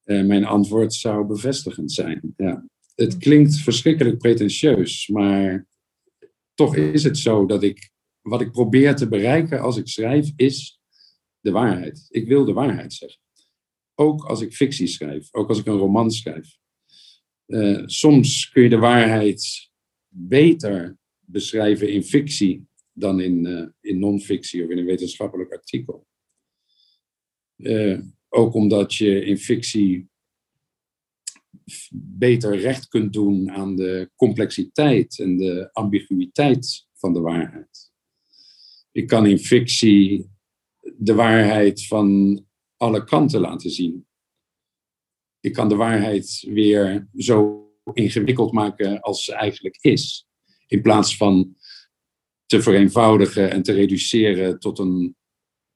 Uh, 0.04 0.26
mijn 0.26 0.44
antwoord 0.44 0.94
zou 0.94 1.26
bevestigend 1.26 1.92
zijn. 1.92 2.34
Ja 2.36 2.64
het 2.94 3.18
klinkt 3.18 3.56
verschrikkelijk 3.56 4.18
pretentieus, 4.18 5.08
maar 5.08 5.66
toch 6.54 6.76
is 6.76 7.04
het 7.04 7.18
zo 7.18 7.46
dat 7.46 7.62
ik, 7.62 7.90
wat 8.20 8.40
ik 8.40 8.52
probeer 8.52 8.96
te 8.96 9.08
bereiken 9.08 9.60
als 9.60 9.76
ik 9.76 9.88
schrijf, 9.88 10.32
is 10.36 10.80
de 11.40 11.50
waarheid. 11.50 12.06
Ik 12.10 12.28
wil 12.28 12.44
de 12.44 12.52
waarheid 12.52 12.92
zeggen. 12.92 13.20
Ook 13.94 14.24
als 14.24 14.40
ik 14.40 14.54
fictie 14.54 14.86
schrijf, 14.86 15.28
ook 15.32 15.48
als 15.48 15.58
ik 15.58 15.66
een 15.66 15.76
roman 15.76 16.10
schrijf. 16.10 16.56
Uh, 17.46 17.82
soms 17.86 18.50
kun 18.50 18.62
je 18.62 18.68
de 18.68 18.76
waarheid 18.76 19.70
beter 20.08 20.98
beschrijven 21.20 21.92
in 21.92 22.04
fictie 22.04 22.66
dan 22.92 23.20
in, 23.20 23.44
uh, 23.44 23.66
in 23.80 23.98
non-fictie 23.98 24.64
of 24.64 24.70
in 24.70 24.78
een 24.78 24.84
wetenschappelijk 24.84 25.52
artikel. 25.52 26.06
Uh, 27.56 28.00
ook 28.28 28.54
omdat 28.54 28.94
je 28.94 29.24
in 29.24 29.38
fictie 29.38 30.08
beter 31.92 32.56
recht 32.56 32.88
kunt 32.88 33.12
doen 33.12 33.50
aan 33.50 33.76
de 33.76 34.10
complexiteit 34.16 35.18
en 35.18 35.36
de 35.36 35.68
ambiguïteit 35.72 36.86
van 36.94 37.12
de 37.12 37.20
waarheid. 37.20 37.92
Ik 38.92 39.06
kan 39.06 39.26
in 39.26 39.38
fictie 39.38 40.30
de 40.96 41.14
waarheid 41.14 41.86
van 41.86 42.40
alle 42.76 43.04
kanten 43.04 43.40
laten 43.40 43.70
zien. 43.70 44.06
Ik 45.40 45.52
kan 45.52 45.68
de 45.68 45.76
waarheid 45.76 46.46
weer 46.48 47.08
zo 47.16 47.68
ingewikkeld 47.92 48.52
maken 48.52 49.00
als 49.00 49.24
ze 49.24 49.34
eigenlijk 49.34 49.76
is. 49.80 50.26
In 50.66 50.82
plaats 50.82 51.16
van 51.16 51.56
te 52.46 52.62
vereenvoudigen 52.62 53.50
en 53.50 53.62
te 53.62 53.72
reduceren 53.72 54.58
tot 54.58 54.78
een 54.78 55.16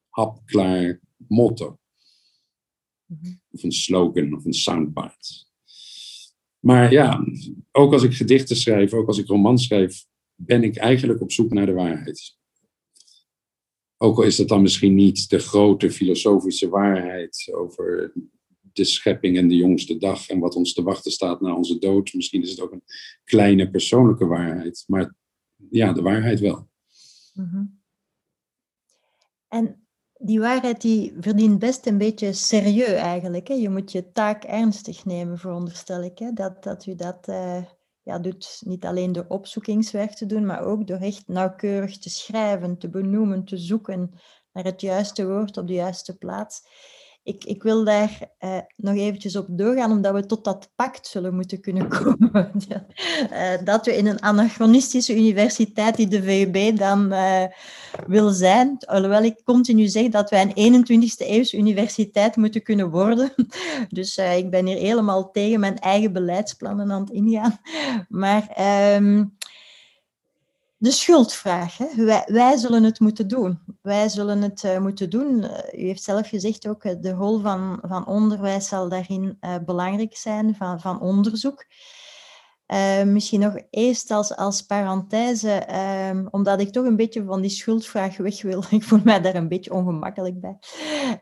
hapklaar 0.09 1.01
motto. 1.16 1.78
Mhm. 3.07 3.34
Of 3.51 3.62
een 3.62 3.72
slogan 3.72 4.34
of 4.34 4.45
een 4.45 4.53
soundbite. 4.53 5.47
Maar 6.61 6.93
ja, 6.93 7.25
ook 7.73 7.93
als 7.93 8.03
ik 8.03 8.15
gedichten 8.15 8.57
schrijf, 8.57 8.93
ook 8.93 9.07
als 9.07 9.19
ik 9.19 9.27
romans 9.27 9.65
schrijf, 9.65 10.07
ben 10.35 10.63
ik 10.63 10.77
eigenlijk 10.77 11.21
op 11.21 11.33
zoek 11.33 11.53
naar 11.53 11.67
de 11.67 11.73
waarheid. 11.73 12.37
Ook 13.97 14.17
al 14.17 14.23
is 14.23 14.37
dat 14.37 14.49
dan 14.49 14.63
misschien 14.63 14.95
niet 14.95 15.29
de 15.29 15.39
grote 15.39 15.91
filosofische 15.91 16.69
waarheid 16.69 17.49
over 17.53 18.13
de 18.73 18.85
schepping 18.85 19.37
en 19.37 19.49
de 19.49 19.57
jongste 19.57 19.99
dag 19.99 20.29
en 20.29 20.39
wat 20.39 20.55
ons 20.55 20.73
te 20.73 20.83
wachten 20.83 21.13
staat 21.13 21.41
na 21.41 21.55
onze 21.55 21.79
dood. 21.79 22.13
Misschien 22.13 22.43
is 22.43 22.51
het 22.51 22.61
ook 22.61 22.73
een 22.73 22.85
kleine 23.25 23.71
persoonlijke 23.71 24.27
waarheid, 24.27 24.85
maar 24.87 25.15
ja, 25.71 25.93
de 25.93 26.03
waarheid 26.03 26.41
wel. 26.41 26.69
Mhm. 27.35 27.65
En 29.49 29.88
die 30.19 30.41
waarheid 30.41 30.81
die 30.81 31.16
verdient 31.21 31.59
best 31.59 31.87
een 31.87 31.99
beetje 31.99 32.33
serieus 32.33 33.01
eigenlijk. 33.01 33.49
Hè? 33.49 33.55
Je 33.55 33.71
moet 33.71 33.93
je 33.93 34.12
taak 34.12 34.45
ernstig 34.45 35.05
nemen, 35.05 35.39
veronderstel 35.39 36.03
ik. 36.03 36.19
Hè? 36.19 36.33
Dat, 36.33 36.62
dat 36.62 36.87
u 36.87 36.95
dat 36.95 37.29
uh, 37.29 37.62
ja, 38.03 38.19
doet 38.19 38.61
niet 38.64 38.85
alleen 38.85 39.12
door 39.12 39.25
opzoekingswerk 39.29 40.14
te 40.14 40.27
doen, 40.27 40.47
maar 40.47 40.64
ook 40.64 40.87
door 40.87 40.99
echt 40.99 41.29
nauwkeurig 41.29 41.99
te 41.99 42.11
schrijven, 42.11 42.79
te 42.79 42.89
benoemen, 42.89 43.45
te 43.45 43.57
zoeken 43.57 44.11
naar 44.53 44.64
het 44.64 44.81
juiste 44.81 45.27
woord 45.27 45.57
op 45.57 45.66
de 45.66 45.73
juiste 45.73 46.19
plaats 46.19 46.62
ik, 47.29 47.45
ik 47.45 47.62
wil 47.62 47.85
daar 47.85 48.18
uh, 48.41 48.59
nog 48.76 48.95
eventjes 48.95 49.37
op 49.37 49.47
doorgaan, 49.49 49.91
omdat 49.91 50.14
we 50.14 50.26
tot 50.26 50.45
dat 50.45 50.70
pact 50.74 51.07
zullen 51.07 51.35
moeten 51.35 51.61
kunnen 51.61 51.89
komen. 51.99 52.51
uh, 53.33 53.64
dat 53.64 53.87
we 53.87 53.97
in 53.97 54.07
een 54.07 54.22
anachronistische 54.22 55.16
universiteit 55.16 55.97
die 55.97 56.09
de 56.09 56.22
VUB 56.22 56.76
dan 56.76 57.12
uh, 57.12 57.43
wil 58.07 58.31
zijn, 58.31 58.76
alhoewel 58.87 59.22
ik 59.22 59.41
continu 59.45 59.87
zeg 59.87 60.09
dat 60.09 60.31
wij 60.31 60.53
een 60.55 60.85
21e 60.87 61.26
eeuwse 61.26 61.57
universiteit 61.57 62.37
moeten 62.37 62.62
kunnen 62.62 62.91
worden. 62.91 63.33
dus 63.89 64.16
ik 64.16 64.51
ben 64.51 64.66
hier 64.66 64.79
helemaal 64.79 65.31
tegen 65.31 65.61
mijn 65.61 65.79
eigen 65.79 66.12
beleidsplannen 66.12 66.93
aan 66.93 67.01
het 67.01 67.11
ingaan. 67.11 67.61
Maar... 68.09 68.57
Um, 68.97 69.37
de 70.79 70.91
schuldvraag. 70.91 71.76
Hè. 71.76 72.05
Wij, 72.05 72.24
wij, 72.26 72.57
zullen 72.57 72.83
het 72.83 73.01
moeten 73.01 73.29
doen. 73.29 73.61
Wij 73.83 74.09
zullen 74.09 74.43
het 74.43 74.62
uh, 74.62 74.79
moeten 74.79 75.11
doen. 75.11 75.43
Uh, 75.43 75.83
u 75.83 75.87
heeft 75.87 76.03
zelf 76.03 76.29
gezegd 76.29 76.68
ook, 76.68 76.85
uh, 76.85 76.93
de 77.01 77.12
rol 77.12 77.41
van, 77.41 77.79
van 77.83 78.07
onderwijs 78.07 78.68
zal 78.68 78.89
daarin 78.89 79.39
belangrijk 79.64 80.16
zijn, 80.16 80.55
van, 80.55 80.81
van 80.81 81.01
onderzoek. 81.01 81.66
misschien 83.05 83.41
nog 83.41 83.55
eerst 83.70 84.11
als, 84.11 84.37
als 84.37 84.62
parenthese, 84.62 85.51
ehm, 85.51 86.26
omdat 86.31 86.61
ik 86.61 86.72
toch 86.72 86.85
een 86.85 86.97
beetje 86.97 87.24
van 87.24 87.41
die 87.41 87.51
schuldvraag 87.51 88.16
weg 88.16 88.43
wil. 88.43 88.64
Ik 88.70 88.85
voel 88.85 89.01
mij 89.05 89.20
daar 89.20 89.35
een 89.35 89.49
beetje 89.49 89.72
ongemakkelijk 89.72 90.41
bij. 90.41 90.59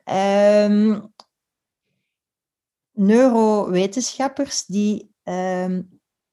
Ehm, 0.04 1.00
neurowetenschappers 2.92 4.64
die 4.66 5.14
ehm, 5.22 5.82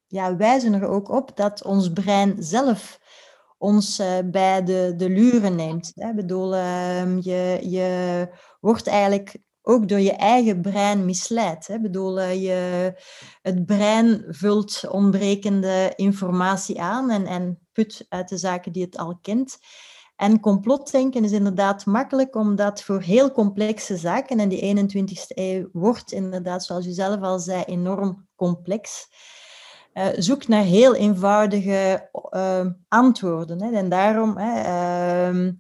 ja, 0.08 0.36
wijzen 0.36 0.74
er 0.74 0.88
ook 0.88 1.10
op 1.10 1.36
dat 1.36 1.64
ons 1.64 1.94
brein 1.94 2.36
zelf 2.40 3.00
ons 3.64 4.00
uh, 4.00 4.18
bij 4.26 4.64
de, 4.64 4.94
de 4.98 5.10
luren 5.10 5.56
neemt. 5.56 5.94
Bedoel, 6.16 6.56
uh, 6.56 7.22
je, 7.22 7.60
je 7.62 8.28
wordt 8.60 8.88
eigenlijk 8.88 9.36
ook 9.62 9.88
door 9.88 10.00
je 10.00 10.12
eigen 10.12 10.62
brein 10.62 11.06
misleid. 11.06 11.78
Bedoel, 11.82 12.20
uh, 12.20 12.44
je, 12.44 12.94
het 13.42 13.66
brein 13.66 14.26
vult 14.28 14.84
ontbrekende 14.90 15.94
informatie 15.96 16.82
aan 16.82 17.10
en, 17.10 17.26
en 17.26 17.60
put 17.72 18.06
uit 18.10 18.30
de 18.30 18.38
zaken 18.38 18.72
die 18.72 18.84
het 18.84 18.98
al 18.98 19.18
kent. 19.22 19.58
En 20.16 20.40
complotdenken 20.40 21.24
is 21.24 21.32
inderdaad 21.32 21.86
makkelijk, 21.86 22.36
omdat 22.36 22.84
voor 22.84 23.02
heel 23.02 23.32
complexe 23.32 23.98
zaken, 23.98 24.40
en 24.40 24.50
die 24.50 24.76
21ste 24.76 25.28
eeuw 25.28 25.70
wordt 25.72 26.12
inderdaad, 26.12 26.66
zoals 26.66 26.86
u 26.86 26.92
zelf 26.92 27.22
al 27.22 27.40
zei, 27.40 27.64
enorm 27.64 28.28
complex. 28.36 29.08
Uh, 29.94 30.06
zoek 30.18 30.48
naar 30.48 30.64
heel 30.64 30.96
eenvoudige 30.96 32.10
uh, 32.32 32.66
antwoorden. 32.88 33.62
Hè. 33.62 33.72
En 33.72 33.90
daarom, 33.90 34.38
uh, 34.38 35.52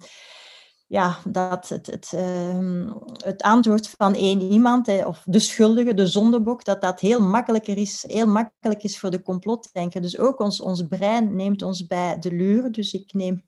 ja, 0.94 1.18
dat 1.26 1.70
het, 1.70 1.86
het, 1.86 2.12
ehm, 2.16 2.89
het 3.18 3.41
antwoord 3.41 3.89
van 3.89 4.16
één 4.16 4.41
iemand, 4.41 5.06
of 5.06 5.24
de 5.26 5.39
schuldige, 5.39 5.94
de 5.94 6.08
zondebok, 6.08 6.66
dat 6.66 6.82
dat 6.82 7.00
heel 7.00 7.22
makkelijker 7.22 7.78
is, 7.78 8.04
heel 8.08 8.28
makkelijk 8.28 8.84
is 8.84 9.00
voor 9.00 9.10
de 9.10 9.22
complotdenker. 9.22 10.02
Dus 10.02 10.20
ook 10.20 10.39
ons, 10.39 10.62
ons 10.62 10.88
brein 10.88 11.36
neemt 11.36 11.62
ons 11.62 11.88
bij 11.88 12.20
de 12.20 12.32
luren. 12.32 12.72
Dus 12.72 12.94
ik 12.94 13.14
neem, 13.14 13.44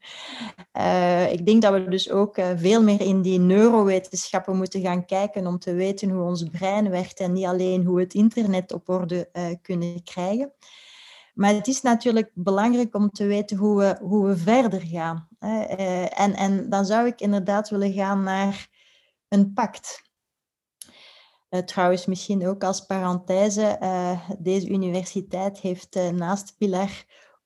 uh, 0.77 1.31
ik 1.31 1.45
denk 1.45 1.61
dat 1.61 1.73
we 1.73 1.89
dus 1.89 2.11
ook 2.11 2.37
uh, 2.37 2.47
veel 2.55 2.83
meer 2.83 3.01
in 3.01 3.21
die 3.21 3.39
neurowetenschappen 3.39 4.57
moeten 4.57 4.81
gaan 4.81 5.05
kijken 5.05 5.47
om 5.47 5.59
te 5.59 5.73
weten 5.73 6.09
hoe 6.09 6.23
ons 6.23 6.43
brein 6.43 6.89
werkt 6.89 7.19
en 7.19 7.33
niet 7.33 7.45
alleen 7.45 7.85
hoe 7.85 7.99
het 7.99 8.13
internet 8.13 8.73
op 8.73 8.89
orde 8.89 9.29
uh, 9.33 9.43
kunnen 9.61 10.03
krijgen. 10.03 10.53
Maar 11.33 11.53
het 11.53 11.67
is 11.67 11.81
natuurlijk 11.81 12.29
belangrijk 12.33 12.95
om 12.95 13.09
te 13.09 13.25
weten 13.25 13.57
hoe 13.57 13.77
we, 13.77 13.97
hoe 14.01 14.27
we 14.27 14.37
verder 14.37 14.81
gaan. 14.81 15.27
Eh, 15.45 16.19
en, 16.19 16.33
en 16.33 16.69
dan 16.69 16.85
zou 16.85 17.07
ik 17.07 17.21
inderdaad 17.21 17.69
willen 17.69 17.93
gaan 17.93 18.23
naar 18.23 18.67
een 19.27 19.53
pact. 19.53 20.03
Uh, 21.49 21.61
trouwens, 21.61 22.05
misschien 22.05 22.47
ook 22.47 22.63
als 22.63 22.85
parenthese, 22.85 23.77
uh, 23.81 24.29
deze 24.39 24.69
universiteit 24.69 25.59
heeft 25.59 26.11
naast 26.11 26.57
Pilar 26.57 26.89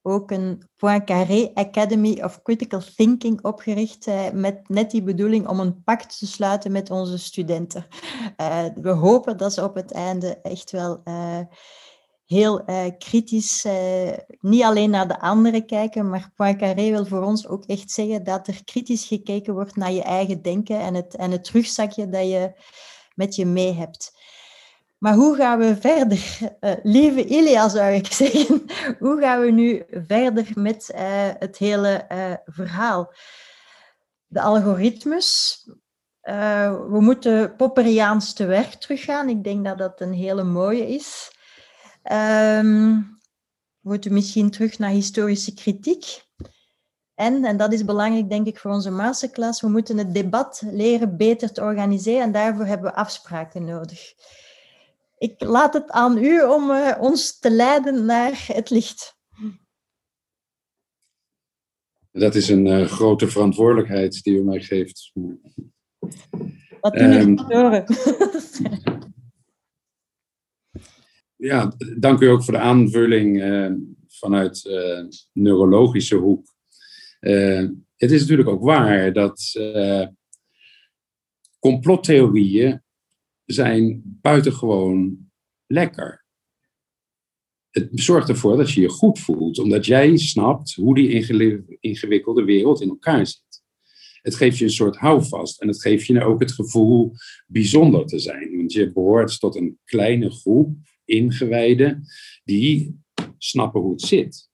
ook 0.01 0.31
een 0.31 0.69
Poincaré 0.75 1.51
Academy 1.53 2.21
of 2.21 2.41
Critical 2.41 2.81
Thinking 2.95 3.43
opgericht 3.43 4.07
met 4.33 4.69
net 4.69 4.91
die 4.91 5.03
bedoeling 5.03 5.47
om 5.47 5.59
een 5.59 5.83
pact 5.83 6.19
te 6.19 6.27
sluiten 6.27 6.71
met 6.71 6.89
onze 6.89 7.17
studenten. 7.17 7.87
we 8.75 8.89
hopen 8.89 9.37
dat 9.37 9.53
ze 9.53 9.63
op 9.63 9.75
het 9.75 9.91
einde 9.91 10.41
echt 10.41 10.71
wel 10.71 11.03
heel 12.29 12.69
uh, 12.69 12.85
kritisch, 12.97 13.65
uh, 13.65 14.11
niet 14.39 14.63
alleen 14.63 14.89
naar 14.89 15.07
de 15.07 15.19
anderen 15.19 15.65
kijken, 15.65 16.09
maar 16.09 16.31
Poincaré 16.35 16.89
wil 16.89 17.05
voor 17.05 17.23
ons 17.23 17.47
ook 17.47 17.65
echt 17.65 17.91
zeggen 17.91 18.23
dat 18.23 18.47
er 18.47 18.63
kritisch 18.63 19.05
gekeken 19.05 19.53
wordt 19.53 19.75
naar 19.75 19.91
je 19.91 20.03
eigen 20.03 20.41
denken 20.41 20.79
en 20.79 20.93
het, 20.93 21.15
en 21.15 21.31
het 21.31 21.49
rugzakje 21.49 22.09
dat 22.09 22.21
je 22.21 22.51
met 23.15 23.35
je 23.35 23.45
mee 23.45 23.73
hebt. 23.73 24.17
Maar 24.97 25.13
hoe 25.13 25.35
gaan 25.35 25.59
we 25.59 25.77
verder? 25.79 26.37
Uh, 26.61 26.71
lieve 26.83 27.25
Ilia, 27.25 27.69
zou 27.69 27.91
ik 27.91 28.13
zeggen, 28.21 28.65
hoe 28.99 29.19
gaan 29.19 29.41
we 29.41 29.51
nu 29.51 29.83
verder 30.07 30.51
met 30.55 30.91
het 31.39 31.57
hele 31.57 32.05
verhaal? 32.45 33.13
De 34.27 34.41
algoritmes, 34.41 35.57
we 36.21 36.97
moeten 36.99 37.55
Popperiaans 37.55 38.33
te 38.33 38.45
werk 38.45 38.73
teruggaan. 38.73 39.29
Ik 39.29 39.43
denk 39.43 39.65
dat 39.65 39.77
dat 39.77 40.01
een 40.01 40.13
hele 40.13 40.43
mooie 40.43 40.87
is. 40.87 41.37
Um, 42.03 43.19
we 43.79 43.89
moeten 43.89 44.13
misschien 44.13 44.49
terug 44.49 44.79
naar 44.79 44.89
historische 44.89 45.53
kritiek. 45.53 46.27
En, 47.15 47.45
en 47.45 47.57
dat 47.57 47.73
is 47.73 47.85
belangrijk 47.85 48.29
denk 48.29 48.47
ik 48.47 48.57
voor 48.57 48.71
onze 48.71 48.91
masterclass, 48.91 49.61
we 49.61 49.69
moeten 49.69 49.97
het 49.97 50.13
debat 50.13 50.61
leren 50.71 51.17
beter 51.17 51.51
te 51.51 51.61
organiseren 51.61 52.21
en 52.21 52.31
daarvoor 52.31 52.65
hebben 52.65 52.91
we 52.91 52.97
afspraken 52.97 53.65
nodig. 53.65 54.13
Ik 55.17 55.43
laat 55.43 55.73
het 55.73 55.89
aan 55.89 56.17
u 56.17 56.43
om 56.43 56.69
uh, 56.69 56.95
ons 56.99 57.39
te 57.39 57.51
leiden 57.51 58.05
naar 58.05 58.43
het 58.47 58.69
licht. 58.69 59.17
Dat 62.11 62.35
is 62.35 62.49
een 62.49 62.65
uh, 62.65 62.85
grote 62.85 63.27
verantwoordelijkheid 63.27 64.23
die 64.23 64.37
u 64.37 64.43
mij 64.43 64.61
geeft. 64.61 65.11
Wat 66.81 66.93
doen 66.93 67.11
um, 67.11 67.39
horen? 67.39 67.85
ja, 71.39 71.73
dank 71.97 72.21
u 72.21 72.27
ook 72.27 72.43
voor 72.43 72.53
de 72.53 72.59
aanvulling 72.59 73.41
uh, 73.43 73.71
vanuit 74.07 74.65
uh, 74.65 75.03
neurologische 75.33 76.15
hoek. 76.15 76.53
Uh, 77.19 77.69
het 77.95 78.11
is 78.11 78.21
natuurlijk 78.21 78.49
ook 78.49 78.63
waar 78.63 79.13
dat 79.13 79.59
complottheorieën 81.59 82.81
zijn 83.45 84.01
buitengewoon 84.03 85.17
lekker. 85.67 86.25
Het 87.69 87.89
zorgt 87.91 88.29
ervoor 88.29 88.57
dat 88.57 88.71
je 88.71 88.81
je 88.81 88.89
goed 88.89 89.19
voelt, 89.19 89.59
omdat 89.59 89.85
jij 89.85 90.17
snapt 90.17 90.73
hoe 90.73 90.95
die 90.95 91.27
ingewikkelde 91.79 92.43
wereld 92.43 92.81
in 92.81 92.89
elkaar 92.89 93.27
zit. 93.27 93.63
Het 94.21 94.35
geeft 94.35 94.57
je 94.57 94.63
een 94.65 94.71
soort 94.71 94.97
houvast 94.97 95.61
en 95.61 95.67
het 95.67 95.81
geeft 95.81 96.05
je 96.05 96.23
ook 96.23 96.39
het 96.39 96.51
gevoel 96.51 97.13
bijzonder 97.47 98.05
te 98.05 98.19
zijn. 98.19 98.57
Want 98.57 98.73
je 98.73 98.91
behoort 98.91 99.39
tot 99.39 99.55
een 99.55 99.79
kleine 99.83 100.29
groep 100.29 100.77
ingewijden, 101.09 102.05
die 102.43 102.99
snappen 103.37 103.81
hoe 103.81 103.91
het 103.91 104.01
zit. 104.01 104.49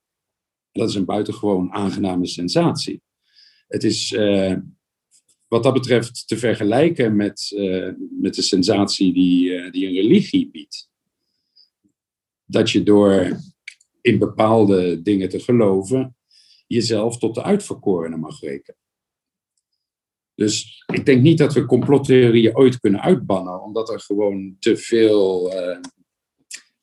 dat 0.71 0.89
is 0.89 0.95
een 0.95 1.05
buitengewoon 1.05 1.71
aangename 1.71 2.27
sensatie. 2.27 3.01
Het 3.67 3.83
is 3.83 4.11
uh, 4.11 4.55
wat 5.47 5.63
dat 5.63 5.73
betreft 5.73 6.27
te 6.27 6.37
vergelijken 6.37 7.15
met, 7.15 7.51
uh, 7.55 7.91
met 8.19 8.35
de 8.35 8.41
sensatie 8.41 9.13
die, 9.13 9.49
uh, 9.49 9.71
die 9.71 9.87
een 9.87 9.93
religie 9.93 10.49
biedt. 10.49 10.89
Dat 12.45 12.71
je 12.71 12.83
door 12.83 13.39
in 14.01 14.19
bepaalde 14.19 15.01
dingen 15.01 15.29
te 15.29 15.39
geloven, 15.39 16.15
jezelf 16.67 17.17
tot 17.17 17.35
de 17.35 17.43
uitverkorene 17.43 18.17
mag 18.17 18.39
rekenen. 18.39 18.79
Dus 20.35 20.83
ik 20.93 21.05
denk 21.05 21.21
niet 21.21 21.37
dat 21.37 21.53
we 21.53 21.65
complottheorieën 21.65 22.55
ooit 22.55 22.79
kunnen 22.79 23.01
uitbannen, 23.01 23.63
omdat 23.63 23.89
er 23.89 23.99
gewoon 23.99 24.55
te 24.59 24.77
veel 24.77 25.53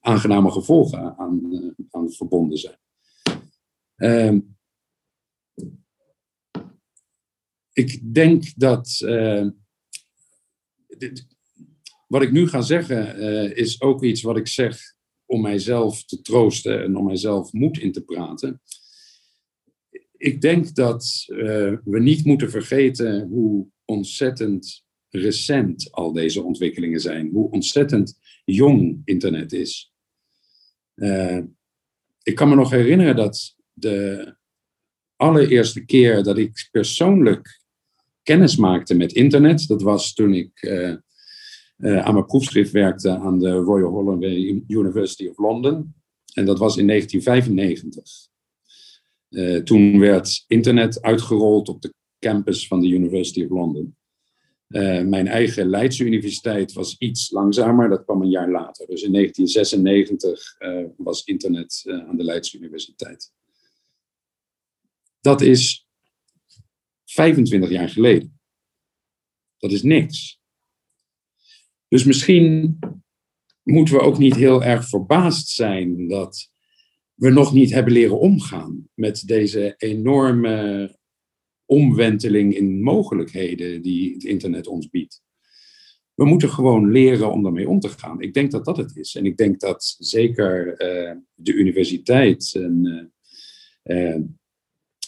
aangename 0.02 0.50
gevolgen 0.50 1.16
aan, 1.16 1.40
uh, 1.50 1.70
aan 1.90 2.12
verbonden 2.12 2.58
zijn. 2.58 2.78
Uh, 3.96 4.40
ik 7.72 8.14
denk 8.14 8.44
dat. 8.56 9.00
Uh, 9.04 9.48
dit, 10.98 11.26
wat 12.06 12.22
ik 12.22 12.32
nu 12.32 12.48
ga 12.48 12.60
zeggen 12.60 13.16
is 13.56 13.80
ook 13.80 14.02
iets 14.02 14.22
wat 14.22 14.36
ik 14.36 14.46
zeg 14.46 14.94
om 15.26 15.40
mijzelf 15.40 16.04
te 16.04 16.20
troosten 16.20 16.82
en 16.82 16.96
om 16.96 17.04
mijzelf 17.04 17.52
moed 17.52 17.78
in 17.78 17.92
te 17.92 18.02
praten 18.02 18.60
ik 20.22 20.40
denk 20.40 20.74
dat 20.74 21.24
uh, 21.28 21.76
we 21.84 22.00
niet 22.00 22.24
moeten 22.24 22.50
vergeten 22.50 23.28
hoe 23.28 23.66
ontzettend 23.84 24.84
recent 25.08 25.92
al 25.92 26.12
deze 26.12 26.42
ontwikkelingen 26.42 27.00
zijn. 27.00 27.30
Hoe 27.30 27.50
ontzettend 27.50 28.18
jong 28.44 29.02
internet 29.04 29.52
is. 29.52 29.91
Uh, 30.94 31.38
ik 32.22 32.34
kan 32.34 32.48
me 32.48 32.54
nog 32.54 32.70
herinneren 32.70 33.16
dat 33.16 33.56
de 33.72 34.34
allereerste 35.16 35.84
keer 35.84 36.22
dat 36.22 36.38
ik 36.38 36.68
persoonlijk 36.70 37.60
kennis 38.22 38.56
maakte 38.56 38.94
met 38.94 39.12
internet, 39.12 39.66
dat 39.66 39.82
was 39.82 40.14
toen 40.14 40.34
ik 40.34 40.62
uh, 40.62 40.96
aan 41.76 42.12
mijn 42.12 42.26
proefschrift 42.26 42.70
werkte 42.70 43.10
aan 43.18 43.38
de 43.38 43.50
Royal 43.50 43.90
Holloway 43.90 44.62
University 44.66 45.26
of 45.26 45.38
London. 45.38 45.94
En 46.34 46.44
dat 46.44 46.58
was 46.58 46.76
in 46.76 46.86
1995. 46.86 48.30
Uh, 49.28 49.62
toen 49.62 49.98
werd 49.98 50.44
internet 50.46 51.02
uitgerold 51.02 51.68
op 51.68 51.82
de 51.82 51.94
campus 52.18 52.66
van 52.66 52.80
de 52.80 52.88
University 52.88 53.44
of 53.44 53.50
London. 53.50 53.96
Uh, 54.72 55.02
mijn 55.02 55.28
eigen 55.28 55.68
Leidse 55.68 56.04
universiteit 56.04 56.72
was 56.72 56.98
iets 56.98 57.30
langzamer, 57.30 57.88
dat 57.88 58.04
kwam 58.04 58.22
een 58.22 58.30
jaar 58.30 58.50
later. 58.50 58.86
Dus 58.86 59.02
in 59.02 59.12
1996 59.12 60.56
uh, 60.58 60.80
eh, 60.80 60.88
was 60.96 61.24
internet 61.24 61.82
aan 61.86 62.16
de 62.16 62.24
Leidse 62.24 62.58
Universiteit. 62.58 63.32
Dat 65.20 65.40
is 65.40 65.86
25 67.04 67.70
jaar 67.70 67.88
geleden. 67.88 68.40
Dat 69.58 69.72
is 69.72 69.82
niks. 69.82 70.40
Dus 71.88 72.04
misschien 72.04 72.78
moeten 73.62 73.94
we 73.94 74.00
ook 74.00 74.18
niet 74.18 74.36
heel 74.36 74.62
erg 74.62 74.88
verbaasd 74.88 75.48
zijn 75.48 76.08
dat 76.08 76.50
we 77.14 77.30
nog 77.30 77.52
niet 77.52 77.72
hebben 77.72 77.92
leren 77.92 78.18
omgaan 78.18 78.88
met 78.94 79.26
deze 79.26 79.74
enorme 79.76 80.96
omwenteling 81.66 82.56
in 82.56 82.82
mogelijkheden 82.82 83.82
die 83.82 84.12
het 84.12 84.24
internet 84.24 84.66
ons 84.66 84.88
biedt. 84.88 85.22
We 86.14 86.24
moeten 86.24 86.48
gewoon 86.48 86.90
leren 86.90 87.32
om 87.32 87.42
daarmee 87.42 87.68
om 87.68 87.80
te 87.80 87.88
gaan. 87.88 88.20
Ik 88.20 88.34
denk 88.34 88.50
dat 88.50 88.64
dat 88.64 88.76
het 88.76 88.96
is. 88.96 89.14
En 89.14 89.26
ik 89.26 89.36
denk 89.36 89.60
dat 89.60 89.94
zeker 89.98 90.66
uh, 90.66 91.16
de 91.34 91.52
universiteit 91.52 92.54
en 92.54 93.10
uh, 93.84 94.16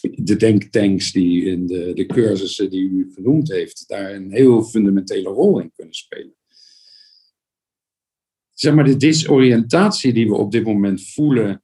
de 0.01 0.35
denktanks 0.35 1.11
die 1.11 1.45
in 1.45 1.67
de, 1.67 1.93
de 1.93 2.05
cursussen 2.05 2.69
die 2.69 2.89
u 2.89 3.11
genoemd 3.13 3.51
heeft, 3.51 3.83
daar 3.87 4.13
een 4.13 4.31
heel 4.31 4.63
fundamentele 4.63 5.29
rol 5.29 5.59
in 5.59 5.71
kunnen 5.75 5.93
spelen. 5.93 6.35
Zeg 8.53 8.73
maar, 8.73 8.83
de 8.85 8.97
disoriëntatie 8.97 10.13
die 10.13 10.27
we 10.27 10.35
op 10.35 10.51
dit 10.51 10.63
moment 10.63 11.07
voelen 11.07 11.61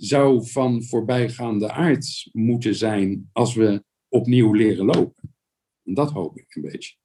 zou 0.00 0.48
van 0.50 0.84
voorbijgaande 0.84 1.70
aard 1.70 2.28
moeten 2.32 2.74
zijn 2.74 3.28
als 3.32 3.54
we 3.54 3.84
opnieuw 4.08 4.52
leren 4.52 4.84
lopen. 4.84 5.34
En 5.84 5.94
dat 5.94 6.10
hoop 6.10 6.38
ik 6.38 6.54
een 6.54 6.62
beetje. 6.62 6.96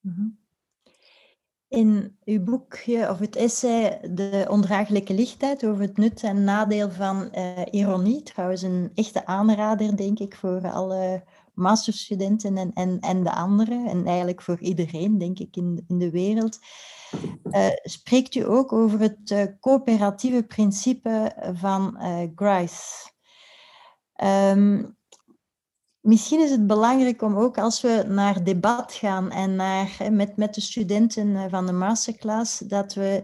Mhm. 0.00 0.28
In 1.68 2.16
uw 2.24 2.44
boekje 2.44 3.10
of 3.10 3.18
het 3.18 3.36
essay 3.36 4.00
De 4.14 4.46
ondraaglijke 4.48 5.14
lichtheid 5.14 5.66
over 5.66 5.82
het 5.82 5.96
nut 5.96 6.22
en 6.22 6.44
nadeel 6.44 6.90
van 6.90 7.28
uh, 7.34 7.62
ironie, 7.70 8.22
trouwens 8.22 8.62
een 8.62 8.90
echte 8.94 9.26
aanrader 9.26 9.96
denk 9.96 10.18
ik 10.18 10.36
voor 10.36 10.70
alle 10.70 11.24
masterstudenten 11.54 12.56
en, 12.56 12.72
en, 12.74 13.00
en 13.00 13.22
de 13.22 13.32
anderen 13.32 13.86
en 13.86 14.06
eigenlijk 14.06 14.42
voor 14.42 14.60
iedereen 14.60 15.18
denk 15.18 15.38
ik 15.38 15.56
in, 15.56 15.84
in 15.88 15.98
de 15.98 16.10
wereld. 16.10 16.58
Uh, 17.50 17.68
spreekt 17.82 18.34
u 18.34 18.48
ook 18.48 18.72
over 18.72 19.00
het 19.00 19.30
uh, 19.30 19.42
coöperatieve 19.60 20.42
principe 20.42 21.32
van 21.54 21.98
uh, 22.00 22.22
Grice. 22.34 23.10
Um, 24.24 24.96
misschien 26.00 26.40
is 26.40 26.50
het 26.50 26.66
belangrijk 26.66 27.22
om 27.22 27.36
ook 27.36 27.58
als 27.58 27.80
we 27.80 28.04
naar 28.08 28.44
debat 28.44 28.92
gaan 28.92 29.30
en 29.30 29.56
naar, 29.56 29.96
met, 30.10 30.36
met 30.36 30.54
de 30.54 30.60
studenten 30.60 31.50
van 31.50 31.66
de 31.66 31.72
masterclass, 31.72 32.58
dat 32.58 32.94
we 32.94 33.22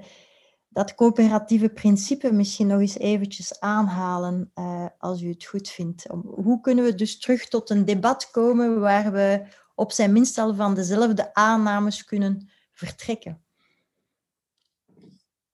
dat 0.68 0.94
coöperatieve 0.94 1.68
principe 1.68 2.32
misschien 2.32 2.66
nog 2.66 2.80
eens 2.80 2.98
eventjes 2.98 3.60
aanhalen, 3.60 4.52
als 4.98 5.22
u 5.22 5.28
het 5.28 5.44
goed 5.44 5.68
vindt. 5.68 6.06
hoe 6.24 6.60
kunnen 6.60 6.84
we 6.84 6.94
dus 6.94 7.18
terug 7.18 7.48
tot 7.48 7.70
een 7.70 7.84
debat 7.84 8.30
komen 8.30 8.80
waar 8.80 9.12
we 9.12 9.46
op 9.74 9.92
zijn 9.92 10.12
minst 10.12 10.38
al 10.38 10.54
van 10.54 10.74
dezelfde 10.74 11.34
aannames 11.34 12.04
kunnen 12.04 12.50
vertrekken? 12.72 13.44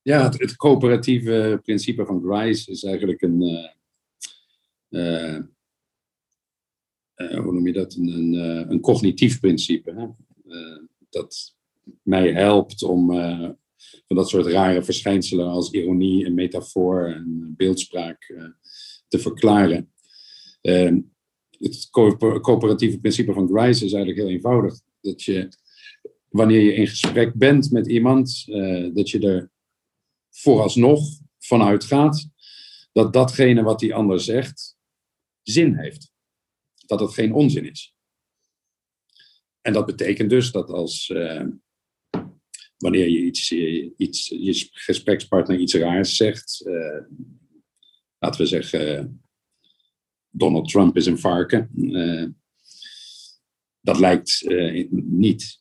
Ja, 0.02 0.28
het, 0.28 0.56
coöperatieve 0.56 1.60
principe 1.62 2.04
van 2.04 2.22
Grice 2.22 2.70
is 2.70 2.84
eigenlijk 2.84 3.22
een. 3.22 3.42
Uh, 4.90 5.38
uh, 7.16 7.40
hoe 7.40 7.52
noem 7.52 7.66
je 7.66 7.72
dat? 7.72 7.94
Een, 7.94 8.32
een, 8.70 8.80
cognitief 8.80 9.40
principe. 9.40 9.92
Hè? 9.92 10.06
dat 11.10 11.54
mij 12.02 12.32
helpt 12.32 12.82
om 12.82 13.10
van 14.06 14.16
dat 14.16 14.28
soort 14.28 14.46
rare 14.46 14.82
verschijnselen 14.82 15.46
als 15.46 15.70
ironie 15.70 16.24
en 16.24 16.34
metafoor 16.34 17.06
en 17.06 17.54
beeldspraak 17.56 18.34
te 19.08 19.18
verklaren. 19.18 19.92
het 20.60 21.88
coöperatieve 22.40 22.98
principe 23.00 23.32
van 23.32 23.48
Grice 23.48 23.84
is 23.84 23.92
eigenlijk 23.92 24.22
heel 24.22 24.34
eenvoudig. 24.34 24.80
Dat 25.00 25.22
je, 25.22 25.48
wanneer 26.28 26.60
je 26.60 26.74
in 26.74 26.86
gesprek 26.86 27.34
bent 27.34 27.70
met 27.70 27.86
iemand, 27.86 28.44
dat 28.94 29.10
je 29.10 29.20
er 29.20 29.50
vooralsnog 30.30 31.00
vanuit 31.38 31.84
gaat 31.84 32.28
dat 32.92 33.12
datgene 33.12 33.62
wat 33.62 33.78
die 33.78 33.94
ander 33.94 34.20
zegt 34.20 34.76
zin 35.42 35.78
heeft. 35.78 36.12
Dat 36.86 37.00
het 37.00 37.12
geen 37.12 37.32
onzin 37.32 37.70
is. 37.70 37.94
En 39.60 39.72
dat 39.72 39.86
betekent 39.86 40.30
dus 40.30 40.50
dat 40.50 40.70
als 40.70 41.08
uh, 41.08 41.46
wanneer 42.76 43.08
je 43.08 43.24
iets, 43.24 43.52
iets, 43.96 44.28
je 44.28 44.68
gesprekspartner 44.70 45.58
iets 45.58 45.74
raars 45.74 46.16
zegt, 46.16 46.62
uh, 46.66 47.02
laten 48.18 48.40
we 48.40 48.46
zeggen, 48.46 49.22
Donald 50.28 50.68
Trump 50.68 50.96
is 50.96 51.06
een 51.06 51.18
varken. 51.18 51.70
Dat 53.80 53.98
lijkt 53.98 54.44
niet 54.90 55.60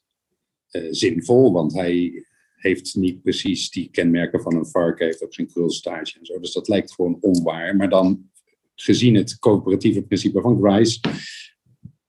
zinvol, 0.91 1.51
want 1.51 1.74
hij 1.74 2.26
heeft 2.60 2.95
niet 2.95 3.22
precies 3.22 3.70
die 3.70 3.89
kenmerken 3.91 4.41
van 4.41 4.55
een 4.55 4.68
varken, 4.68 5.05
heeft 5.05 5.24
ook 5.24 5.34
zijn 5.34 5.47
krulstaartje 5.47 6.20
en 6.20 6.26
zo. 6.26 6.39
Dus 6.39 6.53
dat 6.53 6.68
lijkt 6.68 6.93
gewoon 6.93 7.18
onwaar. 7.22 7.76
Maar 7.76 7.89
dan, 7.89 8.30
gezien 8.76 9.16
het 9.16 9.39
coöperatieve 9.39 10.01
principe 10.01 10.41
van 10.41 10.62
Grice, 10.62 10.99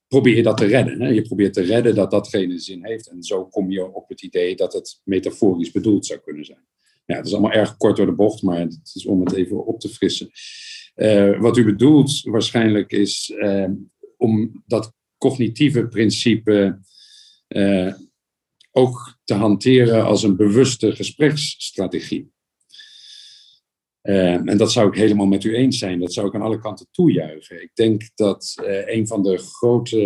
probeer 0.08 0.36
je 0.36 0.42
dat 0.42 0.56
te 0.56 0.64
redden. 0.64 1.00
Hè? 1.00 1.08
Je 1.08 1.22
probeert 1.22 1.52
te 1.52 1.62
redden 1.62 1.94
dat 1.94 2.10
datgene 2.10 2.58
zin 2.58 2.86
heeft. 2.86 3.08
En 3.08 3.22
zo 3.22 3.46
kom 3.46 3.70
je 3.70 3.94
op 3.94 4.08
het 4.08 4.22
idee 4.22 4.56
dat 4.56 4.72
het 4.72 5.00
metaforisch 5.04 5.70
bedoeld 5.70 6.06
zou 6.06 6.20
kunnen 6.20 6.44
zijn. 6.44 6.66
Ja, 7.06 7.16
het 7.16 7.26
is 7.26 7.32
allemaal 7.32 7.52
erg 7.52 7.76
kort 7.76 7.96
door 7.96 8.06
de 8.06 8.12
bocht, 8.12 8.42
maar 8.42 8.60
het 8.60 8.92
is 8.94 9.06
om 9.06 9.20
het 9.20 9.32
even 9.32 9.66
op 9.66 9.80
te 9.80 9.88
frissen. 9.88 10.30
Uh, 10.96 11.40
wat 11.40 11.56
u 11.56 11.64
bedoelt 11.64 12.20
waarschijnlijk 12.22 12.92
is 12.92 13.32
uh, 13.36 13.68
om 14.16 14.62
dat 14.66 14.92
cognitieve 15.18 15.88
principe 15.88 16.80
uh, 17.48 17.94
ook 18.70 19.18
te 19.24 19.34
hanteren 19.34 20.04
als 20.04 20.22
een 20.22 20.36
bewuste 20.36 20.94
gespreksstrategie. 20.94 22.32
Uh, 24.02 24.48
en 24.48 24.56
dat 24.56 24.72
zou 24.72 24.88
ik 24.88 24.94
helemaal 24.94 25.26
met 25.26 25.44
u 25.44 25.54
eens 25.56 25.78
zijn. 25.78 26.00
Dat 26.00 26.12
zou 26.12 26.26
ik 26.26 26.34
aan 26.34 26.42
alle 26.42 26.60
kanten 26.60 26.86
toejuichen. 26.90 27.62
Ik 27.62 27.70
denk 27.74 28.10
dat 28.14 28.54
uh, 28.62 28.88
een 28.88 29.06
van 29.06 29.22
de 29.22 29.38
grote 29.38 29.98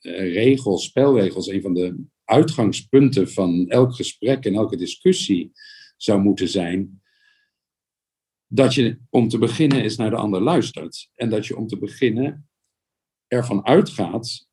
uh, 0.00 0.32
regels, 0.32 0.84
spelregels, 0.84 1.46
een 1.46 1.62
van 1.62 1.74
de 1.74 2.04
uitgangspunten 2.24 3.30
van 3.30 3.68
elk 3.68 3.94
gesprek 3.94 4.44
en 4.44 4.54
elke 4.54 4.76
discussie 4.76 5.52
zou 5.96 6.20
moeten 6.20 6.48
zijn 6.48 7.02
dat 8.46 8.74
je 8.74 8.98
om 9.10 9.28
te 9.28 9.38
beginnen 9.38 9.82
eens 9.82 9.96
naar 9.96 10.10
de 10.10 10.16
ander 10.16 10.40
luistert. 10.40 11.10
En 11.14 11.30
dat 11.30 11.46
je 11.46 11.56
om 11.56 11.66
te 11.66 11.78
beginnen 11.78 12.48
ervan 13.26 13.66
uitgaat 13.66 14.48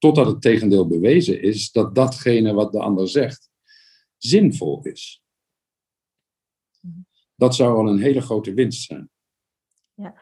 totdat 0.00 0.26
het 0.26 0.42
tegendeel 0.42 0.86
bewezen 0.86 1.42
is 1.42 1.72
dat 1.72 1.94
datgene 1.94 2.52
wat 2.52 2.72
de 2.72 2.80
ander 2.80 3.08
zegt 3.08 3.50
zinvol 4.16 4.82
is. 4.82 5.22
Dat 7.34 7.54
zou 7.54 7.76
al 7.76 7.88
een 7.88 8.00
hele 8.00 8.20
grote 8.20 8.54
winst 8.54 8.82
zijn. 8.82 9.10
Ja, 9.94 10.14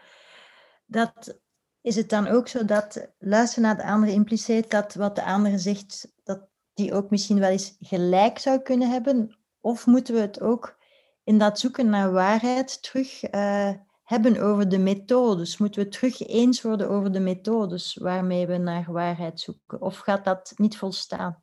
dat 0.87 1.39
is 1.81 1.97
het 1.97 2.09
dan 2.09 2.27
ook 2.27 2.49
zo 2.49 2.65
dat 2.65 3.13
luisteren 3.19 3.65
naar 3.65 3.77
de 3.77 3.93
andere 3.93 4.13
impliceert 4.13 4.71
dat 4.71 4.95
wat 4.95 5.17
de 5.17 5.25
andere 5.25 5.59
zegt, 5.59 6.13
dat 6.25 6.49
die 6.75 6.93
ook 6.93 7.11
misschien 7.11 7.39
wel 7.39 7.51
eens 7.51 7.77
gelijk 7.81 8.39
zou 8.39 8.61
kunnen 8.61 8.91
hebben? 8.91 9.39
Of 9.61 9.87
moeten 9.87 10.15
we 10.15 10.21
het 10.21 10.41
ook 10.41 10.79
in 11.25 11.39
dat 11.39 11.59
zoeken 11.59 11.91
naar 11.91 12.13
waarheid 12.13 12.83
terug 12.83 13.33
uh, 13.35 13.73
hebben 14.09 14.41
over 14.41 14.69
de 14.69 14.79
methodes? 14.79 15.59
Moeten 15.59 15.83
we 15.83 15.89
terug 15.89 16.21
eens 16.21 16.63
worden 16.63 16.89
over 16.89 17.13
de 17.13 17.21
methodes 17.21 17.95
waarmee 17.95 18.47
we 18.47 18.57
naar 18.57 18.93
waarheid 18.93 19.41
zoeken? 19.41 19.81
Of 19.81 19.99
gaat 19.99 20.25
dat 20.25 20.53
niet 20.57 20.77
volstaan? 20.77 21.43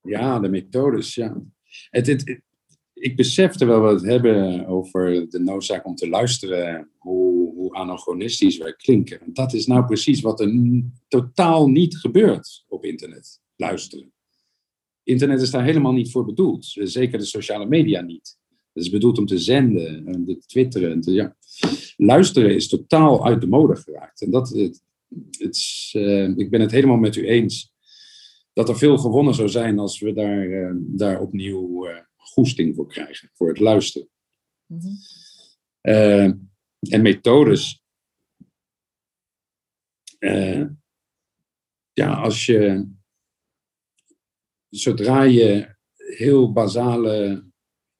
Ja, 0.00 0.38
de 0.38 0.48
methodes, 0.48 1.14
ja. 1.14 1.42
Het, 1.90 2.40
ik 2.92 3.16
besefte 3.16 3.64
wel 3.64 3.80
wat 3.80 4.00
we 4.00 4.06
het 4.06 4.22
hebben 4.22 4.66
over 4.66 5.28
de 5.28 5.38
noodzaak 5.38 5.86
om 5.86 5.94
te 5.94 6.08
luisteren 6.08 6.90
hoe, 6.98 7.54
hoe 7.54 7.74
anachronistisch 7.74 8.58
wij 8.58 8.74
klinken. 8.74 9.20
En 9.20 9.32
dat 9.32 9.52
is 9.52 9.66
nou 9.66 9.84
precies 9.84 10.20
wat 10.20 10.40
er 10.40 10.52
totaal 11.08 11.68
niet 11.68 11.96
gebeurt 11.96 12.64
op 12.68 12.84
internet, 12.84 13.40
luisteren. 13.56 14.12
Internet 15.02 15.40
is 15.40 15.50
daar 15.50 15.64
helemaal 15.64 15.92
niet 15.92 16.10
voor 16.10 16.24
bedoeld, 16.24 16.64
zeker 16.64 17.18
de 17.18 17.24
sociale 17.24 17.66
media 17.66 18.00
niet. 18.00 18.38
Het 18.80 18.88
is 18.88 18.94
bedoeld 18.94 19.18
om 19.18 19.26
te 19.26 19.38
zenden 19.38 20.06
en 20.06 20.24
te 20.24 20.38
twitteren. 20.46 20.90
En 20.90 21.00
te, 21.00 21.12
ja. 21.12 21.36
Luisteren 21.96 22.54
is 22.54 22.68
totaal 22.68 23.26
uit 23.26 23.40
de 23.40 23.46
mode 23.46 23.76
geraakt. 23.76 24.22
En 24.22 24.30
dat, 24.30 24.48
het, 24.48 24.82
het, 25.38 25.90
uh, 25.92 26.28
ik 26.36 26.50
ben 26.50 26.60
het 26.60 26.70
helemaal 26.70 26.96
met 26.96 27.16
u 27.16 27.26
eens 27.26 27.72
dat 28.52 28.68
er 28.68 28.78
veel 28.78 28.98
gewonnen 28.98 29.34
zou 29.34 29.48
zijn 29.48 29.78
als 29.78 30.00
we 30.00 30.12
daar, 30.12 30.46
uh, 30.46 30.74
daar 30.76 31.20
opnieuw 31.20 31.88
uh, 31.88 31.98
goesting 32.16 32.74
voor 32.74 32.88
krijgen, 32.88 33.30
voor 33.32 33.48
het 33.48 33.58
luisteren. 33.58 34.08
Mm 34.66 34.80
-hmm. 34.80 36.50
en 36.80 37.02
methodes. 37.02 37.82
ja, 41.92 42.14
als 42.14 42.46
je, 42.46 42.88
zodra 44.68 45.22
je 45.22 45.74
heel 45.96 46.52
basale 46.52 47.48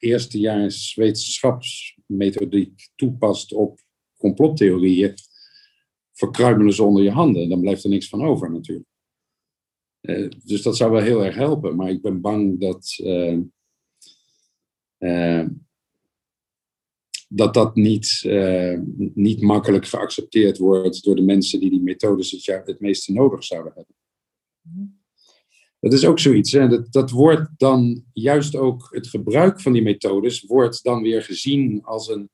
eerstejaars 0.00 0.94
wetenschapsmethodiek 0.94 2.88
toepast 2.94 3.52
op 3.52 3.80
complottheorieën, 4.16 5.14
verkruimelen 6.12 6.72
ze 6.72 6.82
onder 6.82 7.02
je 7.02 7.10
handen. 7.10 7.48
Dan 7.48 7.60
blijft 7.60 7.84
er 7.84 7.90
niks 7.90 8.08
van 8.08 8.22
over 8.22 8.52
natuurlijk. 8.52 8.88
Uh, 10.00 10.30
dus 10.44 10.62
dat 10.62 10.76
zou 10.76 10.90
wel 10.90 11.02
heel 11.02 11.24
erg 11.24 11.34
helpen. 11.34 11.76
Maar 11.76 11.90
ik 11.90 12.02
ben 12.02 12.20
bang 12.20 12.60
dat 12.60 12.98
uh, 13.02 13.38
uh, 14.98 15.46
dat, 17.28 17.54
dat 17.54 17.74
niet, 17.74 18.22
niet 19.14 19.40
makkelijk 19.40 19.86
geaccepteerd 19.86 20.58
wordt 20.58 21.04
door 21.04 21.16
de 21.16 21.22
mensen 21.22 21.60
die 21.60 21.70
die 21.70 21.82
methodes 21.82 22.30
het, 22.30 22.66
het 22.66 22.80
meeste 22.80 23.12
nodig 23.12 23.44
zouden 23.44 23.72
hebben. 23.74 23.94
Dat 25.80 25.92
is 25.92 26.04
ook 26.04 26.18
zoiets. 26.18 26.52
Hè? 26.52 26.68
Dat, 26.68 26.92
dat 26.92 27.10
wordt 27.10 27.48
dan 27.56 28.04
juist 28.12 28.56
ook 28.56 28.88
het 28.90 29.06
gebruik 29.06 29.60
van 29.60 29.72
die 29.72 29.82
methodes 29.82 30.42
wordt 30.42 30.82
dan 30.82 31.02
weer 31.02 31.22
gezien 31.22 31.84
als 31.84 32.08
een 32.08 32.30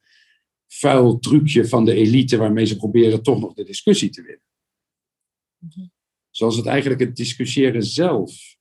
vuil 0.67 1.19
trucje 1.19 1.69
van 1.69 1.85
de 1.85 1.95
elite 1.95 2.37
waarmee 2.37 2.65
ze 2.65 2.77
proberen 2.77 3.23
toch 3.23 3.41
nog 3.41 3.55
de 3.55 3.65
discussie 3.65 4.11
te 4.11 4.23
winnen. 4.23 4.45
Mhm. 5.59 5.87
Zoals 6.31 6.57
het 6.57 6.67
eigenlijk 6.67 7.01
het 7.01 7.17
discussiëren 7.17 7.83
zelf 7.83 8.57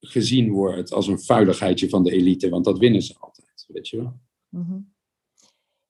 gezien 0.00 0.50
wordt 0.50 0.92
als 0.92 1.06
een 1.06 1.20
vuiligheidje 1.20 1.88
van 1.88 2.04
de 2.04 2.10
elite, 2.10 2.48
want 2.48 2.64
dat 2.64 2.78
winnen 2.78 3.02
ze 3.02 3.14
altijd, 3.18 3.64
weet 3.68 3.88
je 3.88 3.96
wel. 3.96 4.20
Mhm. 4.48 4.78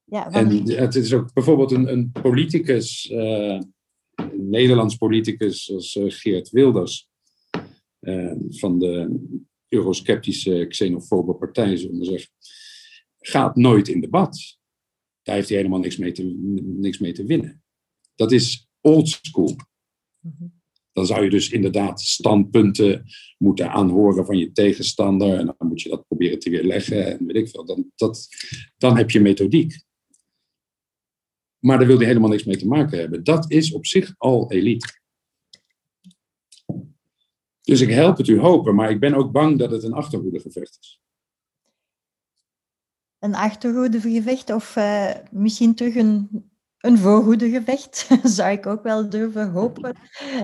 Ja, 0.05 0.31
En 0.31 0.71
het 0.71 0.95
is 0.95 1.13
ook 1.13 1.33
bijvoorbeeld 1.33 1.71
een, 1.71 1.93
een 1.93 2.13
politicus, 2.13 3.11
uh, 3.11 3.61
een 4.43 4.51
Nederlands 4.51 4.97
politicus 4.97 5.71
als 5.71 5.95
uh, 5.95 6.05
Geert 6.09 6.51
Wilders, 6.51 7.09
uh, 8.01 8.33
van 8.49 8.79
de 8.79 9.21
eurosceptische, 9.69 10.67
xenofobe 10.69 11.35
partij, 11.35 11.77
zullen 11.77 11.99
we 11.99 12.05
zeggen, 12.05 12.31
gaat 13.19 13.57
nooit 13.57 13.89
in 13.89 14.01
debat. 14.01 14.59
Daar 15.23 15.35
heeft 15.35 15.49
hij 15.49 15.57
helemaal 15.57 15.79
niks 15.79 15.97
mee 15.97 16.13
te, 16.13 16.25
niks 16.63 16.99
mee 16.99 17.13
te 17.13 17.25
winnen. 17.25 17.63
Dat 18.15 18.33
is 18.33 18.69
old 18.81 19.09
school. 19.09 19.57
Mhm. 20.21 20.47
Dan 20.93 21.07
zou 21.07 21.25
je 21.25 21.31
dus 21.31 21.51
inderdaad 21.51 22.01
standpunten 22.01 23.05
moeten 23.39 23.71
aanhoren 23.71 24.27
van 24.27 24.39
je 24.39 24.53
tegenstander. 24.53 25.39
En 25.39 25.47
dan 25.47 25.69
moet 25.69 25.83
je 25.83 25.89
dat 25.89 26.07
proberen 26.07 26.39
te 26.39 26.51
weerleggen 26.51 27.07
en 27.07 27.27
weet 27.27 27.37
ik 27.37 27.49
veel. 27.49 27.65
Dan, 27.65 27.93
dat, 27.95 28.29
dan 28.77 28.97
heb 28.97 29.11
je 29.11 29.21
methodiek. 29.21 29.85
Maar 31.63 31.79
daar 31.79 31.87
wil 31.87 31.97
hij 31.97 32.07
helemaal 32.07 32.29
niks 32.29 32.45
mee 32.45 32.57
te 32.57 32.67
maken 32.67 32.99
hebben. 32.99 33.25
Dat 33.25 33.51
is 33.51 33.73
op 33.73 33.87
zich 33.87 34.15
al 34.19 34.51
elite. 34.51 35.01
Dus 37.61 37.81
ik 37.81 37.91
help 37.91 38.17
het 38.17 38.29
u 38.29 38.39
hopen, 38.39 38.75
maar 38.75 38.91
ik 38.91 39.01
ben 39.01 39.15
ook 39.15 39.33
bang 39.33 39.59
dat 39.59 39.71
het 39.71 39.83
een 39.83 39.93
achterhoedegevecht 39.93 40.79
is. 40.81 41.01
Een 43.19 43.35
achterhoedegevecht 43.35 44.51
of 44.51 44.77
uh, 44.77 45.11
misschien 45.31 45.75
terug 45.75 45.95
een, 45.95 46.51
een 46.79 46.99
voorhoedegevecht, 46.99 48.09
zou 48.37 48.51
ik 48.51 48.67
ook 48.67 48.83
wel 48.83 49.09
durven 49.09 49.51
hopen. 49.51 49.97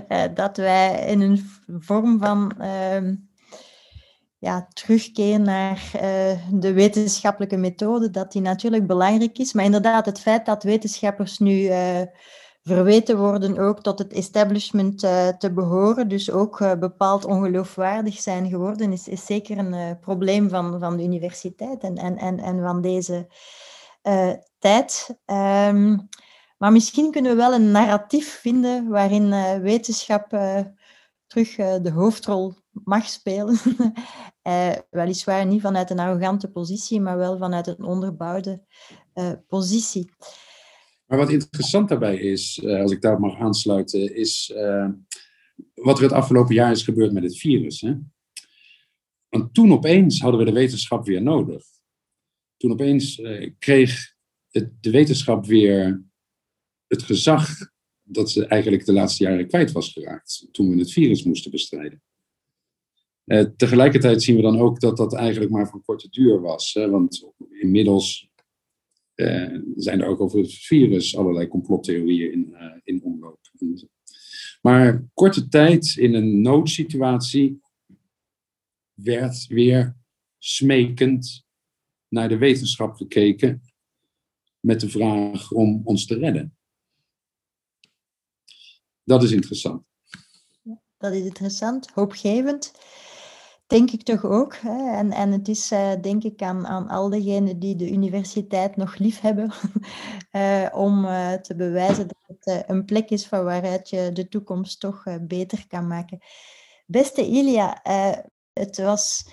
Uh, 0.08 0.24
dat 0.34 0.56
wij 0.56 1.06
in 1.06 1.20
een 1.20 1.38
vorm 1.78 2.18
van 2.18 2.52
uh, 2.60 3.12
ja, 4.38 4.68
terugkeer 4.72 5.40
naar 5.40 5.90
uh, 5.94 6.00
de 6.52 6.72
wetenschappelijke 6.72 7.56
methode, 7.56 8.10
dat 8.10 8.32
die 8.32 8.42
natuurlijk 8.42 8.86
belangrijk 8.86 9.38
is. 9.38 9.52
Maar 9.52 9.64
inderdaad, 9.64 10.06
het 10.06 10.20
feit 10.20 10.46
dat 10.46 10.62
wetenschappers 10.62 11.38
nu 11.38 11.70
verweten 12.62 13.18
worden 13.18 13.58
ook 13.58 13.82
tot 13.82 13.98
het 13.98 14.12
establishment 14.12 15.04
uh, 15.04 15.28
te 15.28 15.52
behoren, 15.52 16.08
dus 16.08 16.30
ook 16.30 16.78
bepaald 16.78 17.24
ongeloofwaardig 17.24 18.20
zijn 18.20 18.48
geworden, 18.48 18.92
is, 18.92 19.08
is 19.08 19.26
zeker 19.26 19.58
een 19.58 19.98
probleem 19.98 20.48
van, 20.48 20.80
van 20.80 20.96
de 20.96 21.02
universiteit 21.02 21.82
en, 21.82 21.96
en, 21.96 22.16
en, 22.16 22.38
en 22.38 22.62
van 22.62 22.80
deze 22.80 23.26
tijd. 24.58 25.18
Um, 25.26 26.08
maar 26.58 26.72
misschien 26.72 27.10
kunnen 27.10 27.30
we 27.30 27.36
wel 27.36 27.54
een 27.54 27.70
narratief 27.70 28.40
vinden 28.40 28.88
waarin 28.88 29.60
wetenschap 29.62 30.28
terug 31.26 31.54
de 31.56 31.90
hoofdrol 31.94 32.54
mag 32.84 33.08
spelen. 33.08 33.58
weliswaar 34.90 35.46
niet 35.46 35.60
vanuit 35.60 35.90
een 35.90 35.98
arrogante 35.98 36.50
positie, 36.50 37.00
maar 37.00 37.16
wel 37.16 37.38
vanuit 37.38 37.66
een 37.66 37.82
onderbouwde 37.82 38.62
positie. 39.46 40.10
Maar 41.06 41.18
wat 41.18 41.30
interessant 41.30 41.88
daarbij 41.88 42.16
is, 42.16 42.60
eh, 42.64 42.80
als 42.80 42.92
ik 42.92 43.00
daar 43.00 43.20
mag 43.20 43.38
aansluiten, 43.38 44.14
is 44.16 44.52
wat 45.74 45.96
er 45.96 46.02
het 46.02 46.12
afgelopen 46.12 46.54
jaar 46.54 46.70
is 46.70 46.82
gebeurd 46.82 47.12
met 47.12 47.22
het 47.22 47.38
virus. 47.38 47.80
Hè? 47.80 47.94
Want 49.28 49.54
toen 49.54 49.72
opeens 49.72 50.20
hadden 50.20 50.40
we 50.40 50.46
de 50.46 50.52
wetenschap 50.52 51.06
weer 51.06 51.22
nodig. 51.22 51.64
Toen 52.56 52.70
opeens 52.70 53.22
kreeg 53.58 54.16
de 54.80 54.90
wetenschap 54.90 55.46
weer 55.46 56.04
het 56.86 57.02
gezag 57.02 57.48
dat 58.02 58.30
ze 58.30 58.46
eigenlijk 58.46 58.84
de 58.84 58.92
laatste 58.92 59.24
jaren 59.24 59.48
kwijt 59.48 59.72
was 59.72 59.92
geraakt. 59.92 60.48
Toen 60.52 60.70
we 60.70 60.78
het 60.78 60.92
virus 60.92 61.22
moesten 61.22 61.50
bestrijden. 61.50 62.02
Uh, 63.28 63.44
tegelijkertijd 63.56 64.22
zien 64.22 64.36
we 64.36 64.42
dan 64.42 64.58
ook 64.58 64.80
dat 64.80 64.96
dat 64.96 65.14
eigenlijk 65.14 65.50
maar 65.50 65.68
van 65.68 65.82
korte 65.82 66.08
duur 66.08 66.40
was. 66.40 66.72
Hè? 66.72 66.90
Want 66.90 67.26
inmiddels 67.48 68.28
uh, 69.14 69.60
zijn 69.76 70.00
er 70.00 70.06
ook 70.06 70.20
over 70.20 70.38
het 70.38 70.52
virus 70.52 71.16
allerlei 71.16 71.48
complottheorieën 71.48 72.32
in, 72.32 72.48
uh, 72.52 72.72
in 72.84 73.02
omloop. 73.02 73.38
Maar 74.62 75.08
korte 75.14 75.48
tijd 75.48 75.96
in 75.96 76.14
een 76.14 76.40
noodsituatie 76.40 77.60
werd 78.92 79.46
weer 79.46 79.96
smekend 80.38 81.44
naar 82.08 82.28
de 82.28 82.38
wetenschap 82.38 82.94
gekeken 82.94 83.62
met 84.60 84.80
de 84.80 84.88
vraag 84.88 85.52
om 85.52 85.80
ons 85.84 86.06
te 86.06 86.14
redden. 86.14 86.56
Dat 89.04 89.22
is 89.22 89.30
interessant. 89.30 89.82
Dat 90.98 91.12
is 91.12 91.24
interessant, 91.24 91.90
hoopgevend 91.90 92.72
denk 93.68 93.90
ik 93.90 94.02
toch 94.02 94.24
ook. 94.24 94.56
Hè. 94.56 94.96
En, 94.96 95.12
en 95.12 95.32
het 95.32 95.48
is 95.48 95.72
uh, 95.72 95.92
denk 96.00 96.24
ik 96.24 96.42
aan, 96.42 96.66
aan 96.66 96.88
al 96.88 97.10
diegenen 97.10 97.58
die 97.58 97.76
de 97.76 97.90
universiteit 97.90 98.76
nog 98.76 98.96
lief 98.98 99.20
hebben, 99.20 99.52
uh, 100.32 100.66
om 100.84 101.04
uh, 101.04 101.32
te 101.32 101.56
bewijzen 101.56 102.08
dat 102.08 102.36
het 102.36 102.64
een 102.68 102.84
plek 102.84 103.10
is 103.10 103.26
van 103.26 103.44
waaruit 103.44 103.90
je 103.90 104.10
de 104.12 104.28
toekomst 104.28 104.80
toch 104.80 105.02
beter 105.20 105.66
kan 105.66 105.86
maken. 105.86 106.18
Beste 106.86 107.26
Ilia, 107.26 107.80
het 108.52 108.76
was 108.76 109.30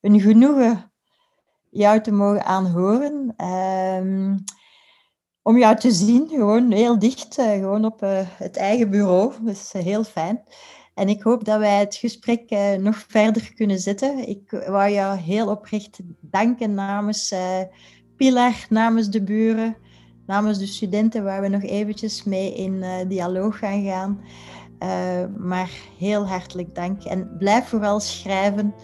een 0.00 0.20
genoegen 0.20 0.92
jou 1.70 2.00
te 2.00 2.12
mogen 2.12 2.44
aanhoren. 2.44 3.34
Ehm, 3.36 4.36
om 5.42 5.58
jou 5.58 5.76
te 5.76 5.90
zien, 5.90 6.28
gewoon 6.28 6.70
heel 6.70 6.98
dicht, 6.98 7.34
gewoon 7.34 7.84
op 7.84 8.00
het 8.34 8.56
eigen 8.56 8.90
bureau. 8.90 9.34
Dat 9.44 9.54
is 9.54 9.72
heel 9.72 10.04
fijn. 10.04 10.44
En 11.00 11.08
ik 11.08 11.22
hoop 11.22 11.44
dat 11.44 11.58
wij 11.58 11.78
het 11.78 11.94
gesprek 11.94 12.56
nog 12.78 13.04
verder 13.08 13.54
kunnen 13.54 13.78
zetten. 13.78 14.28
Ik 14.28 14.50
wou 14.66 14.90
jou 14.90 15.18
heel 15.18 15.48
oprecht 15.50 16.00
danken 16.20 16.74
namens 16.74 17.34
Pilar, 18.16 18.66
namens 18.68 19.10
de 19.10 19.22
buren, 19.22 19.76
namens 20.26 20.58
de 20.58 20.66
studenten, 20.66 21.24
waar 21.24 21.40
we 21.40 21.48
nog 21.48 21.62
eventjes 21.62 22.24
mee 22.24 22.54
in 22.54 22.84
dialoog 23.08 23.58
gaan 23.58 23.84
gaan. 23.84 24.20
maar 25.38 25.70
heel 25.98 26.26
hartelijk 26.26 26.74
dank. 26.74 27.04
En 27.04 27.36
blijf 27.38 27.68
vooral 27.68 28.00
schrijven 28.00 28.74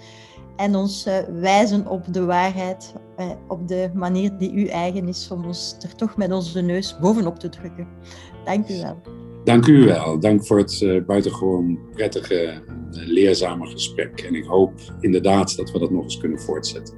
en 0.56 0.74
ons 0.74 1.06
uh, 1.06 1.18
wijzen 1.40 1.86
op 1.86 2.12
de 2.12 2.24
waarheid, 2.24 2.94
uh, 3.18 3.30
op 3.48 3.68
de 3.68 3.90
manier 3.94 4.38
die 4.38 4.52
u 4.52 4.66
eigen 4.66 5.08
is, 5.08 5.30
om 5.30 5.44
ons 5.44 5.76
er 5.80 5.94
toch 5.94 6.16
met 6.16 6.32
onze 6.32 6.60
neus 6.60 6.98
bovenop 6.98 7.38
te 7.38 7.48
drukken. 7.48 7.88
Dank 8.44 8.68
u 8.68 8.80
wel. 8.80 9.25
Dank 9.46 9.66
u 9.66 9.84
wel. 9.84 10.20
Dank 10.20 10.46
voor 10.46 10.58
het 10.58 10.80
uh, 10.80 11.04
buitengewoon 11.04 11.78
prettige, 11.92 12.62
leerzame 12.90 13.66
gesprek. 13.66 14.20
En 14.20 14.34
ik 14.34 14.44
hoop 14.44 14.72
inderdaad 15.00 15.56
dat 15.56 15.70
we 15.70 15.78
dat 15.78 15.90
nog 15.90 16.02
eens 16.02 16.18
kunnen 16.18 16.40
voortzetten. 16.40 16.94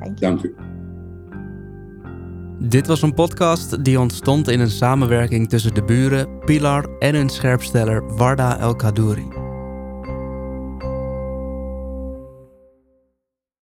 Dank 0.00 0.18
u. 0.18 0.20
Dank 0.20 0.42
u. 0.42 0.54
Dit 2.68 2.86
was 2.86 3.02
een 3.02 3.14
podcast 3.14 3.84
die 3.84 4.00
ontstond 4.00 4.48
in 4.48 4.60
een 4.60 4.70
samenwerking 4.70 5.48
tussen 5.48 5.74
de 5.74 5.84
buren, 5.84 6.38
Pilar 6.44 6.88
en 6.98 7.14
hun 7.14 7.28
scherpsteller 7.28 8.16
Warda 8.16 8.58
El 8.58 8.76
Kadouri. 8.76 9.43